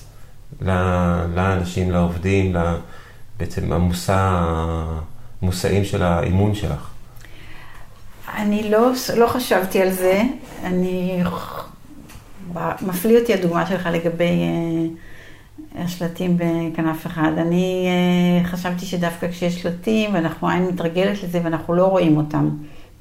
לאנשים, 1.35 1.91
לעובדים, 1.91 2.55
בעצם 3.39 3.73
המושא, 3.73 4.15
המושאים 5.41 5.83
של 5.83 6.03
האימון 6.03 6.55
שלך? 6.55 6.89
אני 8.35 8.69
לא, 8.69 8.91
לא 9.17 9.27
חשבתי 9.27 9.81
על 9.81 9.91
זה. 9.91 10.21
אני... 10.63 11.23
מפליא 12.81 13.19
אותי 13.19 13.33
הדוגמה 13.33 13.65
שלך 13.65 13.89
לגבי 13.91 14.41
אה, 15.75 15.83
השלטים 15.83 16.37
בכנף 16.37 17.07
אחד. 17.07 17.31
אני 17.37 17.87
אה, 17.87 18.47
חשבתי 18.47 18.85
שדווקא 18.85 19.31
כשיש 19.31 19.61
שלטים, 19.61 20.13
ואנחנו 20.13 20.49
עין 20.49 20.67
מתרגלת 20.67 21.23
לזה 21.23 21.41
ואנחנו 21.43 21.75
לא 21.75 21.85
רואים 21.85 22.17
אותם. 22.17 22.49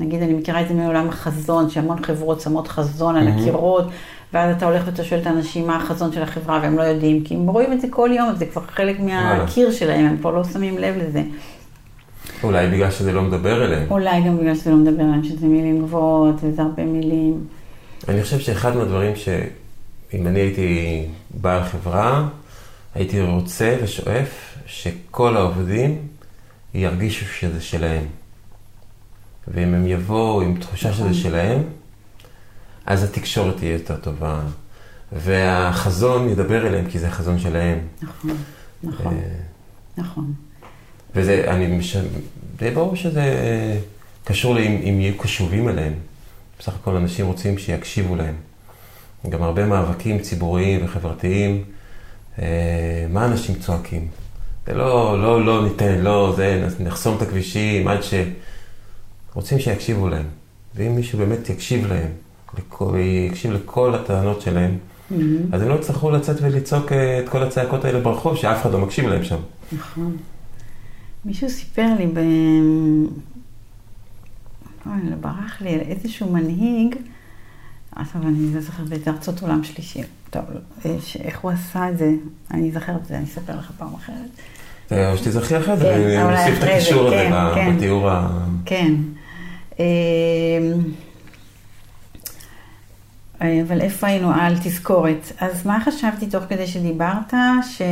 נגיד, 0.01 0.22
אני 0.22 0.32
מכירה 0.32 0.61
את 0.61 0.68
זה 0.68 0.74
מעולם 0.74 1.09
החזון, 1.09 1.70
שהמון 1.70 2.05
חברות 2.05 2.41
שמות 2.41 2.68
חזון 2.68 3.16
על 3.16 3.28
הקירות, 3.28 3.84
ואז 4.33 4.57
אתה 4.57 4.66
הולך 4.66 4.83
ואתה 4.87 5.05
שואל 5.05 5.20
את 5.20 5.26
האנשים 5.26 5.66
מה 5.66 5.76
החזון 5.76 6.12
של 6.12 6.22
החברה, 6.22 6.61
והם 6.62 6.76
לא 6.79 6.83
יודעים, 6.83 7.24
כי 7.24 7.35
הם 7.35 7.47
רואים 7.47 7.72
את 7.72 7.81
זה 7.81 7.87
כל 7.91 8.11
יום, 8.16 8.35
זה 8.37 8.47
כבר 8.47 8.62
חלק 8.62 9.01
מהקיר 9.01 9.70
שלהם, 9.70 10.07
הם 10.07 10.16
כבר 10.16 10.31
לא 10.31 10.45
שמים 10.45 10.79
לב 10.79 10.95
לזה. 10.97 11.22
אולי 12.43 12.68
בגלל 12.68 12.91
שזה 12.91 13.12
לא 13.12 13.22
מדבר 13.22 13.64
אליהם. 13.64 13.87
אולי 13.91 14.22
גם 14.22 14.39
בגלל 14.39 14.55
שזה 14.55 14.70
לא 14.70 14.76
מדבר 14.76 15.03
אליהם, 15.03 15.24
שזה 15.24 15.47
מילים 15.47 15.83
גבוהות, 15.83 16.35
וזה 16.43 16.62
הרבה 16.62 16.85
מילים. 16.85 17.47
אני 18.09 18.22
חושב 18.22 18.39
שאחד 18.39 18.76
מהדברים 18.76 19.16
שאם 19.16 20.26
אני 20.26 20.41
הייתי 20.41 21.03
בעל 21.31 21.64
חברה, 21.64 22.29
הייתי 22.95 23.22
רוצה 23.22 23.76
ושואף 23.83 24.55
שכל 24.66 25.37
העובדים 25.37 25.99
ירגישו 26.74 27.24
שזה 27.24 27.61
שלהם. 27.61 28.05
ואם 29.49 29.74
הם 29.74 29.87
יבואו 29.87 30.43
עם 30.43 30.57
תחושה 30.61 30.93
שזה 30.93 31.03
נכון. 31.03 31.14
שלהם, 31.14 31.62
אז 32.89 33.05
התקשורת 33.05 33.57
תהיה 33.57 33.72
יותר 33.72 33.97
טובה, 33.97 34.41
והחזון 35.12 36.28
ידבר 36.28 36.66
אליהם 36.66 36.91
כי 36.91 36.99
זה 36.99 37.09
החזון 37.09 37.39
שלהם. 37.39 37.78
נכון, 38.03 38.36
נכון, 38.82 39.14
אה, 39.14 39.20
נכון. 39.97 40.32
וזה, 41.14 41.45
אני, 41.49 41.66
מש... 41.66 41.97
די 42.57 42.70
ברור 42.70 42.97
שזה 42.97 43.24
קשור 44.24 44.55
לאם 44.55 44.80
אם 44.84 45.01
יהיו 45.01 45.18
קשובים 45.18 45.68
אליהם. 45.68 45.93
בסך 46.59 46.74
הכל 46.74 46.97
אנשים 46.97 47.26
רוצים 47.26 47.59
שיקשיבו 47.59 48.16
להם. 48.16 48.34
גם 49.28 49.43
הרבה 49.43 49.66
מאבקים 49.66 50.18
ציבוריים 50.18 50.84
וחברתיים, 50.84 51.64
אה, 52.39 53.07
מה 53.11 53.24
אנשים 53.24 53.55
צועקים? 53.55 54.09
זה 54.66 54.74
לא, 54.74 55.22
לא, 55.22 55.45
לא 55.45 55.64
ניתן, 55.64 55.99
לא, 55.99 56.32
זה, 56.36 56.68
נחסום 56.80 57.16
את 57.16 57.22
הכבישים 57.22 57.89
עד 57.89 58.03
ש... 58.03 58.14
רוצים 59.34 59.59
שיקשיבו 59.59 60.09
להם. 60.09 60.26
ואם 60.74 60.97
מישהו 60.97 61.18
באמת 61.18 61.51
יקשיב 61.51 61.86
להם, 61.86 62.11
יקשיב 62.99 63.53
לכל 63.53 63.94
הטענות 63.94 64.40
שלהם, 64.40 64.78
mm-hmm. 64.78 65.14
אז 65.53 65.62
הם 65.62 65.68
לא 65.68 65.74
יצטרכו 65.74 66.11
לצאת 66.11 66.36
ולצעוק 66.42 66.92
אה, 66.92 67.18
את 67.18 67.28
כל 67.28 67.42
הצעקות 67.42 67.84
האלה 67.84 68.01
ברחוב, 68.01 68.36
שאף 68.36 68.62
אחד 68.62 68.72
לא 68.72 68.78
מקשיב 68.78 69.09
להם 69.09 69.24
שם. 69.24 69.38
נכון. 69.72 70.16
מישהו 71.24 71.51
סיפר 71.51 71.86
לי 71.99 72.07
ב... 72.07 72.18
אוי, 74.86 75.16
ברח 75.20 75.61
לי 75.61 75.74
איזשהו 75.74 76.32
מנהיג, 76.32 76.94
עכשיו 77.96 78.22
אני 78.22 78.55
לא 78.55 78.61
זוכרת 78.61 78.88
באיזה 78.88 79.11
ארצות 79.11 79.42
עולם 79.42 79.64
שלישי, 79.64 80.03
טוב, 80.30 80.42
אה, 80.84 80.96
איך 81.20 81.40
הוא 81.40 81.51
עשה 81.51 81.90
את 81.90 81.99
זה, 81.99 82.11
אני 82.51 82.70
אזכר 82.70 82.96
את 82.96 83.07
זה, 83.07 83.16
אני 83.16 83.24
אספר 83.24 83.59
לך 83.59 83.70
פעם 83.78 83.94
אחרת. 83.94 84.30
או 84.92 85.16
שתזכרי 85.16 85.59
אחרי 85.59 85.76
זה, 85.76 85.96
אני 85.96 86.32
אוסיף 86.32 86.59
את 86.59 86.68
הקישור 86.68 87.07
הזה 87.07 87.16
כן, 87.16 87.32
כן. 87.55 87.76
בתיאור 87.76 88.11
ה... 88.11 88.44
כן. 88.64 88.94
אמ, 93.43 93.64
אבל 93.68 93.80
איפה 93.80 94.07
היינו? 94.07 94.32
על 94.32 94.55
תזכורת. 94.62 95.32
אז 95.41 95.66
מה 95.66 95.78
חשבתי 95.84 96.26
תוך 96.26 96.45
כדי 96.49 96.66
שדיברת? 96.66 97.34
ש... 97.70 97.82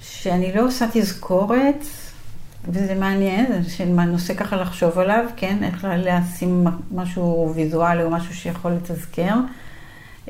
שאני 0.00 0.52
לא 0.54 0.66
עושה 0.66 0.86
תזכורת, 0.92 1.84
וזה 2.68 2.94
מעניין, 2.94 3.46
זה 3.62 3.84
נושא 3.84 4.34
ככה 4.34 4.56
לחשוב 4.56 4.98
עליו, 4.98 5.24
כן? 5.36 5.64
איך 5.64 5.86
לשים 5.98 6.64
משהו 6.94 7.52
ויזואלי 7.54 8.02
או 8.02 8.10
משהו 8.10 8.34
שיכול 8.34 8.72
לתזכר. 8.72 9.34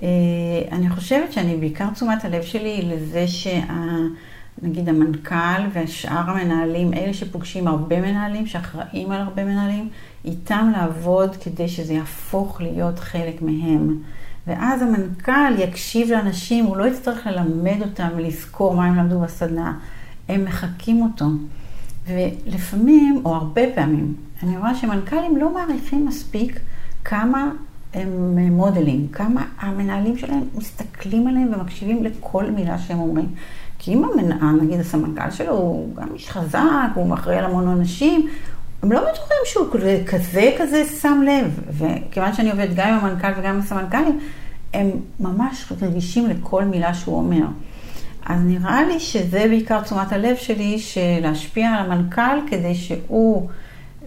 אה, 0.03 0.09
אני 0.73 0.91
חושבת 0.91 1.33
שאני 1.33 1.57
בעיקר 1.57 1.91
תשומת 1.91 2.25
הלב 2.25 2.43
שלי 2.43 2.83
לזה 2.83 3.29
שה... 3.29 3.61
נגיד 4.63 4.89
המנכ"ל 4.89 5.63
ושאר 5.73 6.31
המנהלים, 6.31 6.95
אלה 6.95 7.15
שפוגשים 7.15 7.69
הרבה 7.69 8.01
מנהלים, 8.01 8.47
שאחראים 8.47 9.13
על 9.13 9.21
הרבה 9.21 9.45
מנהלים, 9.45 9.89
איתם 10.25 10.73
לעבוד 10.73 11.37
כדי 11.37 11.69
שזה 11.69 11.93
יהפוך 11.93 12.61
להיות 12.61 12.99
חלק 12.99 13.43
מהם. 13.43 13.99
ואז 14.47 14.83
המנכ"ל 14.83 15.59
יקשיב 15.59 16.11
לאנשים, 16.11 16.65
הוא 16.65 16.77
לא 16.77 16.85
יצטרך 16.85 17.27
ללמד 17.27 17.83
אותם 17.83 18.09
ולזכור 18.17 18.75
מה 18.75 18.87
הם 18.87 18.97
למדו 18.97 19.21
בסדנה, 19.21 19.79
הם 20.29 20.45
מחקים 20.45 21.03
אותו. 21.03 21.25
ולפעמים, 22.07 23.23
או 23.25 23.35
הרבה 23.35 23.63
פעמים, 23.75 24.15
אני 24.43 24.59
רואה 24.59 24.75
שמנכ"לים 24.75 25.37
לא 25.37 25.55
מעריכים 25.55 26.07
מספיק 26.07 26.61
כמה 27.05 27.51
הם 27.95 28.39
מודלים, 28.51 29.09
כמה 29.09 29.45
המנהלים 29.59 30.19
שלהם 30.19 30.43
מסתכלים 30.55 31.27
עליהם 31.27 31.51
ומקשיבים 31.55 32.05
לכל 32.05 32.51
מילה 32.51 32.79
שהם 32.79 32.99
אומרים. 32.99 33.27
כי 33.79 33.95
אם 33.95 34.05
המנהל, 34.05 34.61
נגיד 34.61 34.81
הסמנכ"ל 34.81 35.31
שלו, 35.31 35.53
הוא 35.53 35.97
גם 35.97 36.09
איש 36.15 36.31
חזק, 36.31 36.89
הוא 36.95 37.15
אחראי 37.15 37.37
על 37.37 37.45
המון 37.45 37.69
אנשים, 37.69 38.29
הם 38.85 38.93
לא 38.93 39.01
בטוחים 39.01 39.37
שהוא 39.45 39.67
כזה 40.07 40.53
כזה 40.59 40.85
שם 41.01 41.23
לב. 41.27 41.61
וכיוון 41.69 42.35
שאני 42.35 42.51
עובדת 42.51 42.75
גם 42.75 42.89
עם 42.89 43.05
המנכ"ל 43.05 43.41
וגם 43.41 43.55
עם 43.55 43.61
הסמנכ"לים, 43.61 44.21
הם 44.75 44.91
ממש 45.21 45.73
רגישים 45.83 46.27
לכל 46.27 46.65
מילה 46.65 46.95
שהוא 46.95 47.17
אומר. 47.17 47.45
אז 48.27 48.41
נראה 48.45 48.85
לי 48.85 49.01
שזה 49.01 49.45
בעיקר 49.49 49.81
תשומת 49.81 50.13
הלב 50.13 50.37
שלי, 50.37 50.79
שלהשפיע 50.79 51.71
על 51.71 51.93
המנכ"ל 51.93 52.39
כדי 52.47 52.75
שהוא, 52.75 53.49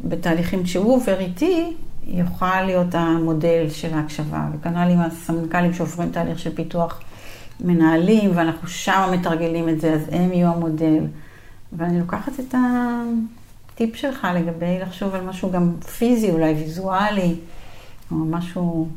בתהליכים 0.04 0.66
שהוא 0.66 0.96
עובר 0.96 1.20
איתי, 1.20 1.74
יוכל 2.08 2.62
להיות 2.62 2.96
המודל 2.96 3.66
של 3.70 3.94
ההקשבה. 3.94 4.46
וכנ"ל 4.54 4.90
עם 4.92 5.00
הסמנכ"לים 5.00 5.74
שעוברים 5.74 6.10
תהליך 6.10 6.40
של 6.40 6.56
פיתוח 6.56 7.02
מנהלים, 7.60 8.32
ואנחנו 8.34 8.68
שם 8.68 9.10
מתרגלים 9.12 9.70
את 9.70 9.82
זה, 9.82 9.94
אז 9.94 10.02
הם 10.12 10.34
יהיו 10.34 10.48
המודל. 10.48 11.04
ואני 11.74 12.00
לוקחת 12.00 12.40
את 12.40 12.56
הטיפ 13.78 13.96
שלך 13.96 14.28
לגבי 14.36 14.80
לחשוב 14.82 15.16
על 15.16 15.22
משהו 15.22 15.52
גם 15.52 15.72
פיזי, 15.98 16.32
אולי 16.32 16.54
ויזואלי, 16.54 17.36
או 18.12 18.16
משהו... 18.16 18.88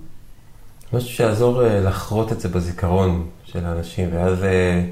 משהו 0.93 1.09
שיעזור 1.09 1.65
אה, 1.65 1.81
לחרות 1.81 2.33
את 2.33 2.41
זה 2.41 2.49
בזיכרון 2.49 3.27
של 3.45 3.65
האנשים, 3.65 4.09
ואז 4.13 4.45
אה, 4.45 4.85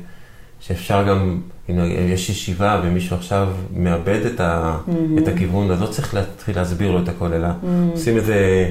שאפשר 0.61 1.09
גם, 1.09 1.41
אם 1.71 1.79
יש 2.13 2.31
ישיבה 2.31 2.81
ומישהו 2.85 3.17
עכשיו 3.17 3.49
מאבד 3.73 4.27
את, 4.27 4.41
ה, 4.41 4.77
mm-hmm. 4.77 5.23
את 5.23 5.29
הכיוון, 5.29 5.71
אז 5.71 5.81
לא 5.81 5.87
צריך 5.87 6.15
להתחיל 6.15 6.57
להסביר 6.57 6.91
לו 6.91 7.03
את 7.03 7.09
הכל, 7.09 7.33
אלא 7.33 7.49
mm-hmm. 7.49 7.93
עושים 7.93 8.19
את 8.19 8.25
זה... 8.25 8.71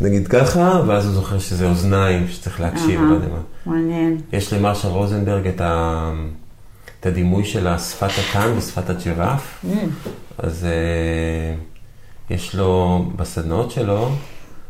נגיד 0.00 0.28
ככה, 0.28 0.82
ואז 0.86 1.06
הוא 1.06 1.14
זוכר 1.14 1.38
שזה 1.38 1.68
אוזניים 1.68 2.28
שצריך 2.28 2.60
להקשיב, 2.60 3.00
לא 3.00 3.14
יודע 3.14 3.28
מה. 3.28 3.72
מעניין. 3.72 4.20
יש 4.32 4.52
למרשל 4.52 4.88
רוזנברג 4.88 5.46
את, 5.46 5.60
ה... 5.60 6.12
את 7.00 7.06
הדימוי 7.06 7.44
של 7.44 7.78
שפת 7.78 8.10
הטן 8.18 8.52
ושפת 8.56 8.90
הג'ירף, 8.90 9.64
mm. 9.64 10.08
אז 10.38 10.66
uh, 10.66 12.34
יש 12.34 12.54
לו, 12.54 13.04
בסדנאות 13.16 13.70
שלו, 13.70 14.10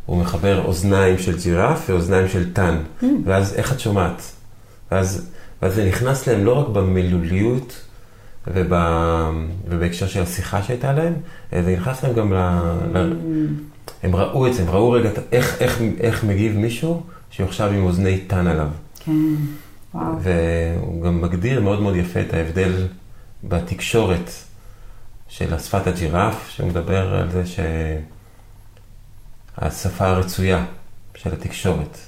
הוא 0.07 0.17
מחבר 0.17 0.65
אוזניים 0.65 1.19
של 1.19 1.39
ג'ירף 1.39 1.87
ואוזניים 1.89 2.29
של 2.29 2.53
טן, 2.53 2.79
mm. 3.03 3.05
ואז 3.25 3.55
איך 3.55 3.73
את 3.73 3.81
שומעת? 3.81 4.23
ואז, 4.91 5.31
ואז 5.63 5.75
זה 5.75 5.89
נכנס 5.89 6.27
להם 6.27 6.45
לא 6.45 6.53
רק 6.53 6.69
במילוליות, 6.69 7.81
ובא, 8.47 9.31
ובהקשר 9.69 10.07
של 10.07 10.23
השיחה 10.23 10.63
שהייתה 10.63 10.93
להם, 10.93 11.15
זה 11.53 11.77
נכנס 11.81 12.05
להם 12.05 12.15
גם 12.15 12.33
ל... 12.33 12.37
Mm. 12.37 12.99
ל 12.99 13.13
הם 14.03 14.17
ראו 14.17 14.47
את 14.47 14.55
זה, 14.55 14.63
הם 14.63 14.71
ראו 14.71 14.91
רגע 14.91 15.11
איך, 15.33 15.57
איך, 15.61 15.81
איך 16.01 16.25
מגיב 16.25 16.57
מישהו 16.57 17.03
שהוא 17.31 17.47
עכשיו 17.47 17.71
עם 17.71 17.85
אוזני 17.85 18.19
טן 18.19 18.47
עליו. 18.47 18.69
כן, 19.05 19.13
וואו. 19.95 20.13
והוא 20.21 21.03
גם 21.03 21.23
מגדיר 21.23 21.61
מאוד 21.61 21.83
מאוד 21.83 21.97
יפה 21.97 22.21
את 22.21 22.35
ההבדל 22.35 22.73
בתקשורת 23.45 24.31
של 25.29 25.55
השפת 25.55 25.87
הג'ירף, 25.87 26.49
שהוא 26.51 26.69
מדבר 26.69 27.15
על 27.15 27.31
זה 27.31 27.43
שהשפה 29.59 30.07
הרצויה 30.07 30.65
של 31.15 31.33
התקשורת. 31.33 31.99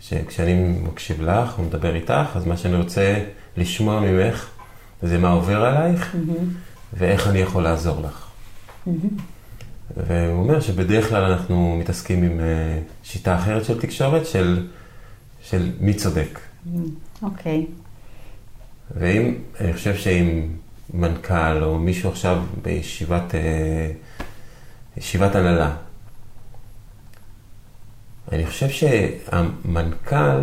שכשאני 0.00 0.78
מקשיב 0.82 1.22
לך, 1.22 1.54
הוא 1.54 1.66
מדבר 1.66 1.94
איתך, 1.94 2.28
אז 2.34 2.46
מה 2.46 2.56
שאני 2.56 2.76
רוצה 2.76 3.24
לשמוע 3.56 4.00
ממך 4.00 4.48
זה 5.02 5.18
מה 5.18 5.30
עובר 5.30 5.64
עלייך 5.64 6.14
mm-hmm. 6.14 6.42
ואיך 6.92 7.28
אני 7.28 7.38
יכול 7.38 7.62
לעזור 7.62 8.00
לך. 8.00 8.26
Mm-hmm. 8.86 8.90
והוא 9.96 10.42
אומר 10.42 10.60
שבדרך 10.60 11.08
כלל 11.08 11.24
אנחנו 11.24 11.76
מתעסקים 11.80 12.22
עם 12.22 12.40
אה, 12.40 12.78
שיטה 13.02 13.38
אחרת 13.38 13.64
של 13.64 13.80
תקשורת, 13.80 14.26
של, 14.26 14.68
של 15.42 15.72
מי 15.80 15.94
צודק. 15.94 16.38
אוקיי. 17.22 17.66
Okay. 17.68 17.82
ואם, 18.96 19.34
אני 19.60 19.72
חושב 19.72 19.96
שאם 19.96 20.48
מנכ"ל 20.94 21.62
או 21.62 21.78
מישהו 21.78 22.10
עכשיו 22.10 22.42
בישיבת 22.62 23.34
אה, 23.34 23.90
ישיבת 24.96 25.34
הנהלה. 25.34 25.74
אני 28.32 28.46
חושב 28.46 28.68
שהמנכ"ל, 28.68 30.40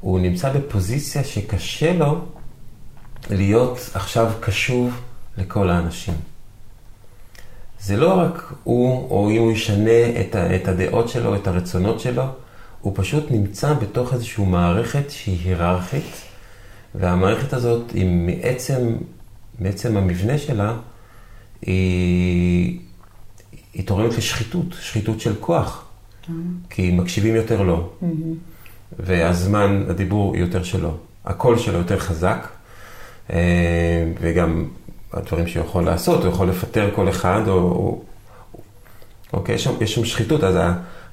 הוא 0.00 0.20
נמצא 0.20 0.52
בפוזיציה 0.52 1.24
שקשה 1.24 1.92
לו 1.92 2.24
להיות 3.30 3.90
עכשיו 3.94 4.32
קשוב 4.40 5.00
לכל 5.38 5.70
האנשים. 5.70 6.14
זה 7.80 7.96
לא 7.96 8.20
רק 8.20 8.52
הוא, 8.64 9.10
או 9.10 9.30
אם 9.30 9.36
הוא 9.36 9.52
ישנה 9.52 10.20
את, 10.20 10.34
ה, 10.34 10.56
את 10.56 10.68
הדעות 10.68 11.08
שלו, 11.08 11.34
את 11.36 11.46
הרצונות 11.46 12.00
שלו, 12.00 12.24
הוא 12.80 12.92
פשוט 12.96 13.30
נמצא 13.30 13.74
בתוך 13.74 14.14
איזושהי 14.14 14.44
מערכת 14.44 15.10
שהיא 15.10 15.48
היררכית, 15.48 16.22
והמערכת 16.94 17.52
הזאת, 17.52 17.90
היא 17.90 18.06
מעצם, 18.06 18.96
מעצם 19.58 19.96
המבנה 19.96 20.38
שלה, 20.38 20.76
היא, 21.62 22.78
היא 23.74 23.86
תורמת 23.86 24.18
לשחיתות, 24.18 24.66
שחיתות 24.80 25.20
של 25.20 25.34
כוח. 25.40 25.82
Mm-hmm. 25.82 26.30
כי 26.70 26.90
מקשיבים 26.90 27.34
יותר 27.34 27.62
לו, 27.62 27.90
mm-hmm. 28.02 28.06
והזמן, 28.98 29.84
הדיבור 29.88 30.36
יותר 30.36 30.62
שלו. 30.62 30.96
הקול 31.24 31.58
שלו 31.58 31.78
יותר 31.78 31.98
חזק, 31.98 32.48
אה, 33.30 34.12
וגם 34.20 34.68
הדברים 35.12 35.46
שהוא 35.46 35.64
יכול 35.64 35.84
לעשות, 35.84 36.24
הוא 36.24 36.32
יכול 36.32 36.48
לפטר 36.48 36.90
כל 36.94 37.08
אחד, 37.08 37.42
או... 37.48 37.54
או 37.54 38.02
אוקיי, 39.32 39.54
יש 39.54 39.64
שם, 39.64 39.72
יש 39.80 39.94
שם 39.94 40.04
שחיתות, 40.04 40.44
אז 40.44 40.56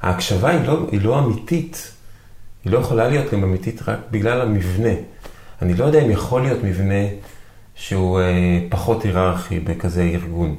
ההקשבה 0.02 0.50
היא 0.50 0.68
לא, 0.68 0.88
היא 0.91 1.02
לא 1.02 1.20
אמיתית. 1.20 1.91
היא 2.66 2.74
לא 2.74 2.80
יכולה 2.80 3.08
להיות 3.08 3.34
גם 3.34 3.44
אמיתית 3.44 3.82
רק 3.88 4.00
בגלל 4.12 4.41
המבנה. 4.41 4.94
אני 5.62 5.74
לא 5.74 5.86
יודע 5.86 6.06
אם 6.06 6.12
יכול 6.12 6.41
להיות 6.41 6.64
מבנה 6.64 7.04
שהוא 7.76 8.19
אה, 8.19 8.59
פחות 8.69 9.03
היררכי 9.03 9.59
בכזה 9.59 10.01
ארגון. 10.01 10.55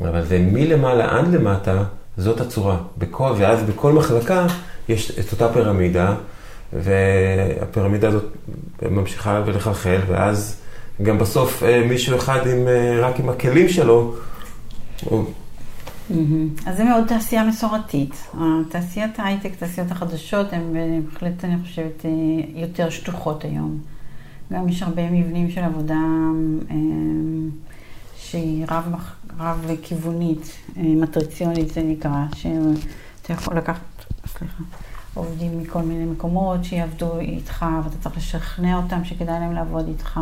אבל 0.00 0.24
זה 0.24 0.38
מלמעלה 0.52 1.18
עד 1.18 1.28
למטה, 1.28 1.84
זאת 2.16 2.40
הצורה. 2.40 2.76
בכל, 2.98 3.32
ואז 3.38 3.62
בכל 3.62 3.92
מחלקה 3.92 4.46
יש 4.88 5.18
את 5.18 5.32
אותה 5.32 5.52
פירמידה, 5.52 6.14
והפירמידה 6.72 8.08
הזאת 8.08 8.24
ממשיכה 8.82 9.42
ולחלחל, 9.46 10.00
ואז 10.06 10.60
גם 11.02 11.18
בסוף 11.18 11.62
אה, 11.62 11.86
מישהו 11.88 12.16
אחד 12.16 12.46
עם, 12.46 12.68
אה, 12.68 13.08
רק 13.08 13.20
עם 13.20 13.28
הכלים 13.28 13.68
שלו, 13.68 14.14
הוא... 15.04 15.24
אז 16.66 16.76
זה 16.76 16.84
מאוד 16.84 17.04
תעשייה 17.08 17.44
מסורתית. 17.44 18.28
תעשיית 18.68 19.18
ההייטק, 19.18 19.50
תעשיות 19.58 19.90
החדשות, 19.90 20.52
הן 20.52 20.62
בהחלט, 20.72 21.44
אני 21.44 21.54
חושבת, 21.62 22.04
אה, 22.04 22.10
יותר 22.54 22.90
שטוחות 22.90 23.44
היום. 23.44 23.93
גם 24.54 24.68
יש 24.68 24.82
הרבה 24.82 25.10
מבנים 25.10 25.50
של 25.50 25.60
עבודה 25.60 26.00
שהיא 28.16 28.64
רב, 28.68 28.94
רב 29.38 29.70
כיוונית, 29.82 30.56
מטריציונית 30.76 31.68
זה 31.68 31.82
נקרא, 31.82 32.24
שאתה 32.34 33.32
יכול 33.32 33.56
לקחת, 33.56 34.04
סליחה, 34.26 34.62
עובדים 35.14 35.58
מכל 35.58 35.82
מיני 35.82 36.04
מקומות 36.04 36.64
שיעבדו 36.64 37.18
איתך, 37.18 37.66
ואתה 37.84 37.96
צריך 38.00 38.16
לשכנע 38.16 38.76
אותם 38.76 39.04
שכדאי 39.04 39.40
להם 39.40 39.52
לעבוד 39.52 39.88
איתך. 39.88 40.20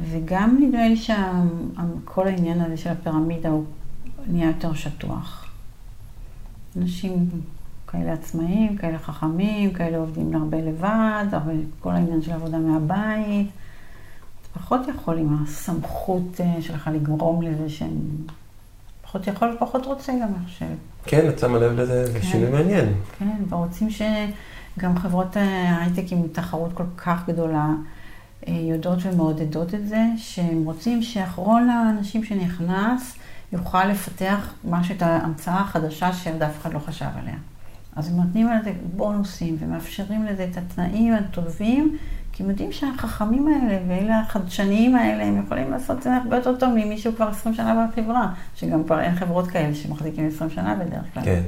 וגם 0.00 0.58
נדמה 0.60 0.88
לי 0.88 0.96
שכל 0.96 2.26
העניין 2.26 2.60
הזה 2.60 2.76
של 2.76 2.90
הפירמידה 2.90 3.48
הוא 3.48 3.64
נהיה 4.26 4.46
יותר 4.46 4.74
שטוח. 4.74 5.46
אנשים 6.76 7.28
כאלה 7.94 8.12
עצמאים, 8.12 8.76
כאלה 8.76 8.98
חכמים, 8.98 9.72
כאלה 9.72 9.98
עובדים 9.98 10.34
הרבה 10.34 10.58
לבד, 10.58 11.24
אבל 11.32 11.54
כל 11.80 11.90
העניין 11.90 12.22
של 12.22 12.32
עבודה 12.32 12.58
מהבית. 12.58 13.46
אתה 14.42 14.58
פחות 14.60 14.80
יכול 14.88 15.18
עם 15.18 15.36
הסמכות 15.42 16.40
אה, 16.40 16.62
שלך 16.62 16.90
לגרום 16.94 17.42
לזה 17.42 17.68
שהם... 17.68 18.00
פחות 19.02 19.26
יכול 19.26 19.52
ופחות 19.56 19.86
רוצה 19.86 20.12
גם, 20.12 20.28
אני 20.38 20.46
חושבת. 20.46 20.68
כן, 21.04 21.28
את 21.28 21.38
שמה 21.38 21.58
לב 21.58 21.72
לזה, 21.72 22.06
זה 22.06 22.20
כן, 22.20 22.26
שינוי 22.26 22.50
מעניין. 22.50 22.94
כן, 23.18 23.36
ורוצים 23.48 23.88
שגם 23.90 24.98
חברות 24.98 25.36
ההייטק 25.36 26.12
עם 26.12 26.22
תחרות 26.32 26.72
כל 26.72 26.84
כך 26.96 27.28
גדולה, 27.28 27.68
אה, 28.48 28.52
יודעות 28.52 28.98
ומעודדות 29.02 29.74
את 29.74 29.88
זה, 29.88 30.02
שהם 30.16 30.64
רוצים 30.64 31.02
שאחרון 31.02 31.70
האנשים 31.70 32.24
שנכנס 32.24 33.16
יוכל 33.52 33.84
לפתח 33.84 34.54
משהו, 34.64 34.94
את 34.96 35.02
ההמצאה 35.02 35.60
החדשה 35.60 36.12
שעוד 36.12 36.42
אף 36.42 36.60
אחד 36.60 36.74
לא 36.74 36.78
חשב 36.78 37.06
עליה. 37.18 37.36
אז 37.96 38.08
הם 38.08 38.16
נותנים 38.16 38.48
על 38.48 38.58
זה 38.64 38.72
בונוסים 38.96 39.56
ומאפשרים 39.60 40.24
לזה 40.24 40.46
את 40.50 40.56
התנאים 40.56 41.14
הטובים, 41.14 41.96
כי 42.32 42.42
הם 42.42 42.50
יודעים 42.50 42.72
שהחכמים 42.72 43.48
האלה 43.48 43.82
ואלה 43.88 44.20
החדשניים 44.20 44.96
האלה, 44.96 45.24
הם 45.24 45.42
יכולים 45.44 45.70
לעשות 45.70 45.98
את 45.98 46.02
זה 46.02 46.16
הרבה 46.16 46.36
יותר 46.36 46.56
טוב 46.56 46.68
ממישהו 46.74 47.12
כבר 47.16 47.28
20 47.28 47.54
שנה 47.54 47.86
בחברה, 47.92 48.32
שגם 48.54 48.84
כבר 48.84 49.00
אין 49.00 49.14
חברות 49.14 49.48
כאלה 49.48 49.74
שמחזיקים 49.74 50.28
20 50.28 50.50
שנה 50.50 50.74
בדרך 50.74 51.04
כלל. 51.14 51.24
כן. 51.24 51.42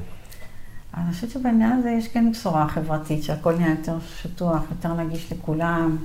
אני 0.96 1.12
חושבת 1.12 1.30
שבעניין 1.30 1.72
הזה 1.72 1.90
יש 1.90 2.08
כן 2.08 2.30
בשורה 2.30 2.68
חברתית, 2.68 3.22
שהכל 3.22 3.56
נהיה 3.56 3.70
יותר 3.70 3.98
שטוח, 4.22 4.62
יותר 4.70 4.94
נגיש 4.94 5.32
לכולם. 5.32 5.96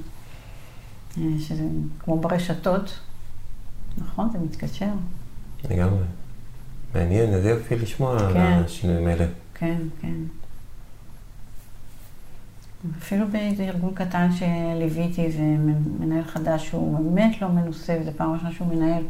אה, 1.18 1.24
שזה 1.40 1.64
כמו 2.00 2.20
ברשתות, 2.20 3.00
נכון? 3.98 4.30
זה 4.32 4.40
מתקשר. 4.40 4.90
לגמרי. 5.70 6.04
מעניין, 6.96 7.34
איזה 7.34 7.50
יופי 7.50 7.76
לשמוע 7.76 8.20
כן. 8.34 8.40
על 8.40 8.64
השינויים 8.64 9.08
האלה. 9.08 9.26
כן, 9.62 9.78
כן. 10.02 10.14
אפילו 13.00 13.28
באיזה 13.28 13.64
ארגון 13.64 13.94
קטן 13.94 14.30
שליוויתי, 14.32 15.32
זה 15.32 15.42
מנהל 16.00 16.24
חדש 16.24 16.68
שהוא 16.68 16.98
באמת 16.98 17.42
לא 17.42 17.50
מנוסה, 17.50 17.98
וזו 18.02 18.12
פעם 18.18 18.34
ראשונה 18.34 18.52
שהוא 18.52 18.68
מנהל, 18.68 19.04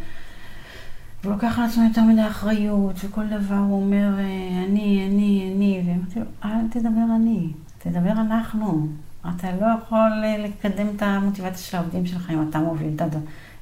והוא 1.24 1.34
לוקח 1.34 1.60
על 1.60 1.66
עצמו 1.66 1.84
יותר 1.84 2.04
מדי 2.04 2.28
אחריות, 2.28 2.96
וכל 3.04 3.28
דבר 3.28 3.56
הוא 3.56 3.82
אומר, 3.82 4.20
אה, 4.20 4.64
אני, 4.68 5.08
אני, 5.12 5.54
אני, 5.56 5.84
ואמרתי 5.88 6.20
לו, 6.20 6.26
אל 6.46 6.68
תדבר 6.72 7.16
אני, 7.16 7.48
תדבר 7.78 8.12
אנחנו. 8.12 8.88
אתה 9.22 9.52
לא 9.52 9.66
יכול 9.66 10.24
אה, 10.24 10.38
לקדם 10.38 10.88
את 10.96 11.02
המוטיבציה 11.02 11.58
של 11.58 11.78
העובדים 11.78 12.06
שלך 12.06 12.30
אם 12.30 12.50
אתה 12.50 12.60
מוביל 12.60 12.94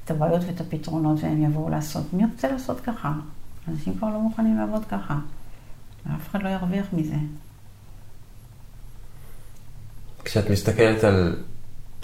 את 0.04 0.10
הבעיות 0.10 0.42
ואת 0.46 0.60
הפתרונות 0.60 1.18
והם 1.22 1.42
יבואו 1.42 1.70
לעשות. 1.70 2.12
מי 2.12 2.24
רוצה 2.24 2.52
לעשות 2.52 2.80
ככה? 2.80 3.12
אנשים 3.68 3.94
כבר 3.94 4.08
לא 4.08 4.20
מוכנים 4.20 4.58
לעבוד 4.58 4.84
ככה. 4.84 5.18
ואף 6.06 6.30
אחד 6.30 6.42
לא 6.42 6.48
ירוויח 6.48 6.86
מזה. 6.92 7.16
כשאת 10.24 10.50
מסתכלת 10.50 11.04
על, 11.04 11.36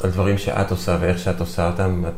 על 0.02 0.10
דברים 0.10 0.38
שאת 0.38 0.70
עושה 0.70 0.98
ואיך 1.00 1.18
שאת 1.18 1.40
עושה 1.40 1.70
אותם, 1.70 2.04
את 2.08 2.12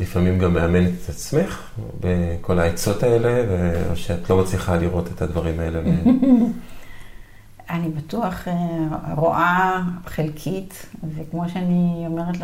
לפעמים 0.00 0.38
גם 0.38 0.54
מאמנת 0.54 0.92
את 1.04 1.08
עצמך 1.08 1.70
בכל 2.00 2.58
העצות 2.58 3.02
האלה, 3.02 3.44
או 3.90 3.96
שאת 3.96 4.30
לא 4.30 4.42
מצליחה 4.42 4.76
לראות 4.76 5.08
את 5.08 5.22
הדברים 5.22 5.60
האלה. 5.60 5.80
אני 7.70 7.88
בטוח 7.88 8.48
אה, 8.48 9.14
רואה 9.16 9.82
חלקית, 10.06 10.86
וכמו 11.16 11.48
שאני 11.48 12.04
אומרת 12.06 12.36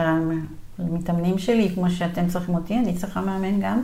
למתאמנים 0.79 1.39
שלי, 1.39 1.71
כמו 1.75 1.91
שאתם 1.91 2.29
צריכים 2.29 2.55
אותי, 2.55 2.79
אני 2.79 2.95
צריכה 2.95 3.21
מאמן 3.21 3.61
גם. 3.61 3.83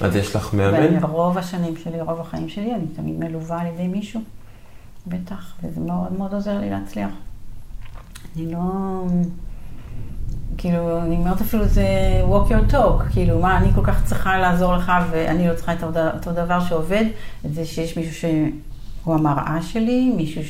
אז 0.00 0.16
יש 0.16 0.36
לך 0.36 0.54
מאמן? 0.54 1.04
ורוב 1.04 1.38
השנים 1.38 1.76
שלי, 1.76 2.00
רוב 2.00 2.20
החיים 2.20 2.48
שלי, 2.48 2.74
אני 2.74 2.86
תמיד 2.96 3.18
מלווה 3.18 3.60
על 3.60 3.66
ידי 3.66 3.88
מישהו. 3.88 4.20
בטח, 5.06 5.54
וזה 5.62 5.80
מאוד 5.80 6.12
מאוד 6.12 6.34
עוזר 6.34 6.58
לי 6.58 6.70
להצליח. 6.70 7.10
אני 8.36 8.52
לא... 8.52 8.60
כאילו, 10.58 11.02
אני 11.02 11.16
אומרת 11.16 11.40
אפילו 11.40 11.64
זה 11.64 11.86
walk 12.30 12.50
your 12.50 12.72
talk, 12.72 13.12
כאילו, 13.12 13.38
מה, 13.38 13.58
אני 13.58 13.72
כל 13.74 13.84
כך 13.84 14.04
צריכה 14.04 14.38
לעזור 14.38 14.76
לך 14.76 14.92
ואני 15.10 15.48
לא 15.48 15.54
צריכה 15.54 15.72
את 15.72 15.82
אותו 16.14 16.32
דבר 16.32 16.60
שעובד, 16.60 17.04
את 17.46 17.54
זה 17.54 17.64
שיש 17.64 17.96
מישהו 17.96 18.14
ש... 18.14 18.24
הוא 19.04 19.14
המראה 19.14 19.58
שלי, 19.62 20.12
מישהו 20.16 20.44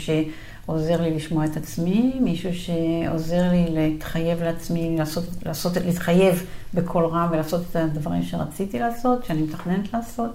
שעוזר 0.68 1.02
לי 1.02 1.14
לשמוע 1.14 1.44
את 1.44 1.56
עצמי, 1.56 2.12
מישהו 2.20 2.50
שעוזר 2.54 3.50
לי 3.50 3.66
להתחייב 3.70 4.42
לעצמי, 4.42 4.96
לעשות, 4.98 5.24
לעשות, 5.46 5.76
להתחייב 5.76 6.46
בקול 6.74 7.04
רם 7.04 7.28
ולעשות 7.30 7.62
את 7.70 7.76
הדברים 7.76 8.22
שרציתי 8.22 8.78
לעשות, 8.78 9.24
שאני 9.24 9.42
מתכננת 9.42 9.92
לעשות. 9.92 10.30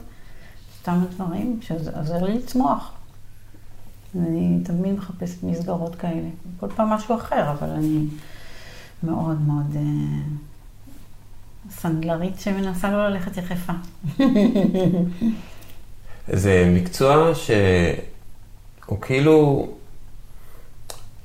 סתם 0.81 1.03
דברים 1.15 1.59
שעוזר 1.61 2.23
לי 2.23 2.33
לצמוח. 2.33 2.91
אני 4.15 4.59
תמיד 4.63 4.93
מחפשת 4.93 5.43
מסגרות 5.43 5.95
כאלה. 5.95 6.29
כל 6.59 6.67
פעם 6.75 6.89
משהו 6.89 7.15
אחר, 7.15 7.51
אבל 7.51 7.69
אני 7.69 8.05
מאוד 9.03 9.41
מאוד 9.41 9.75
אה, 9.75 9.81
סנדלרית 11.71 12.39
שמנסה 12.39 12.91
לא 12.91 13.09
ללכת 13.09 13.37
יחפה. 13.37 13.73
זה 16.41 16.71
מקצוע 16.75 17.35
ש... 17.35 17.51
הוא 18.85 19.01
כאילו, 19.01 19.67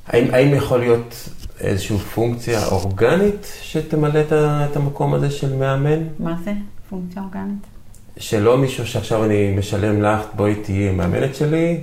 האם, 0.08 0.34
האם 0.34 0.54
יכול 0.54 0.78
להיות 0.78 1.28
איזושהי 1.60 1.98
פונקציה 1.98 2.66
אורגנית 2.66 3.52
שתמלא 3.62 4.20
את 4.30 4.76
המקום 4.76 5.14
הזה 5.14 5.30
של 5.30 5.56
מאמן? 5.56 6.02
מה 6.18 6.36
זה 6.44 6.52
פונקציה 6.88 7.22
אורגנית? 7.22 7.66
שלא 8.16 8.58
מישהו 8.58 8.86
שעכשיו 8.86 9.24
אני 9.24 9.54
משלם 9.58 10.02
לך, 10.02 10.20
בואי 10.36 10.54
תהיי 10.54 10.90
מאמנת 10.90 11.34
שלי, 11.34 11.80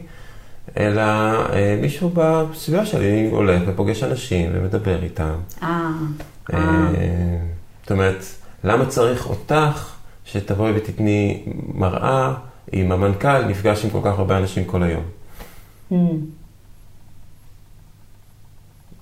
אלא 0.77 1.01
אה, 1.01 1.77
מישהו 1.81 2.11
בסביבה 2.13 2.85
שלי 2.85 3.29
הולך 3.31 3.61
ופוגש 3.67 4.03
אנשים 4.03 4.49
ומדבר 4.53 5.03
איתם. 5.03 5.35
אה. 5.63 5.91
אה. 6.53 6.87
זאת 7.81 7.91
אומרת, 7.91 8.25
למה 8.63 8.85
צריך 8.85 9.29
אותך 9.29 9.95
שתבואי 10.25 10.71
ותתני 10.75 11.43
מראה 11.73 12.33
עם 12.71 12.91
המנכ"ל, 12.91 13.45
נפגש 13.45 13.85
עם 13.85 13.91
כל 13.91 13.99
כך 14.03 14.19
הרבה 14.19 14.37
אנשים 14.37 14.65
כל 14.65 14.83
היום? 14.83 15.03
Mm. 15.91 15.95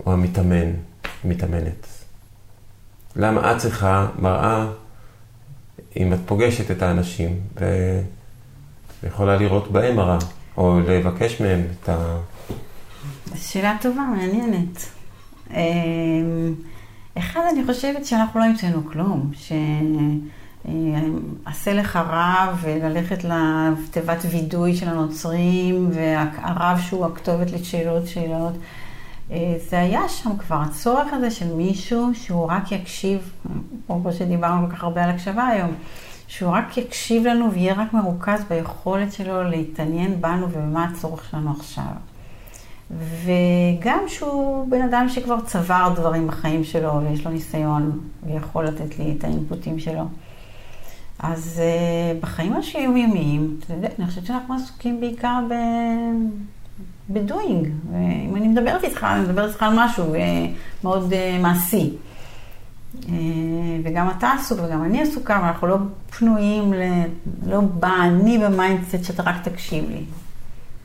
או 0.06 0.14
המתאמן, 0.14 0.72
מתאמנת. 1.26 1.88
למה 3.16 3.51
את 3.51 3.58
צריכה 3.58 4.08
מראה 4.20 4.68
אם 5.97 6.14
את 6.14 6.20
פוגשת 6.26 6.72
את 6.72 6.82
האנשים 6.82 7.39
ויכולה 9.04 9.38
לראות 9.38 9.72
בהם 9.72 9.95
מראה, 9.95 10.18
או 10.58 10.80
לבקש 10.80 11.41
מהם 11.41 11.62
את 11.72 11.89
ה... 11.89 12.18
שאלה 13.36 13.78
טובה, 13.82 14.01
מעניינת. 14.01 14.89
אמ, 15.51 16.54
אחד, 17.18 17.41
אני 17.54 17.66
חושבת 17.66 18.06
שאנחנו 18.06 18.39
לא 18.39 18.45
המצאנו 18.45 18.86
כלום, 18.91 19.32
שעשה 21.45 21.74
לך 21.74 21.95
רב 21.95 22.58
וללכת 22.62 23.24
לתיבת 23.24 24.26
וידוי 24.32 24.76
של 24.76 24.89
הנוצרים, 24.89 25.89
והרב 25.93 26.80
שהוא 26.80 27.06
הכתובת 27.06 27.51
לשאלות 27.51 28.08
שאלות. 28.08 28.54
אה, 29.34 29.56
זה 29.70 29.80
היה 29.80 30.10
שם 30.10 30.38
כבר, 30.38 30.56
הצורך 30.56 31.14
הזה 31.14 31.32
של 31.32 31.54
מישהו 31.54 32.10
שהוא 32.14 32.46
רק 32.52 32.72
יקשיב, 32.72 33.32
אפרופו 33.86 34.12
שדיברנו 34.12 34.68
כל 34.68 34.76
כך 34.76 34.84
הרבה 34.84 35.04
על 35.04 35.10
הקשבה 35.10 35.48
היום, 35.48 35.72
שהוא 36.28 36.52
רק 36.52 36.78
יקשיב 36.78 37.28
לנו 37.28 37.52
ויהיה 37.52 37.74
רק 37.74 37.94
מרוכז 37.94 38.44
ביכולת 38.50 39.14
שלו 39.14 39.44
להתעניין 39.44 40.22
בנו 40.22 40.48
ובמה 40.52 40.84
הצורך 40.84 41.30
שלנו 41.32 41.52
עכשיו. 41.52 41.84
וגם 42.92 44.00
שהוא 44.08 44.68
בן 44.70 44.82
אדם 44.82 45.10
שכבר 45.10 45.42
צבר 45.42 45.94
דברים 45.96 46.28
בחיים 46.28 46.64
שלו 46.64 47.02
ויש 47.04 47.26
לו 47.26 47.32
ניסיון 47.32 48.00
ויכול 48.24 48.66
לתת 48.66 49.00
לי 49.00 49.16
את 49.18 49.24
ה 49.24 49.31
inputים 49.31 49.80
שלו. 49.80 50.04
אז 51.20 51.62
uh, 51.62 52.22
בחיים 52.22 52.54
היומיומיים, 52.74 53.58
אתה 53.60 53.74
יודע, 53.74 53.88
אני 54.00 54.08
חושבת 54.08 54.26
שאנחנו 54.26 54.56
עסוקים 54.56 55.00
בעיקר 55.00 55.40
ב... 55.50 55.54
ב 57.10 57.18
doing. 57.18 57.68
אם 58.30 58.36
אני 58.36 58.47
מדברת 58.47 58.84
איתך, 58.84 59.04
אני 59.04 59.22
מדברת 59.22 59.49
איתך 59.49 59.64
על 59.64 59.74
משהו 59.76 60.14
uh, 60.14 60.18
מאוד 60.84 61.14
uh, 61.14 61.41
מעשי. 61.41 61.93
וגם 63.84 64.10
אתה 64.18 64.32
עסוק 64.32 64.60
וגם 64.66 64.84
אני 64.84 65.01
עסוקה, 65.01 65.39
ואנחנו 65.43 65.68
לא 65.68 65.78
פנויים, 66.18 66.74
ל... 66.74 66.82
לא 67.47 67.62
בא 67.62 67.95
אני 68.01 68.38
ב 68.38 68.46
mindset 68.46 69.04
שאתה 69.04 69.24
רק 69.24 69.36
תקשיב 69.43 69.89
לי. 69.89 70.04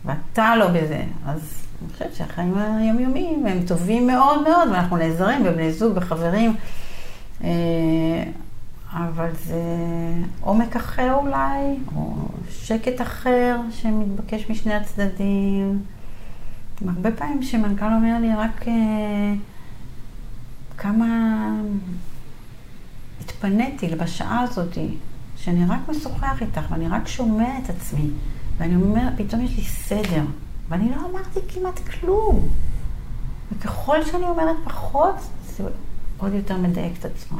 ואתה 0.04 0.56
לא 0.56 0.68
בזה. 0.68 1.02
אז 1.26 1.68
אני 1.82 1.92
חושבת 1.92 2.14
שהחיים 2.14 2.54
היומיומיים 2.58 3.46
הם 3.46 3.62
טובים 3.66 4.06
מאוד 4.06 4.42
מאוד, 4.42 4.68
ואנחנו 4.68 4.96
נעזרים 4.96 5.44
בבני 5.44 5.72
זוג, 5.72 5.94
בחברים, 5.94 6.56
אה, 7.44 7.48
אבל 8.92 9.28
זה 9.44 9.62
עומק 10.40 10.76
אחר 10.76 11.14
אולי, 11.14 11.76
או 11.96 12.14
שקט 12.50 13.00
אחר 13.00 13.56
שמתבקש 13.70 14.50
משני 14.50 14.74
הצדדים. 14.74 15.78
הרבה 16.86 17.12
פעמים 17.12 17.42
שמנכ"ל 17.42 17.84
אומר 17.84 18.18
לי 18.20 18.34
רק 18.34 18.68
אה, 18.68 19.34
כמה 20.78 21.06
התפניתי 23.20 23.86
בשעה 23.86 24.40
הזאת, 24.40 24.78
שאני 25.36 25.64
רק 25.68 25.80
משוחח 25.88 26.42
איתך 26.42 26.62
ואני 26.70 26.88
רק 26.88 27.08
שומע 27.08 27.58
את 27.64 27.70
עצמי, 27.70 28.10
ואני 28.58 28.76
אומר, 28.76 29.08
פתאום 29.16 29.40
יש 29.42 29.56
לי 29.56 29.64
סדר. 29.64 30.24
ואני 30.68 30.90
לא 30.90 30.96
אמרתי 31.10 31.40
כמעט 31.48 31.78
כלום. 31.78 32.48
וככל 33.52 34.04
שאני 34.04 34.24
אומרת 34.24 34.56
פחות, 34.64 35.14
זה 35.56 35.64
עוד 36.18 36.32
יותר 36.32 36.56
מדייק 36.56 36.92
את 36.98 37.04
עצמו. 37.04 37.38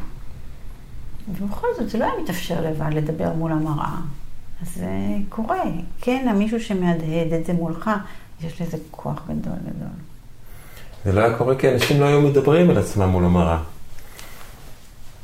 ובכל 1.28 1.66
זאת, 1.78 1.91
זה 1.91 1.99
לא 1.99 2.05
היה 2.05 2.22
מתאפשר 2.22 2.61
לבד 2.61 2.91
לדבר 2.95 3.32
מול 3.32 3.53
המראה. 3.53 3.97
אז 4.62 4.74
זה 4.74 4.91
קורה. 5.28 5.62
כן, 6.01 6.26
המישהו 6.30 6.61
שמהדהד 6.61 7.32
את 7.41 7.47
זה 7.47 7.53
מולך, 7.53 7.91
יש 8.43 8.62
לזה 8.62 8.76
כוח 8.91 9.22
גדול 9.24 9.59
גדול. 9.62 9.89
זה 11.05 11.12
לא 11.12 11.20
היה 11.20 11.39
קורה 11.39 11.57
כי 11.57 11.72
אנשים 11.72 12.01
לא 12.01 12.05
היו 12.05 12.20
מדברים 12.20 12.70
על 12.70 12.78
עצמם 12.78 13.09
מול 13.09 13.24
המראה. 13.24 13.59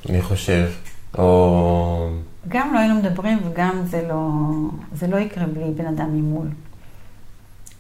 אני 0.08 0.22
חושב. 0.22 0.68
או... 1.18 2.10
גם 2.48 2.74
לא 2.74 2.78
היינו 2.78 2.94
מדברים 2.94 3.38
וגם 3.46 3.82
זה 3.84 4.08
לא, 4.08 4.28
זה 4.94 5.06
לא 5.06 5.16
יקרה 5.16 5.46
בלי 5.46 5.72
בן 5.76 5.86
אדם 5.86 6.16
ממול. 6.16 6.46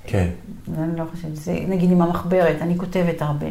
כן. 0.06 0.28
אני 0.78 0.98
לא 0.98 1.04
חושבת, 1.10 1.36
זה 1.36 1.58
נגיד 1.68 1.90
עם 1.90 2.02
המחברת, 2.02 2.62
אני 2.62 2.78
כותבת 2.78 3.22
הרבה. 3.22 3.46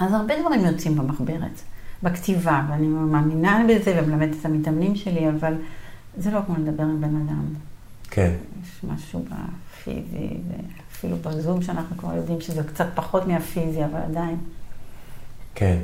אז 0.00 0.12
הרבה 0.12 0.34
דברים 0.40 0.66
יוצאים 0.66 0.96
במחברת, 0.96 1.62
בכתיבה, 2.02 2.62
ואני 2.70 2.86
מאמינה 2.86 3.64
בזה 3.68 4.00
ומלמדת 4.02 4.36
את 4.40 4.44
המתאמנים 4.44 4.96
שלי, 4.96 5.28
אבל 5.28 5.54
זה 6.16 6.30
לא 6.30 6.40
כמו 6.46 6.54
לדבר 6.58 6.82
עם 6.82 7.00
בן 7.00 7.16
אדם. 7.16 7.44
כן. 8.14 8.32
יש 8.62 8.84
משהו 8.84 9.24
בפיזי, 9.24 10.28
אפילו 10.92 11.16
בזום 11.16 11.62
שאנחנו 11.62 11.96
כבר 11.96 12.14
יודעים 12.14 12.40
שזה 12.40 12.62
קצת 12.62 12.86
פחות 12.94 13.26
מהפיזי, 13.26 13.84
אבל 13.84 14.00
עדיין. 14.10 14.36
כן. 15.54 15.78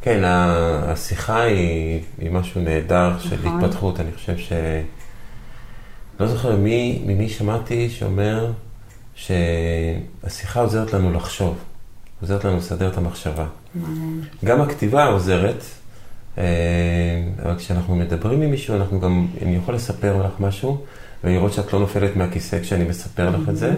כן, 0.00 0.22
השיחה 0.24 1.42
היא, 1.42 2.02
היא 2.18 2.30
משהו 2.30 2.60
נהדר 2.60 3.10
נכון. 3.16 3.30
של 3.30 3.48
התפתחות. 3.48 4.00
אני 4.00 4.12
חושב 4.12 4.38
ש... 4.38 4.52
לא 6.20 6.26
זוכר 6.26 6.56
מי, 6.56 7.02
ממי 7.06 7.28
שמעתי 7.28 7.90
שאומר 7.90 8.52
שהשיחה 9.14 10.60
עוזרת 10.60 10.92
לנו 10.92 11.12
לחשוב, 11.12 11.58
עוזרת 12.20 12.44
לנו 12.44 12.56
לסדר 12.56 12.88
את 12.88 12.98
המחשבה. 12.98 13.46
גם 14.44 14.60
הכתיבה 14.60 15.06
עוזרת, 15.06 15.62
אה, 16.38 16.44
אבל 17.42 17.56
כשאנחנו 17.58 17.96
מדברים 17.96 18.42
עם 18.42 18.50
מישהו, 18.50 18.76
אנחנו 18.76 19.00
גם, 19.00 19.26
אני 19.42 19.56
יכול 19.56 19.74
לספר 19.74 20.26
לך 20.26 20.32
משהו, 20.40 20.84
ולראות 21.24 21.52
שאת 21.52 21.72
לא 21.72 21.80
נופלת 21.80 22.16
מהכיסא 22.16 22.60
כשאני 22.60 22.84
מספר 22.84 23.30
לך 23.30 23.48
את 23.48 23.56
זה, 23.56 23.74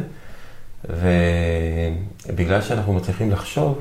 ובגלל 2.29 2.63
שאנחנו 2.63 2.93
מצליחים 2.93 3.31
לחשוב, 3.31 3.79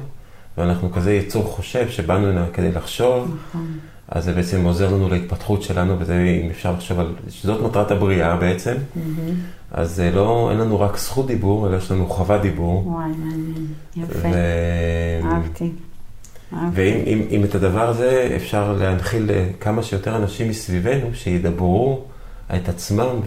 ואנחנו 0.57 0.91
כזה 0.91 1.13
יצור 1.13 1.43
חושב 1.43 1.89
שבאנו 1.89 2.27
הנה 2.27 2.45
כדי 2.53 2.71
לחשוב, 2.71 3.37
נכון. 3.49 3.67
אז 4.07 4.23
זה 4.25 4.33
בעצם 4.33 4.65
עוזר 4.65 4.93
לנו 4.93 5.09
להתפתחות 5.09 5.63
שלנו, 5.63 5.99
וזה, 5.99 6.39
אם 6.43 6.49
אפשר 6.49 6.71
לחשוב 6.71 6.99
על, 6.99 7.13
שזאת 7.29 7.61
מטרת 7.61 7.91
הבריאה 7.91 8.35
בעצם. 8.35 8.73
אז 9.71 9.95
זה 9.95 10.11
לא, 10.11 10.47
אין 10.51 10.59
לנו 10.59 10.79
רק 10.79 10.97
זכות 10.97 11.27
דיבור, 11.27 11.67
אלא 11.67 11.77
יש 11.77 11.91
לנו 11.91 12.07
חובת 12.07 12.41
דיבור. 12.41 12.87
וואי, 12.87 13.07
מעניין, 13.07 13.67
יפה. 13.95 14.29
אהבתי. 15.23 15.71
ואם 16.73 16.97
אם, 17.05 17.21
אם 17.31 17.43
את 17.43 17.55
הדבר 17.55 17.89
הזה 17.89 18.33
אפשר 18.35 18.73
להנחיל 18.73 19.29
לכמה 19.33 19.83
שיותר 19.83 20.15
אנשים 20.15 20.49
מסביבנו, 20.49 21.07
שידברו 21.13 22.03
את 22.55 22.69
עצמם, 22.69 23.19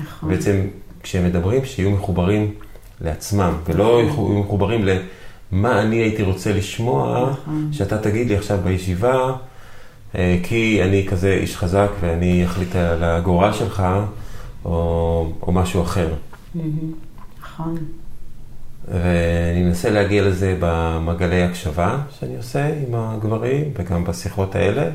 נכון. 0.00 0.30
בעצם 0.30 0.60
כשהם 1.02 1.24
מדברים, 1.24 1.64
שיהיו 1.64 1.90
מחוברים 1.90 2.54
לעצמם, 3.00 3.52
ולא 3.66 4.02
נכון. 4.08 4.32
יהיו 4.32 4.40
מחוברים 4.40 4.84
למה 4.84 5.82
אני 5.82 5.96
הייתי 5.96 6.22
רוצה 6.22 6.52
לשמוע, 6.52 7.30
נכון. 7.30 7.68
שאתה 7.72 7.98
תגיד 7.98 8.28
לי 8.28 8.36
עכשיו 8.36 8.58
בישיבה, 8.64 9.32
אה, 10.14 10.38
כי 10.42 10.82
אני 10.82 11.06
כזה 11.06 11.32
איש 11.32 11.56
חזק 11.56 11.88
ואני 12.00 12.44
אחליט 12.46 12.76
על 12.76 13.04
הגורל 13.04 13.52
שלך, 13.52 13.82
או, 14.64 15.32
או 15.42 15.52
משהו 15.52 15.82
אחר. 15.82 16.14
נכון. 17.40 17.76
ואני 18.88 19.62
מנסה 19.62 19.90
להגיע 19.90 20.22
לזה 20.22 20.56
במעגלי 20.60 21.42
הקשבה 21.42 21.98
שאני 22.18 22.36
עושה 22.36 22.66
עם 22.66 22.94
הגברים, 22.94 23.64
וגם 23.76 24.04
בשיחות 24.04 24.54
האלה 24.54 24.90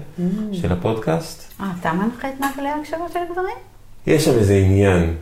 של 0.52 0.72
הפודקאסט. 0.72 1.54
אה, 1.62 1.72
אתה 1.80 1.94
מנחה 1.94 2.30
את 2.30 2.40
מעגלי 2.40 2.70
ההקשבה 2.70 3.06
של 3.14 3.20
הגברים? 3.30 3.56
יש 4.08 4.26
שם 4.26 4.32
איזה 4.32 4.56
עניין, 4.56 5.14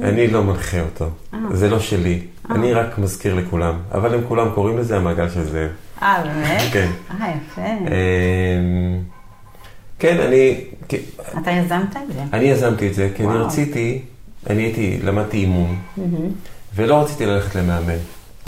אני 0.00 0.26
לא 0.26 0.44
מנחה 0.44 0.80
אותו, 0.80 1.08
אה. 1.34 1.38
זה 1.52 1.70
לא 1.70 1.80
שלי, 1.80 2.20
אני 2.50 2.72
רק 2.72 2.98
מזכיר 2.98 3.34
לכולם, 3.34 3.74
אבל 3.92 4.14
הם 4.14 4.20
כולם 4.28 4.48
קוראים 4.54 4.78
לזה 4.78 4.96
המעגל 4.96 5.28
של 5.28 5.44
זאב. 5.44 5.70
אה, 6.02 6.22
באמת? 6.22 6.62
כן. 6.72 6.90
אה, 7.20 7.34
יפה. 7.36 7.62
אמ, 7.62 9.02
כן, 9.98 10.20
אני... 10.20 10.64
אתה 11.38 11.50
יזמת 11.50 11.96
את 11.96 12.14
זה? 12.14 12.22
אני 12.32 12.44
יזמתי 12.44 12.88
את 12.88 12.94
זה, 12.94 13.08
כי 13.16 13.26
אני 13.26 13.36
רציתי, 13.38 14.02
אני 14.50 14.62
הייתי, 14.62 14.98
למדתי 15.02 15.36
אימון, 15.36 15.76
ולא 16.80 17.02
רציתי 17.02 17.26
ללכת 17.26 17.54
למאמן. 17.54 17.98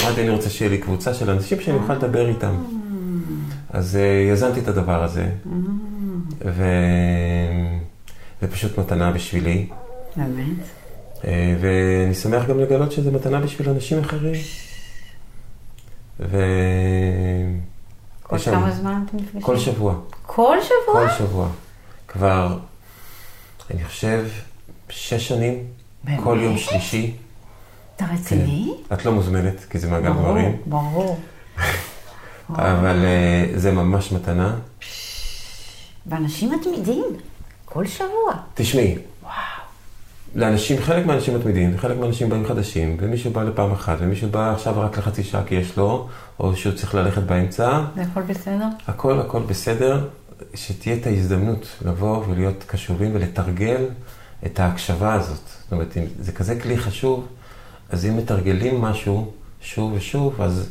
אמרתי, 0.03 0.21
אני 0.21 0.31
רוצה 0.31 0.51
שיהיה 0.51 0.71
לי 0.71 0.79
קבוצה 0.79 1.15
של 1.15 1.31
אנשים 1.31 1.61
שאני 1.61 1.77
אוכל 1.77 1.95
לדבר 1.95 2.29
איתם. 2.29 2.55
אז 3.71 3.99
uh, 4.01 4.33
יזמתי 4.33 4.61
את 4.61 4.69
הדבר 4.69 5.05
הזה, 5.05 5.27
ו... 6.45 6.65
זה 8.41 8.51
פשוט 8.51 8.79
מתנה 8.79 9.13
בשבילי. 9.13 9.69
באמת? 10.17 10.47
Uh, 11.23 11.25
ואני 11.61 12.15
שמח 12.15 12.47
גם 12.47 12.61
לגלות 12.61 12.93
שזה 12.93 13.11
מתנה 13.11 13.41
בשביל 13.41 13.69
אנשים 13.69 13.99
אחרים. 13.99 14.41
ו... 16.21 16.39
כל 18.23 18.39
כמה 18.39 18.71
זמן 18.71 19.03
אתם 19.09 19.17
נפגשים? 19.17 19.41
כל 19.41 19.59
שבוע. 19.59 19.95
כל 20.27 20.57
שבוע? 20.63 21.09
כל 21.09 21.15
שבוע. 21.19 21.49
כבר, 22.09 22.59
אני 23.71 23.85
חושב, 23.85 24.27
שש 24.89 25.29
שנים, 25.29 25.65
באמת? 26.05 26.21
כל 26.25 26.39
יום 26.43 26.59
שלישי. 26.59 27.17
אתה 27.97 28.05
רציני? 28.15 28.75
כן. 28.89 28.95
את 28.95 29.05
לא 29.05 29.13
מוזמנת, 29.13 29.65
כי 29.71 29.79
זה 29.79 29.91
מעגל 29.91 30.13
גברים. 30.13 30.57
ברור, 30.67 30.93
ברור. 30.93 31.21
אבל 32.73 32.97
uh, 33.05 33.59
זה 33.59 33.73
ממש 33.73 34.13
מתנה. 34.13 34.57
ואנשים 36.07 36.53
מתמידים, 36.53 37.05
כל 37.65 37.87
שבוע. 37.87 38.33
תשמעי, 38.55 38.99
וואו. 39.23 39.33
לאנשים, 40.35 40.83
חלק 40.83 41.07
מהאנשים 41.07 41.39
מתמידים, 41.39 41.75
וחלק 41.75 41.99
מהאנשים 41.99 42.29
באים 42.29 42.47
חדשים, 42.47 42.97
ומישהו 43.01 43.31
בא 43.31 43.43
לפעם 43.43 43.73
אחת, 43.73 43.97
ומישהו 44.01 44.29
בא 44.29 44.53
עכשיו 44.53 44.81
רק 44.81 44.99
לחצי 44.99 45.25
שעה 45.25 45.45
כי 45.45 45.55
יש 45.55 45.77
לו, 45.77 46.09
או 46.41 46.57
שהוא 46.57 46.73
צריך 46.73 46.95
ללכת 46.95 47.23
באמצע, 47.23 47.85
זה 47.95 48.03
הכל 48.03 48.23
בסדר? 48.23 48.67
הכל 48.89 49.21
הכל 49.21 49.43
בסדר, 49.43 50.09
שתהיה 50.55 50.97
את 50.97 51.07
ההזדמנות 51.07 51.67
לבוא 51.85 52.25
ולהיות 52.29 52.65
קשובים 52.67 53.11
ולתרגל 53.15 53.85
את 54.47 54.61
ההקשבה 54.61 55.15
הזאת. 55.15 55.49
זאת 55.63 55.73
אומרת, 55.73 55.97
זה 56.21 56.33
כזה 56.33 56.61
כלי 56.61 56.77
חשוב, 56.79 57.27
אז 57.93 58.07
אם 58.07 58.17
מתרגלים 58.17 58.81
משהו 58.81 59.31
שוב 59.61 59.93
ושוב, 59.93 60.41
אז 60.41 60.71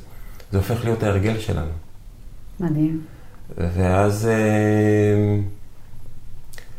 זה 0.52 0.58
הופך 0.58 0.84
להיות 0.84 1.04
ההרגל 1.04 1.40
שלנו. 1.40 1.72
מדהים. 2.60 3.02
ואז 3.58 4.28
אה, 4.28 5.38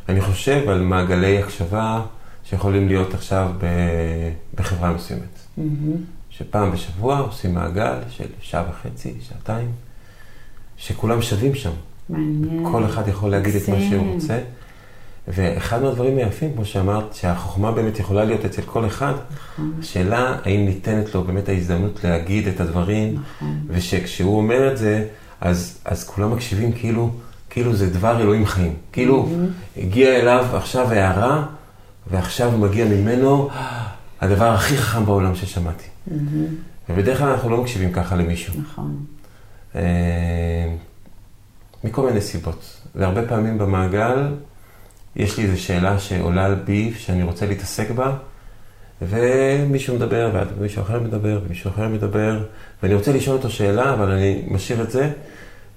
אני 0.09 0.21
חושב 0.21 0.69
על 0.69 0.83
מעגלי 0.83 1.39
הקשבה 1.43 2.03
שיכולים 2.45 2.89
להיות 2.89 3.15
עכשיו 3.15 3.51
בחברה 4.55 4.93
מסוימת. 4.93 5.39
מהמם. 5.57 5.97
שפעם 6.31 6.71
בשבוע 6.71 7.19
עושים 7.19 7.55
מעגל 7.55 7.99
של 8.11 8.27
שעה 8.41 8.65
וחצי, 8.71 9.15
שעתיים, 9.21 9.73
שכולם 10.77 11.23
שווים 11.23 11.55
שם. 11.55 11.71
מעניין. 12.09 12.69
כל 12.73 12.85
אחד 12.85 13.09
יכול 13.09 13.31
להגיד 13.31 13.55
את 13.57 13.69
מה 13.69 13.81
שהוא. 13.91 14.15
רוצה. 14.15 14.39
ואחד 15.29 15.83
מהדברים 15.83 16.19
היפים, 16.19 16.53
כמו 16.55 16.65
שאמרת, 16.65 17.15
שהחוכמה 17.15 17.73
באמת 17.73 17.99
יכולה 17.99 18.25
להיות 18.25 18.45
אצל 18.45 18.63
כל 18.63 18.87
אחד, 18.87 19.13
נכון, 19.13 19.73
השאלה 19.81 20.37
האם 20.45 20.65
ניתנת 20.65 21.15
לו 21.15 21.25
באמת 21.25 21.49
ההזדמנות 21.49 22.05
להגיד 22.05 22.49
את 22.49 22.61
הדברים, 22.61 23.15
נכון. 23.15 23.61
ושכשהוא 23.69 24.37
אומר 24.37 24.73
את 24.73 24.79
זה, 24.79 25.07
אז, 25.41 25.79
אז 25.85 26.05
כולם 26.05 26.33
מקשיבים 26.33 26.73
כאילו, 26.73 27.11
כאילו 27.51 27.75
זה 27.75 27.91
דבר 27.91 28.21
אלוהים 28.21 28.47
חיים. 28.47 28.75
כאילו 28.93 29.29
הגיע 29.77 30.21
אליו 30.21 30.47
עכשיו 30.55 30.93
הערה, 30.93 31.47
ועכשיו 32.11 32.59
מגיע 32.59 32.85
ממנו 32.85 33.49
הדבר 34.21 34.49
הכי 34.49 34.77
חכם 34.77 35.05
בעולם 35.05 35.35
ששמעתי. 35.35 35.85
מהמם. 36.07 36.47
ובדרך 36.89 37.19
כלל 37.19 37.29
אנחנו 37.29 37.51
לא 37.51 37.63
מקשיבים 37.63 37.93
ככה 37.93 38.17
למישהו. 38.17 38.55
נכון. 38.61 39.05
אה, 39.75 40.75
מכל 41.85 42.07
מיני 42.07 42.21
סיבות. 42.21 42.79
והרבה 42.95 43.29
פעמים 43.29 43.59
במעגל 43.59 44.29
יש 45.17 45.39
לי 45.39 45.45
איזו 45.45 45.63
שאלה 45.63 45.99
שעולה 45.99 46.55
בי, 46.55 46.93
שאני 46.99 47.23
רוצה 47.23 47.47
להתעסק 47.47 47.91
בה, 47.91 48.13
ומישהו 49.03 49.97
מדבר, 49.97 50.31
ומישהו 50.59 50.83
אחר 50.83 51.01
מדבר, 51.01 51.41
ומישהו 51.47 51.71
אחר 51.71 51.89
מדבר, 51.89 52.45
ואני 52.83 52.95
רוצה 52.95 53.13
לשאול 53.13 53.37
אותו 53.37 53.51
שאלה, 53.51 53.93
אבל 53.95 54.11
אני 54.11 54.43
משאיר 54.49 54.83
את 54.83 54.91
זה, 54.91 55.11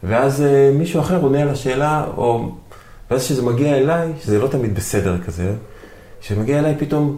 ואז 0.04 0.42
אה, 0.42 0.72
מישהו 0.74 1.00
אחר 1.02 1.22
עונה 1.22 1.42
על 1.42 1.50
השאלה, 1.50 2.06
או... 2.18 2.52
ואז 3.12 3.26
כשזה 3.26 3.42
מגיע 3.44 3.78
אליי, 3.78 4.12
שזה 4.22 4.40
לא 4.40 4.48
תמיד 4.48 4.76
בסדר 4.76 5.22
כזה, 5.26 5.54
כשזה 6.22 6.40
מגיע 6.42 6.60
אליי 6.60 6.76
פתאום 6.80 7.18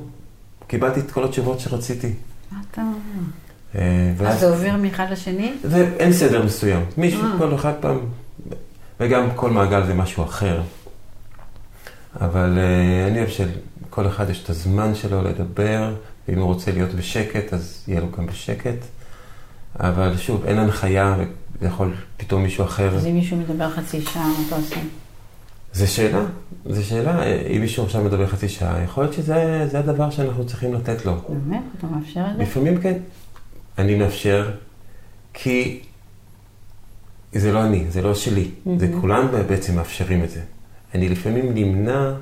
קיבלתי 0.67 0.99
את 0.99 1.11
כל 1.11 1.23
התשובות 1.23 1.59
שרציתי. 1.59 2.09
מה 2.51 2.57
אתה 2.71 2.81
אומר? 2.81 2.95
אה, 3.75 3.81
אז 4.15 4.21
ואז- 4.21 4.39
זה 4.39 4.49
עובר 4.49 4.75
מאחד 4.81 5.05
לשני? 5.11 5.53
ואין 5.63 6.13
סדר 6.13 6.45
מסוים. 6.45 6.85
מישהו, 6.97 7.21
אה. 7.21 7.31
כל 7.37 7.55
אחד 7.55 7.73
פעם, 7.79 7.99
וגם 8.99 9.29
כל 9.35 9.49
מעגל 9.49 9.85
זה 9.85 9.93
משהו 9.93 10.23
אחר. 10.23 10.61
אבל 12.21 12.59
אני 13.07 13.19
אוהב 13.19 13.29
שלכל 13.29 14.07
אחד 14.07 14.29
יש 14.29 14.43
את 14.43 14.49
הזמן 14.49 14.95
שלו 14.95 15.21
לדבר, 15.21 15.95
ואם 16.27 16.39
הוא 16.39 16.45
רוצה 16.45 16.71
להיות 16.71 16.93
בשקט, 16.93 17.53
אז 17.53 17.83
יהיה 17.87 18.01
לו 18.01 18.07
גם 18.17 18.25
בשקט. 18.25 18.77
אבל 19.79 20.17
שוב, 20.17 20.45
אין 20.45 20.57
הנחיה, 20.57 21.15
וזה 21.17 21.67
יכול 21.67 21.93
פתאום 22.17 22.43
מישהו 22.43 22.63
אחר. 22.63 22.95
אז 22.95 23.05
אם 23.05 23.13
מישהו 23.13 23.37
מדבר 23.37 23.69
חצי 23.69 24.01
שעה, 24.01 24.27
מה 24.27 24.33
אתה 24.47 24.55
עושה? 24.55 24.75
זו 25.73 25.87
שאלה, 25.87 26.25
זו 26.65 26.85
שאלה. 26.85 27.19
אה, 27.19 27.47
אם 27.55 27.61
מישהו 27.61 27.83
עכשיו 27.83 28.03
מדבר 28.03 28.27
חצי 28.27 28.49
שעה, 28.49 28.81
יכול 28.83 29.03
להיות 29.03 29.13
שזה 29.13 29.67
זה 29.71 29.79
הדבר 29.79 30.09
שאנחנו 30.09 30.45
צריכים 30.45 30.73
לתת 30.73 31.05
לו. 31.05 31.13
באמת? 31.29 31.61
אתה 31.77 31.87
מאפשר 31.87 32.25
את 32.31 32.37
זה? 32.37 32.43
לפעמים 32.43 32.81
כן. 32.81 32.97
אני 33.77 33.95
מאפשר, 33.95 34.51
כי 35.33 35.81
זה 37.33 37.51
לא 37.51 37.65
אני, 37.65 37.85
זה 37.89 38.01
לא 38.01 38.15
שלי. 38.15 38.49
זה. 38.77 38.89
כולם 39.01 39.27
בעצם 39.47 39.75
מאפשרים 39.75 40.23
את 40.23 40.29
זה. 40.29 40.41
אני 40.95 41.09
לפעמים 41.09 41.53
נמנע 41.53 42.13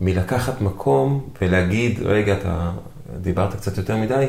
מלקחת 0.00 0.60
מקום 0.60 1.28
ולהגיד, 1.40 2.00
רגע, 2.02 2.32
אתה 2.32 2.70
דיברת 3.20 3.54
קצת 3.54 3.78
יותר 3.78 3.96
מדי, 3.96 4.26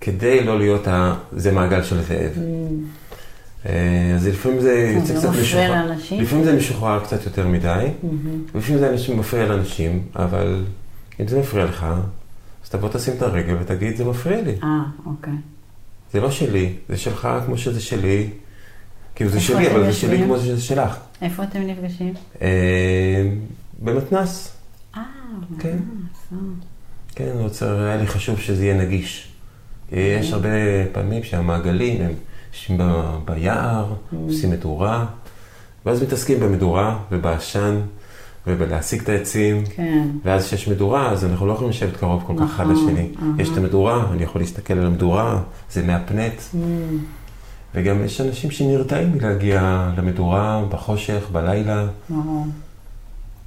כדי 0.00 0.44
לא 0.44 0.58
להיות 0.58 0.88
ה... 0.88 1.14
זה 1.32 1.52
מעגל 1.52 1.82
של 1.82 2.02
זאב. 2.02 2.32
מהמם. 2.36 2.84
אה, 3.66 4.12
אז 4.14 4.28
לפעמים 4.28 4.60
זה 4.60 4.92
יוצא 4.94 5.06
זה 5.06 5.14
לא 5.14 5.32
קצת 5.32 5.40
משוחרר. 5.40 5.92
לפעמים 6.10 6.44
זה 6.44 6.56
משוחרר 6.56 7.04
קצת 7.04 7.24
יותר 7.24 7.48
מדי, 7.48 7.86
מהמם. 8.02 8.42
ולפעמים 8.54 8.96
זה 8.96 9.14
מפריע 9.14 9.46
לאנשים, 9.46 10.02
אבל 10.16 10.64
אם 11.20 11.28
זה 11.28 11.40
מפריע 11.40 11.64
לך, 11.64 11.86
אז 12.64 12.70
תבוא 12.70 12.88
תשים 12.88 13.14
את 13.16 13.22
הרגל 13.22 13.54
ותגיד, 13.60 13.96
זה 13.96 14.04
מפריע 14.04 14.42
לי. 14.42 14.54
אה, 14.62 14.80
אוקיי. 15.06 15.32
זה 16.12 16.20
לא 16.20 16.30
שלי, 16.30 16.72
זה 16.88 16.96
שלך 16.96 17.28
כמו 17.46 17.58
שזה 17.58 17.80
שלי. 17.80 18.30
כאילו 19.18 19.30
זה 19.30 19.40
שלי, 19.40 19.70
אבל 19.70 19.84
זה 19.84 19.92
שלי? 19.92 20.24
כמו 20.24 20.38
שזה 20.38 20.60
שלך. 20.60 20.96
איפה 21.22 21.42
אתם 21.42 21.60
נפגשים? 21.60 22.14
אה, 22.42 23.28
במתנ"ס, 23.82 24.52
אה, 24.96 25.02
כן. 25.58 25.68
ממש, 25.68 26.16
אה. 26.32 26.38
כן, 27.14 27.28
אני 27.34 27.42
רוצה, 27.42 27.86
היה 27.86 27.96
לי 27.96 28.06
חשוב 28.06 28.38
שזה 28.40 28.64
יהיה 28.64 28.76
נגיש. 28.76 29.28
יש 29.92 30.32
הרבה 30.32 30.48
פעמים 30.92 31.24
שהמעגלים 31.24 32.02
הם 32.02 32.12
יושבים 32.52 32.80
ביער, 33.24 33.94
עושים 34.26 34.50
מדורה, 34.50 35.06
ואז 35.86 36.02
מתעסקים 36.02 36.40
במדורה 36.40 36.98
ובעשן 37.12 37.80
ובלהשיג 38.46 39.02
את 39.02 39.08
העצים. 39.08 39.64
כן. 39.76 40.08
ואז 40.24 40.46
כשיש 40.46 40.68
מדורה, 40.68 41.10
אז 41.10 41.24
אנחנו 41.24 41.46
לא 41.46 41.52
יכולים 41.52 41.70
לשבת 41.70 41.96
קרוב 41.96 42.22
כל 42.26 42.34
כך 42.38 42.54
אחד 42.54 42.64
נכון, 42.64 42.88
לשני. 42.88 43.08
יש 43.38 43.48
את 43.48 43.56
המדורה, 43.56 44.06
אני 44.12 44.22
יכול 44.22 44.40
להסתכל 44.40 44.74
על 44.74 44.86
המדורה, 44.86 45.42
זה 45.70 45.82
מהפנט. 45.82 46.42
וגם 47.74 48.04
יש 48.04 48.20
אנשים 48.20 48.50
שנרתעים 48.50 49.12
מלהגיע 49.12 49.90
למדורה 49.96 50.64
בחושך, 50.70 51.28
בלילה. 51.32 51.86
ברור. 52.10 52.46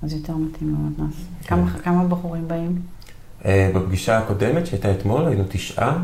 אז 0.03 0.13
יותר 0.13 0.35
מתאים 0.35 0.75
למתנ"ס. 0.75 1.15
כמה- 1.47 1.79
כמה 1.83 2.03
בחורים 2.07 2.47
באים? 2.47 2.81
אה, 3.45 3.71
בפגישה 3.75 4.17
הקודמת 4.17 4.65
שהייתה 4.65 4.91
אתמול, 4.91 5.27
היינו 5.27 5.43
תשעה. 5.49 6.03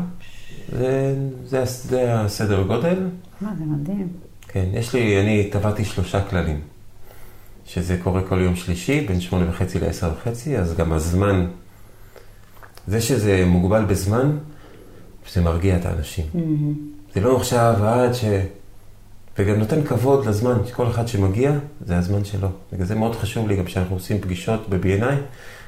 זה, 0.72 1.16
זה, 1.46 1.64
זה 1.64 2.20
הסדר 2.20 2.62
גודל. 2.62 3.08
מה, 3.40 3.52
זה 3.58 3.64
מדהים. 3.64 4.08
כן, 4.48 4.64
יש 4.72 4.94
לי, 4.94 5.20
אני 5.20 5.50
טבעתי 5.52 5.84
שלושה 5.84 6.24
כללים. 6.24 6.60
שזה 7.66 7.98
קורה 8.02 8.22
כל 8.22 8.40
יום 8.40 8.56
שלישי, 8.56 9.00
בין 9.06 9.20
שמונה 9.20 9.50
וחצי 9.50 9.78
לעשר 9.80 10.12
וחצי, 10.18 10.58
אז 10.58 10.74
גם 10.76 10.92
הזמן, 10.92 11.46
זה 12.86 13.00
שזה 13.00 13.44
מוגבל 13.46 13.84
בזמן, 13.84 14.36
זה 15.34 15.40
מרגיע 15.40 15.76
את 15.76 15.86
האנשים. 15.86 16.24
מהמם. 16.34 16.74
זה 17.18 17.24
לא 17.24 17.36
עכשיו 17.36 17.74
עד 17.84 18.12
ש... 18.14 18.24
וגם 19.38 19.54
נותן 19.58 19.82
כבוד 19.84 20.26
לזמן, 20.26 20.58
שכל 20.66 20.86
אחד 20.86 21.08
שמגיע, 21.08 21.52
זה 21.86 21.96
הזמן 21.96 22.24
שלו. 22.24 22.48
בגלל 22.72 22.86
זה 22.86 22.94
מאוד 22.94 23.14
חשוב 23.16 23.48
לי, 23.48 23.56
גם 23.56 23.64
כשאנחנו 23.64 23.96
עושים 23.96 24.20
פגישות 24.20 24.68
ב-B&I, 24.68 25.04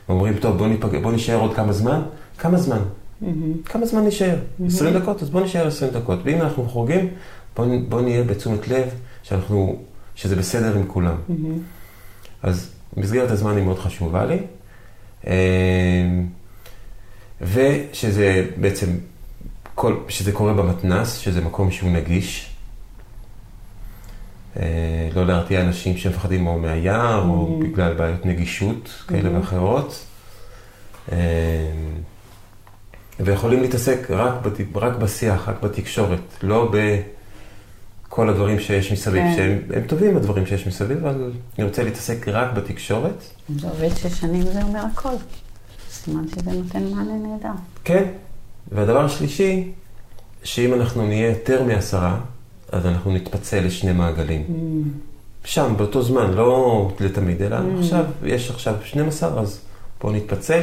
ואומרים, 0.08 0.34
טוב, 0.38 0.56
בוא, 0.58 0.66
ניפג... 0.66 1.02
בוא 1.02 1.12
נשאר 1.12 1.34
עוד 1.40 1.54
כמה 1.54 1.72
זמן. 1.72 2.02
כמה 2.38 2.58
זמן? 2.58 2.78
מהמם. 3.20 3.52
כמה 3.64 3.86
זמן 3.86 4.06
נשאר? 4.06 4.36
20 4.66 4.94
דקות? 4.98 5.22
אז 5.22 5.30
בוא 5.30 5.40
נשאר 5.40 5.66
20 5.66 5.92
דקות. 5.92 6.18
ואם 6.24 6.40
אנחנו 6.40 6.68
חורגים, 6.68 7.08
בוא, 7.56 7.66
נ- 7.66 7.88
בוא 7.90 8.00
נהיה 8.00 8.24
בתשומת 8.24 8.68
לב 8.68 8.88
שאנחנו, 9.22 9.76
שזה 10.14 10.36
בסדר 10.36 10.76
עם 10.76 10.84
כולם. 10.86 11.16
מהמם. 11.28 11.58
אז 12.42 12.70
מסגרת 12.96 13.30
הזמן 13.30 13.56
היא 13.56 13.64
מאוד 13.64 13.78
חשובה 13.78 14.24
לי. 14.24 14.38
אה, 15.26 15.32
ושזה 17.40 18.46
בעצם, 18.60 18.86
כל, 19.80 19.96
שזה 20.08 20.32
קורה 20.32 20.52
במתנ"ס, 20.54 21.16
שזה 21.18 21.40
מקום 21.40 21.70
שהוא 21.70 21.90
נגיש. 21.90 22.50
אה, 24.56 24.62
לא 25.14 25.26
להרתיע 25.26 25.60
אנשים 25.60 25.96
שמפחדים 25.96 26.46
או 26.46 26.58
מהיער, 26.58 27.28
או 27.28 27.58
Mhm. 27.60 27.64
בגלל 27.64 27.94
בעיות 27.94 28.26
נגישות 28.26 29.04
כאלה 29.08 29.28
Mhm. 29.28 29.32
ואחרות. 29.32 30.04
אה, 31.12 31.16
ויכולים 33.20 33.62
להתעסק 33.62 34.10
רק, 34.10 34.34
בת, 34.46 34.52
רק 34.76 34.96
בשיח, 34.96 35.48
רק 35.48 35.62
בתקשורת, 35.62 36.20
לא 36.42 36.72
בכל 38.08 38.28
הדברים 38.28 38.60
שיש 38.60 38.92
מסביב, 38.92 39.22
כן. 39.22 39.34
שהם 39.36 39.58
הם 39.76 39.82
טובים 39.86 40.16
הדברים 40.16 40.46
שיש 40.46 40.66
מסביב, 40.66 41.06
אבל 41.06 41.32
אני 41.58 41.64
רוצה 41.66 41.82
להתעסק 41.84 42.28
רק 42.28 42.52
בתקשורת. 42.52 43.24
זה 43.56 43.68
עובד 43.68 43.88
שש 43.96 44.20
שנים 44.20 44.42
זה 44.42 44.62
אומר 44.62 44.80
הכל. 44.92 45.14
סימן 45.90 46.28
שזה 46.28 46.50
נותן 46.52 46.82
מענה 46.84 47.12
נהדר. 47.28 47.58
כן. 47.84 48.04
והדבר 48.72 49.04
השלישי, 49.04 49.70
שאם 50.42 50.74
אנחנו 50.74 51.06
נהיה 51.06 51.28
יותר 51.28 51.64
מעשרה, 51.64 52.20
אז 52.72 52.86
אנחנו 52.86 53.14
נתפצל 53.14 53.60
לשני 53.60 53.92
מעגלים. 53.92 54.44
מהמם. 54.48 54.82
שם, 55.44 55.74
באותו 55.76 56.02
זמן, 56.02 56.30
לא 56.30 56.90
לתמיד, 57.00 57.42
אלא 57.42 57.56
Mm. 57.58 57.80
עכשיו, 57.80 58.04
יש 58.24 58.50
עכשיו 58.50 58.74
12, 58.84 59.40
אז 59.40 59.60
בואו 60.00 60.12
נתפצל. 60.12 60.62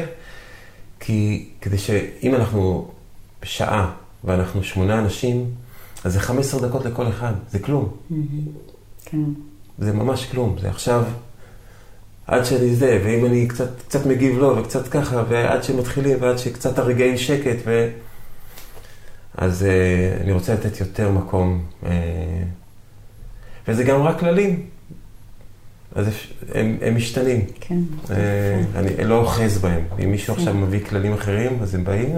כי 0.99 1.49
כדי 1.61 1.77
שאם 1.77 2.35
אנחנו 2.35 2.87
שעה 3.43 3.91
ואנחנו 4.23 4.63
שמונה 4.63 4.99
אנשים, 4.99 5.45
אז 6.03 6.13
זה 6.13 6.19
15 6.19 6.67
דקות 6.67 6.85
לכל 6.85 7.07
אחד, 7.07 7.33
זה 7.51 7.59
כלום. 7.59 7.89
מהמם. 8.09 8.25
כן. 9.05 9.23
זה 9.77 9.93
ממש 9.93 10.25
כלום. 10.25 10.55
זה 10.61 10.69
עכשיו 10.69 11.03
עד 12.27 12.45
שאני 12.45 12.75
זה, 12.75 13.01
ואם 13.05 13.25
אני 13.25 13.47
קצת, 13.47 13.81
קצת 13.87 14.05
מגיב 14.05 14.37
לו 14.37 14.57
וקצת 14.57 14.87
ככה, 14.87 15.23
ועד 15.29 15.63
שמתחילים 15.63 16.17
ועד 16.21 16.37
שקצת 16.37 16.79
הרגעי 16.79 17.17
שקט, 17.17 17.57
ו... 17.65 17.89
אז 19.37 19.65
uh, 19.65 20.23
אני 20.23 20.31
רוצה 20.31 20.53
לתת 20.53 20.79
יותר 20.79 21.11
מקום. 21.11 21.65
Uh, 21.83 21.87
וזה 23.67 23.83
גם 23.83 24.01
רק 24.01 24.19
כללים. 24.19 24.65
אז 25.95 26.07
הם, 26.53 26.77
הם 26.81 26.95
משתנים. 26.95 27.45
כן. 27.59 27.79
Uh, 28.05 28.09
אני 28.75 29.03
לא 29.03 29.17
אוחז 29.17 29.57
בהם. 29.57 29.83
אם 30.03 30.11
מישהו 30.11 30.33
עכשיו 30.33 30.53
מביא 30.53 30.85
כללים 30.85 31.13
אחרים, 31.13 31.59
אז 31.61 31.75
הם 31.75 31.83
באים, 31.83 32.15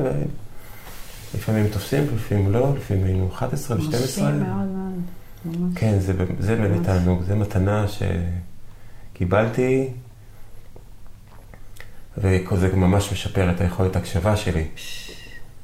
ולפעמים 1.34 1.68
תופסים, 1.68 2.04
לפעמים 2.16 2.52
לא, 2.52 2.74
לפעמים 2.78 3.04
היינו 3.04 3.30
11 3.34 3.78
ו-12. 3.78 3.84
מרשים 3.84 4.24
מאוד 4.24 4.68
מאוד. 5.46 5.72
כן, 5.76 6.00
זה, 6.00 6.14
זה 6.40 6.56
באמת. 6.56 6.84
תענוג, 6.84 7.24
זה 7.28 7.36
מתנה 7.36 7.86
שקיבלתי, 9.20 9.88
וזה 12.18 12.76
ממש 12.76 13.12
משפר 13.14 13.52
את 13.52 13.62
היכולת 13.62 13.96
ההקשבה 13.96 14.38
שלי. 14.38 14.66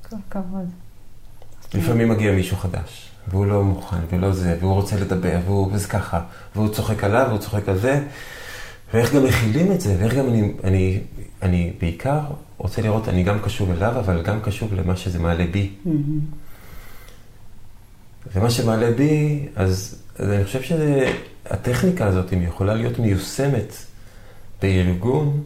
כל 0.09 0.15
הכבוד. 0.27 0.69
לפעמים 1.73 2.09
מגיע 2.09 2.31
מישהו 2.31 2.57
חדש, 2.57 3.09
והוא 3.27 3.45
לא 3.45 3.63
מוכן, 3.63 3.97
ולא 4.11 4.33
זה, 4.33 4.57
והוא 4.59 4.73
רוצה 4.73 4.95
לדבר, 4.99 5.39
והוא, 5.45 5.69
וזה 5.73 5.87
ככה, 5.87 6.21
והוא 6.55 6.69
צוחק 6.69 7.03
עליו, 7.03 7.25
והוא 7.27 7.39
צוחק 7.39 7.69
על 7.69 7.77
זה, 7.77 8.03
ואיך 8.93 9.13
גם 9.13 9.23
מכילים 9.23 9.71
את 9.71 9.81
זה, 9.81 9.95
ואיך 9.99 10.13
גם 10.13 10.27
אני, 10.27 10.53
אני, 10.63 10.99
אני 11.41 11.73
בעיקר 11.79 12.19
רוצה 12.57 12.81
לראות, 12.81 13.09
אני 13.09 13.23
גם 13.23 13.39
קשוב 13.39 13.71
אליו, 13.71 13.99
אבל 13.99 14.21
גם 14.21 14.41
קשוב 14.41 14.73
למה 14.73 14.95
שזה 14.95 15.19
מעלה 15.19 15.45
בי. 15.51 15.71
ומה 18.35 18.49
שמעלה 18.49 18.91
בי, 18.91 19.47
אז, 19.55 20.04
אז 20.19 20.29
אני 20.29 20.43
חושב 20.43 20.61
שהטכניקה 20.61 22.05
הזאת, 22.05 22.33
אם 22.33 22.39
היא 22.39 22.47
יכולה 22.47 22.73
להיות 22.73 22.99
מיושמת 22.99 23.73
בארגון, 24.61 25.43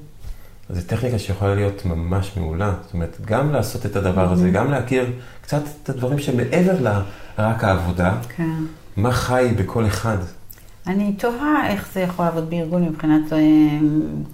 אז 0.70 0.76
זו 0.76 0.88
טכניקה 0.88 1.20
שיכולה 1.20 1.56
להיות 1.56 1.86
ממש 1.86 2.38
מעולה. 2.38 2.74
זאת 2.84 2.94
אומרת, 2.94 3.18
גם 3.26 3.52
לעשות 3.52 3.86
את 3.86 3.96
הדבר 3.96 4.32
הזה, 4.32 4.50
גם 4.50 4.72
להכיר 4.72 5.12
קצת 5.42 5.62
את 5.84 5.90
הדברים 5.90 6.20
שמעבר 6.20 6.82
לרק 6.82 7.64
העבודה, 7.64 8.18
כן. 8.36 8.64
מה 8.98 9.12
חי 9.12 9.48
בכל 9.58 9.88
אחד. 9.88 10.18
אני 10.88 11.14
תוהה 11.14 11.70
איך 11.70 11.90
זה 11.94 12.00
יכול 12.00 12.26
לעבוד 12.26 12.50
בארגון 12.50 12.84
מבחינת 12.84 13.34
אה, 13.34 13.38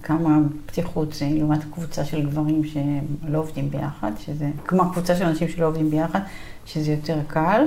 כמה 0.03 0.37
פתיחות 0.65 1.13
זה 1.13 1.27
לעומת 1.31 1.63
קבוצה 1.73 2.05
של 2.05 2.25
גברים 2.25 2.61
שלא 2.63 3.37
עובדים 3.37 3.69
ביחד, 3.69 4.11
שזה, 4.25 4.49
כמו 4.67 4.91
קבוצה 4.91 5.15
של 5.15 5.25
אנשים 5.25 5.47
שלא 5.47 5.65
עובדים 5.65 5.91
ביחד, 5.91 6.19
שזה 6.65 6.91
יותר 6.91 7.17
קל. 7.27 7.61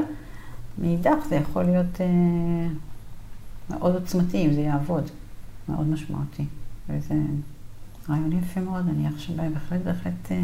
מאידך 0.79 1.17
זה 1.29 1.37
יכול 1.37 1.63
להיות 1.63 2.01
אה, 2.01 2.07
מאוד 3.71 3.95
עוצמתי 3.95 4.47
אם 4.47 4.53
זה 4.53 4.61
יעבוד, 4.61 5.11
מאוד 5.69 5.87
משמעותי. 5.87 6.45
וזה 6.89 7.15
רעיון 8.09 8.33
יפה 8.33 8.61
מאוד, 8.61 8.85
אני 8.89 9.09
עכשיו 9.09 9.37
בהחלט 9.37 9.81
בהחלט 9.85 10.33
אה, 10.33 10.41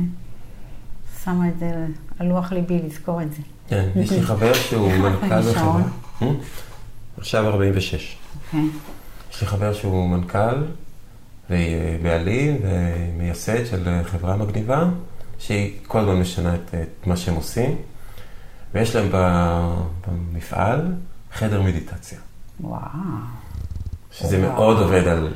שמה 1.25 1.49
את 1.49 1.59
זה 1.59 1.87
על 2.19 2.27
לוח 2.27 2.53
ליבי 2.53 2.81
לזכור 2.83 3.23
את 3.23 3.33
זה. 3.33 3.43
כן, 3.69 3.89
יש 3.97 4.13
לי 4.13 4.23
חבר 4.23 4.55
שהוא 4.55 4.93
מנכ"ל 5.03 5.41
בחברה. 5.41 5.83
אה? 6.23 6.29
עכשיו 7.19 7.49
46. 7.49 8.17
כן. 8.51 8.65
יש 9.31 9.41
לי 9.41 9.47
חבר 9.47 9.73
שהוא 9.73 10.09
מנכ"ל 10.09 10.65
ובעלים 11.51 12.57
ומייסד 12.63 13.67
של 13.67 14.03
חברה 14.05 14.37
מגניבה, 14.37 14.89
שהיא 15.39 15.77
כל 15.87 15.99
הזמן 15.99 16.21
משנה 16.21 16.55
את, 16.55 16.75
את 16.75 17.07
מה 17.07 17.17
שהם 17.17 17.35
עושים, 17.35 17.77
ויש 18.75 18.97
להם 18.97 19.09
במפעל 20.07 20.95
חדר 21.33 21.63
מדיטציה, 21.63 22.19
וואו, 22.61 22.81
שזה 24.13 24.39
וואו. 24.39 24.53
מאוד 24.53 24.79
עובד 24.83 25.07
על 25.09 25.33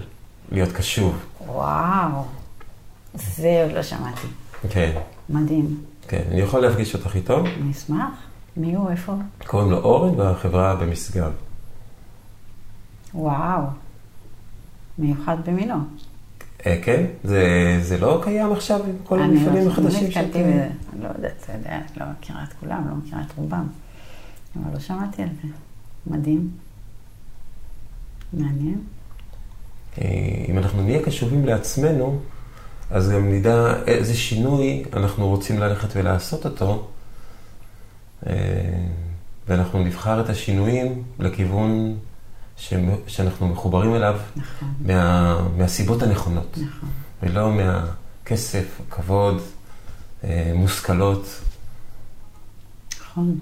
להיות 0.53 0.73
קשוב. 0.73 1.19
וואו. 1.47 2.25
זה 3.15 3.63
עוד 3.65 3.73
לא 3.73 3.83
שמעתי. 3.83 4.27
כן, 4.71 4.99
מדהים. 5.29 5.81
כן. 6.09 6.23
אני 6.31 6.41
יכול 6.41 6.61
להפגיש 6.61 6.95
אותך 6.95 7.17
איתו, 7.17 7.41
אני 7.41 7.71
אשמח. 7.73 8.11
מי 8.57 8.75
הוא? 8.75 8.91
איפה? 8.91 9.13
קוראים 9.47 9.71
לו 9.71 9.77
אורן 9.79 10.21
והחברה 10.21 10.77
במשגב. 10.77 11.33
וואו. 13.15 13.63
מיוחד 14.99 15.37
במינו. 15.47 15.75
אה, 16.67 16.79
כן? 16.83 17.05
זה, 17.25 17.45
זה 17.83 17.99
לא 17.99 18.21
קיים 18.25 18.53
עכשיו 18.53 18.81
עם 18.85 18.93
כל 19.05 19.19
אני 19.19 19.39
המפעלים 19.39 19.67
לא- 19.67 19.71
החדשים 19.73 20.05
לא 20.05 20.11
שאתם-. 20.11 20.39
אני 20.39 21.03
לא 21.03 21.09
יודעת, 21.17 21.49
לא 21.97 22.07
מכירה 22.19 22.43
את 22.49 22.53
כולם, 22.61 22.87
לא 22.91 22.95
מכירה 22.97 23.21
את 23.27 23.33
רובם. 23.37 23.67
אבל 24.57 24.73
לא 24.75 24.79
שמעתי 24.81 25.23
על 25.23 25.29
זה. 25.43 25.49
מדהים. 26.07 26.51
מעניין. 28.33 28.81
אה, 30.01 30.05
אם 30.49 30.59
אנחנו 30.59 30.83
נהיה 30.83 31.03
קשובים 31.03 31.47
לעצמנו, 31.47 32.21
אז 32.91 33.11
גם 33.11 33.33
נדע 33.33 33.75
איזה 33.87 34.15
שינוי 34.15 34.85
אנחנו 34.93 35.29
רוצים 35.29 35.59
ללכת 35.59 35.89
ולעשות 35.97 36.45
אותו, 36.45 36.89
אה, 38.27 38.33
ואנחנו 39.49 39.85
נבחר 39.85 40.21
את 40.21 40.29
השינויים 40.29 41.03
לכיוון 41.19 41.97
ש- 42.59 42.75
שאנחנו 43.07 43.49
מחוברים 43.49 43.95
אליו 43.95 44.21
נכון, 44.37 44.75
מה, 44.81 45.49
מהסיבות 45.59 46.03
הנכונות, 46.03 46.59
נכון. 46.59 46.89
ולא 47.23 47.51
מהכסף, 47.53 48.81
כבוד, 48.91 49.43
אה, 50.25 50.53
מושכלות. 50.55 51.27
נכון. 53.01 53.39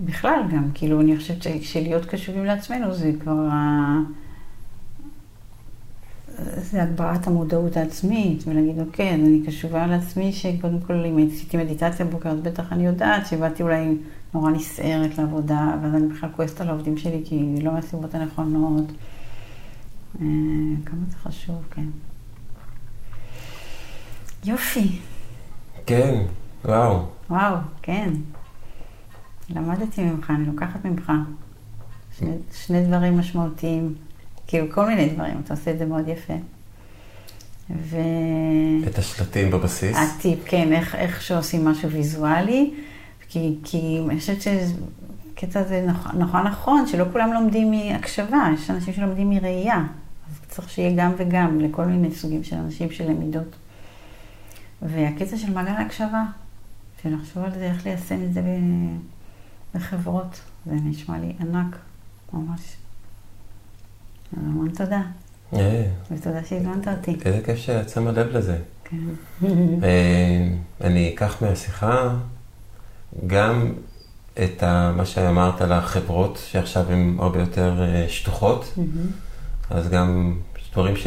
בכלל 0.00 0.40
גם, 0.52 0.68
כאילו, 0.74 1.00
אני 1.00 1.16
חושבת 1.16 1.36
שלהיות 1.62 2.04
קשובים 2.04 2.44
לעצמנו 2.44 2.94
זה 2.94 3.12
כבר 3.22 3.48
ה... 3.52 3.96
זה 6.56 6.82
הגברת 6.82 7.26
המודעות 7.26 7.76
העצמית, 7.76 8.44
ולהגיד, 8.46 8.80
אוקיי, 8.80 9.14
אז 9.14 9.20
אני 9.20 9.42
קשובה 9.46 9.86
לעצמי 9.86 10.32
שקודם 10.32 10.80
כל, 10.80 10.92
אם 10.94 11.28
עשיתי 11.32 11.56
מדיטציה 11.56 12.06
בבוקר, 12.06 12.28
אז 12.28 12.40
בטח 12.40 12.72
אני 12.72 12.86
יודעת 12.86 13.26
שבאתי 13.26 13.62
אולי 13.62 13.96
נורא 14.34 14.50
נסערת 14.50 15.18
לעבודה, 15.18 15.74
ואז 15.82 15.94
אני 15.94 16.06
בכלל 16.08 16.30
כועסת 16.36 16.60
על 16.60 16.68
העובדים 16.68 16.96
שלי, 16.96 17.22
כי 17.24 17.60
לא 17.62 17.72
מהסיבות 17.72 18.14
הנכונות. 18.14 18.86
אה, 20.20 20.26
כמה 20.84 21.00
זה 21.10 21.16
חשוב, 21.16 21.62
כן. 21.70 21.86
יופי, 24.44 24.98
כן, 25.86 26.22
וואו. 26.64 27.02
וואו, 27.30 27.56
כן. 27.82 28.10
למדתי 29.50 30.04
ממך, 30.04 30.30
אני 30.30 30.46
לוקחת 30.46 30.84
ממך. 30.84 31.12
שני, 32.18 32.30
שני 32.52 32.86
דברים 32.86 33.18
משמעותיים, 33.18 33.94
כאילו 34.48 34.66
כל 34.72 34.86
מיני 34.86 35.08
דברים, 35.08 35.40
אתה 35.44 35.54
עושה 35.54 35.70
את 35.70 35.78
זה 35.78 35.86
מאוד 35.86 36.08
יפה. 36.08 36.34
והטיפ, 37.70 38.88
את 38.88 38.98
השלטים 38.98 39.50
בבסיס. 39.50 39.96
כן, 40.44 40.72
איך, 40.72 40.94
איך 40.94 41.22
שעושים 41.22 41.64
משהו 41.64 41.90
ויזואלי, 41.90 42.74
כי, 43.28 43.54
כי 43.64 44.00
אני 44.08 44.20
חושבת 44.20 44.42
שקטע 44.42 45.62
זה 45.62 45.84
נכון, 45.86 46.22
נכון, 46.22 46.46
נכון, 46.46 46.86
שלא 46.86 47.04
כולם 47.12 47.32
לומדים 47.32 47.70
מהקשבה, 47.70 48.48
יש 48.54 48.70
אנשים 48.70 48.94
שלומדים 48.94 49.30
מראייה. 49.30 49.76
אז 50.30 50.40
צריך 50.48 50.70
שיהיה 50.70 50.92
גם 50.96 51.12
וגם 51.16 51.60
לכל 51.60 51.84
מיני 51.84 52.14
סוגים 52.14 52.44
של 52.44 52.56
אנשים 52.56 52.90
של 52.90 53.10
למידות. 53.10 53.56
והקטע 54.82 55.36
של 55.36 55.52
מעגל 55.52 55.70
ההקשבה, 55.70 56.24
שלחשוב 57.02 57.44
על 57.44 57.50
זה, 57.50 57.64
איך 57.64 57.86
ליישם 57.86 58.24
את 58.24 58.32
זה 58.34 58.42
בחברות, 59.74 60.40
זה 60.66 60.74
נשמע 60.74 61.18
לי 61.18 61.32
ענק, 61.40 61.76
ממש. 62.32 62.60
המון 64.36 64.68
תודה, 64.68 65.02
אה, 65.54 65.86
ותודה 66.10 66.44
שהזמנת 66.44 66.88
אותי. 66.88 67.16
איזה 67.24 67.40
כיף 67.44 67.56
שאת 67.58 67.88
שמה 67.88 68.12
לב 68.12 68.36
לזה. 68.36 68.58
כן. 68.84 68.96
אה, 69.82 70.48
אני 70.80 71.14
אקח 71.14 71.42
מהשיחה 71.42 72.14
גם 73.26 73.72
את 74.44 74.62
ה, 74.62 74.92
מה 74.96 75.06
שאמרת 75.06 75.60
על 75.60 75.72
החברות, 75.72 76.38
שעכשיו 76.50 76.92
הן 76.92 77.16
הרבה 77.18 77.40
יותר 77.40 77.82
אה, 77.82 78.06
שטוחות, 78.08 78.74
אז 79.70 79.88
גם 79.88 80.38
דברים 80.72 80.96
ש, 80.96 81.06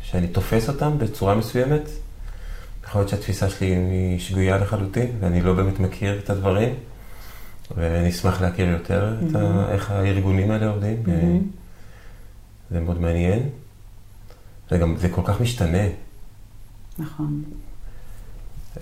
שאני 0.00 0.26
תופס 0.26 0.68
אותם 0.68 0.98
בצורה 0.98 1.34
מסוימת. 1.34 1.90
יכול 2.84 3.00
להיות 3.00 3.08
שהתפיסה 3.08 3.48
שלי 3.48 3.66
היא 3.66 4.18
שגויה 4.18 4.58
לחלוטין, 4.58 5.10
ואני 5.20 5.42
לא 5.42 5.52
באמת 5.52 5.80
מכיר 5.80 6.18
את 6.18 6.30
הדברים, 6.30 6.74
ואני 7.76 8.10
אשמח 8.10 8.40
להכיר 8.40 8.68
יותר 8.68 9.16
את 9.18 9.36
ה, 9.36 9.66
איך 9.72 9.90
הארגונים 9.90 10.50
האלה 10.50 10.68
עובדים. 10.68 11.02
אה, 11.08 11.38
זה 12.72 12.80
מאוד 12.80 13.00
מעניין. 13.00 13.48
זה 14.70 14.78
גם, 14.78 14.96
זה 14.96 15.08
כל 15.08 15.22
כך 15.24 15.40
משתנה. 15.40 15.88
נכון. 16.98 17.42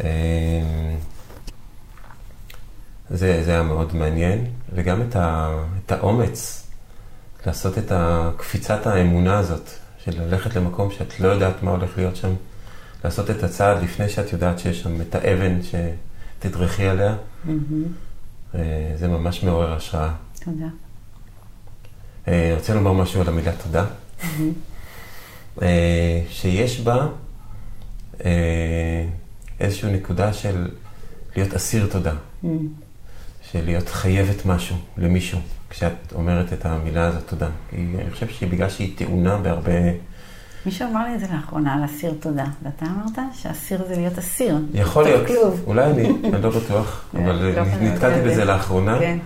אה, 0.01 0.95
זה, 3.11 3.45
זה 3.45 3.51
היה 3.51 3.62
מאוד 3.62 3.97
מעניין, 3.97 4.47
וגם 4.75 5.03
את, 5.03 5.17
ה, 5.17 5.57
את 5.87 5.93
האומץ 5.93 6.67
לעשות 7.47 7.79
את 7.79 7.93
קפיצת 8.37 8.87
האמונה 8.87 9.39
הזאת, 9.39 9.71
של 10.05 10.23
ללכת 10.23 10.57
למקום 10.57 10.91
שאת 10.91 11.21
לא 11.21 11.29
יודעת 11.29 11.62
מה 11.62 11.71
הולך 11.71 11.99
להיות 11.99 12.17
שם, 12.17 12.33
לעשות 13.05 13.31
את 13.31 13.43
הצעד 13.43 13.83
לפני 13.83 14.09
שאת 14.09 14.33
יודעת 14.33 14.59
שיש 14.59 14.83
שם 14.83 15.01
את 15.01 15.15
האבן 15.15 15.59
שתדרכי 15.62 16.87
עליה. 16.87 17.17
אה, 18.55 18.93
זה 18.97 19.09
ממש 19.09 19.43
מעורר 19.43 19.73
השראה. 19.73 20.12
תודה. 20.45 20.67
אה, 22.29 22.47
אני 22.47 22.55
רוצה 22.55 22.75
לומר 22.75 22.93
משהו 22.93 23.21
על 23.21 23.29
המילה 23.29 23.53
תודה. 23.53 23.85
אה, 25.63 26.21
שיש 26.29 26.81
בה 26.81 27.07
אה, 28.25 29.05
איזושהי 29.61 29.93
נקודה 29.93 30.33
של 30.33 30.69
להיות 31.37 31.55
אסיר 31.55 31.87
תודה. 31.87 32.13
של 33.53 33.65
להיות 33.65 33.89
חייבת 33.89 34.47
משהו 34.47 34.77
למישהו, 34.97 35.39
כשאת 35.71 36.13
אומרת 36.15 36.53
את 36.53 36.67
המילה 36.67 37.07
הזאת 37.07 37.23
תודה. 37.27 37.49
כי 37.71 37.77
אני 37.77 38.11
חושב 38.11 38.29
שבגלל 38.29 38.71
שהיא 38.71 38.97
טעונה 38.99 39.37
בהרבה... 39.37 39.73
מישהו 40.67 40.89
אמר 40.91 41.05
לי 41.05 41.15
את 41.15 41.21
זה 41.21 41.27
לאחרונה, 41.33 41.75
על 41.75 41.85
אסיר 41.85 42.15
תודה. 42.21 42.45
ואתה 42.63 42.87
אמרת 42.87 43.19
שאסיר 43.35 43.85
זה 43.89 43.97
להיות 43.97 44.19
אסיר. 44.19 44.57
יכול 44.75 45.05
להיות, 45.05 45.27
כלוב. 45.27 45.63
אולי 45.67 45.91
אני, 45.91 46.09
אני 46.09 46.43
לא 46.43 46.51
בטוח, 46.51 47.05
אבל 47.15 47.53
לא 47.57 47.65
נתקלתי. 47.81 48.29
בזה 48.29 48.45
לאחרונה. 48.45 48.99
כן, 48.99 49.19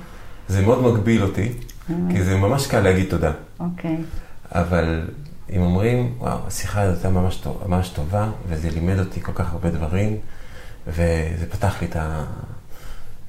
זה 0.48 0.62
מאוד 0.62 0.82
מגביל 0.82 1.22
אותי, 1.22 1.52
כי 2.10 2.22
זה 2.22 2.36
ממש 2.36 2.66
קל 2.66 2.80
להגיד 2.80 3.10
תודה. 3.10 3.32
אוקיי. 3.60 3.96
אבל 4.52 5.10
אם 5.52 5.60
אומרים, 5.60 6.14
וואו, 6.18 6.38
השיחה 6.46 6.80
הזאת 6.82 6.94
הייתה 7.04 7.20
ממש, 7.20 7.36
טוב, 7.36 7.62
ממש 7.66 7.88
טובה, 7.88 8.30
וזה 8.48 8.70
לימד 8.70 8.98
אותי 8.98 9.20
כל 9.22 9.32
כך 9.34 9.52
הרבה 9.52 9.70
דברים, 9.70 10.16
וזה 10.86 11.46
פתח 11.50 11.80
לי 11.80 11.86
את, 11.86 11.96
ה... 11.96 12.24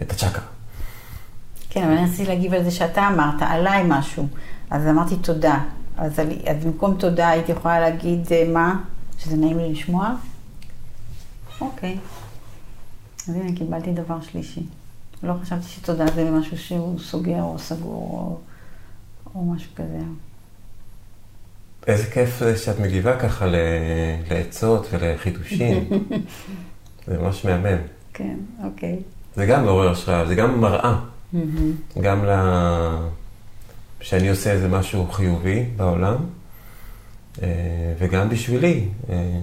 את 0.02 0.12
הצ'קרה. 0.12 0.44
כן, 1.70 1.84
אבל 1.84 1.92
אני 1.98 2.06
רציתי 2.06 2.26
להגיב 2.26 2.54
על 2.54 2.64
זה 2.64 2.72
שאתה 2.72 3.08
אמרת, 3.08 3.42
עליי 3.42 3.84
משהו. 3.88 4.28
אז 4.70 4.88
אמרתי 4.88 5.16
תודה. 5.16 5.60
אז, 5.98 6.20
על- 6.20 6.32
אז 6.48 6.66
במקום 6.66 6.96
תודה 7.00 7.30
הייתי 7.30 7.52
יכולה 7.52 7.80
להגיד 7.80 8.20
אה, 8.32 8.44
מה? 8.54 8.80
שזה 9.18 9.38
נעים 9.38 9.58
לי 9.58 9.72
לשמוע? 9.74 10.16
אוקיי. 11.62 11.98
אז 13.30 13.36
הנה, 13.36 13.56
קיבלתי 13.56 13.92
דבר 13.94 14.22
שלישי. 14.22 14.62
לא 15.24 15.34
חשבתי 15.42 15.68
שתודה 15.68 16.06
זה 16.16 16.32
משהו 16.32 16.58
שהוא 16.58 17.00
סוגר 17.00 17.42
או 17.42 17.60
סגור 17.60 18.10
או, 18.12 18.40
או 19.36 19.46
משהו 19.46 19.72
כזה. 19.76 20.00
איזה 21.88 22.12
כיף 22.12 22.40
זה 22.40 22.58
שאת 22.58 22.80
מגיבה 22.80 23.20
ככה. 23.20 23.46
לעצות 24.30 24.88
ולחידושים. 24.92 25.90
זה 27.08 27.18
ממש 27.18 27.46
מהמם. 27.46 27.78
כן, 28.14 28.38
אוקיי. 28.64 29.00
זה 29.36 29.46
גם 29.46 29.66
מעורר 29.66 29.92
השראה, 29.92 30.26
זה 30.26 30.36
גם 30.36 30.62
מראה. 30.62 31.00
גם 32.02 32.26
ל... 32.26 32.30
שאני 34.02 34.30
עושה 34.30 34.52
איזה 34.52 34.68
משהו 34.68 35.08
חיובי 35.12 35.66
בעולם, 35.76 36.16
אה, 37.44 37.48
וגם 38.00 38.30
בשבילי, 38.30 38.88
אה, 39.10 39.40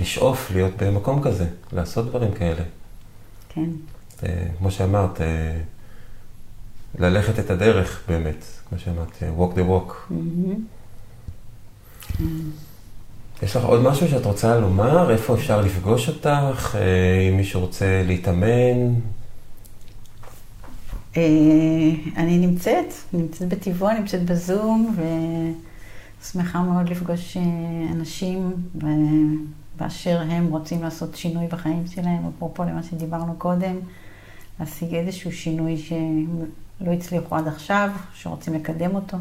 לשאוף 0.00 0.50
להיות 0.54 0.72
במקום 0.82 1.22
כזה, 1.22 1.46
לעשות 1.72 2.06
דברים 2.06 2.32
כאלה. 2.32 2.62
כן. 3.48 3.70
אה, 4.24 4.46
כמו 4.58 4.70
שאמרת, 4.70 5.20
אה, 5.20 5.60
ללכת 6.98 7.38
את 7.38 7.50
הדרך 7.50 8.02
באמת, 8.08 8.44
כמו 8.68 8.78
שאמרת, 8.78 9.22
אה, 9.22 9.30
walk 9.38 9.54
the 9.54 9.60
walk. 9.70 9.92
מהמם. 10.10 10.64
יש 13.42 13.56
לך 13.56 13.64
עוד 13.64 13.82
משהו 13.82 14.08
שאת 14.08 14.24
רוצה 14.24 14.58
לומר? 14.58 15.10
איפה 15.10 15.34
אפשר 15.34 15.60
לפגוש 15.60 16.08
אותך? 16.08 16.78
אם 17.30 17.36
מישהו 17.36 17.60
רוצה 17.60 18.02
להתאמן? 18.06 18.94
אני 22.16 22.38
נמצאת, 22.38 22.92
נמצאת 23.12 23.48
בטבעון, 23.48 23.96
נמצאת 23.96 24.24
בזום, 24.24 24.96
ושמחה 26.20 26.62
מאוד 26.62 26.88
לפגוש 26.88 27.36
אנשים 27.92 28.52
באשר 29.78 30.20
הם 30.20 30.46
רוצים 30.46 30.82
לעשות 30.82 31.16
שינוי 31.16 31.46
בחיים 31.46 31.86
שלהם, 31.86 32.30
אפרופו 32.36 32.62
למה 32.62 32.82
שדיברנו 32.82 33.34
קודם, 33.38 33.76
להשיג 34.60 34.94
איזשהו 34.94 35.32
שינוי 35.32 35.78
שלא 35.78 36.92
הצליחו 36.92 37.36
עד 37.36 37.48
עכשיו, 37.48 37.90
שרוצים 38.14 38.54
לקדם 38.54 38.94
אותו. 38.94 39.16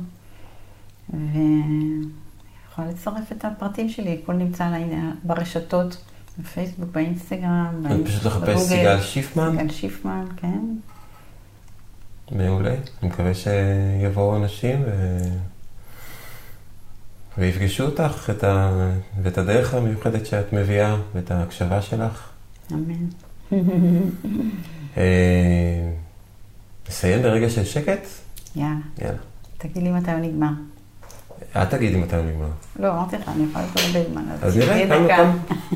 ויכולה 1.09 2.87
לצרף 2.87 3.31
את 3.31 3.45
הפרטים 3.45 3.89
שלי, 3.89 4.19
הכל 4.23 4.33
נמצא 4.33 4.65
עליי 4.65 4.85
ברשתות, 5.23 5.97
בפייסבוק, 6.39 6.89
באינסטגרם, 6.91 7.83
את 7.85 8.07
פשוט 8.07 8.25
לחפש 8.25 8.43
בגוגל. 8.43 8.65
סיגל 8.65 9.01
שיפמן? 9.01 9.51
סיגל 9.51 9.73
שיפמן, 9.73 10.25
כן. 10.37 10.61
מעולה. 12.31 12.69
אני 12.71 13.09
מקווה 13.09 13.31
שיבואו 13.33 14.37
אנשים 14.37 14.81
ו... 14.85 15.17
ויפגשו 17.37 17.85
אותך 17.85 18.29
את 18.29 18.43
ה... 18.43 18.71
ואת 19.23 19.37
הדרך 19.37 19.73
המיוחדת 19.73 20.25
שאת 20.25 20.53
מביאה 20.53 20.95
ואת 21.13 21.31
ההקשבה 21.31 21.81
שלך. 21.81 22.29
אמן. 22.71 23.05
אה, 24.97 25.03
נסיים 26.89 27.21
ברגע 27.21 27.49
של 27.49 27.65
שקט? 27.65 28.07
יאללה, 28.55 28.75
יאללה. 29.01 29.17
תגיד 29.57 29.83
לי 29.83 29.91
מתי 29.91 30.11
הוא 30.11 30.19
נגמר. 30.19 30.49
את 31.61 31.69
תגידי 31.69 31.97
מתי 31.97 32.15
הוא 32.15 32.25
נגמר. 32.25 32.47
לא, 32.79 32.91
אמרתי 32.91 33.15
לך, 33.15 33.29
אני 33.29 33.43
יכולה 33.49 33.65
להיות 33.65 33.95
הרבה 33.95 34.09
זמן. 34.09 34.25
אז 34.41 34.57
נראה 34.57 35.33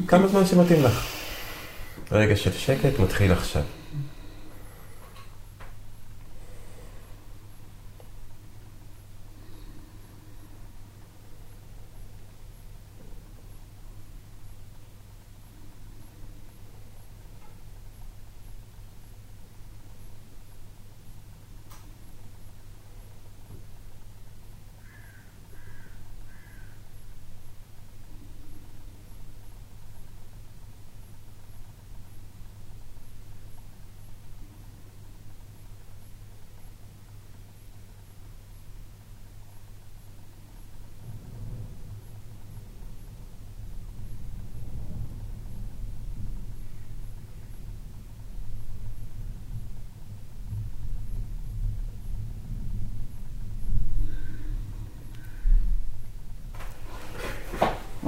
כמה 0.07 0.27
זמן 0.27 0.45
שמתאים 0.45 0.83
לך. 0.83 1.05
רגע 2.11 2.35
של 2.35 2.51
שקט 2.51 2.99
מתחיל 2.99 3.31
עכשיו. 3.31 3.61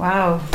וואו, 0.04 0.53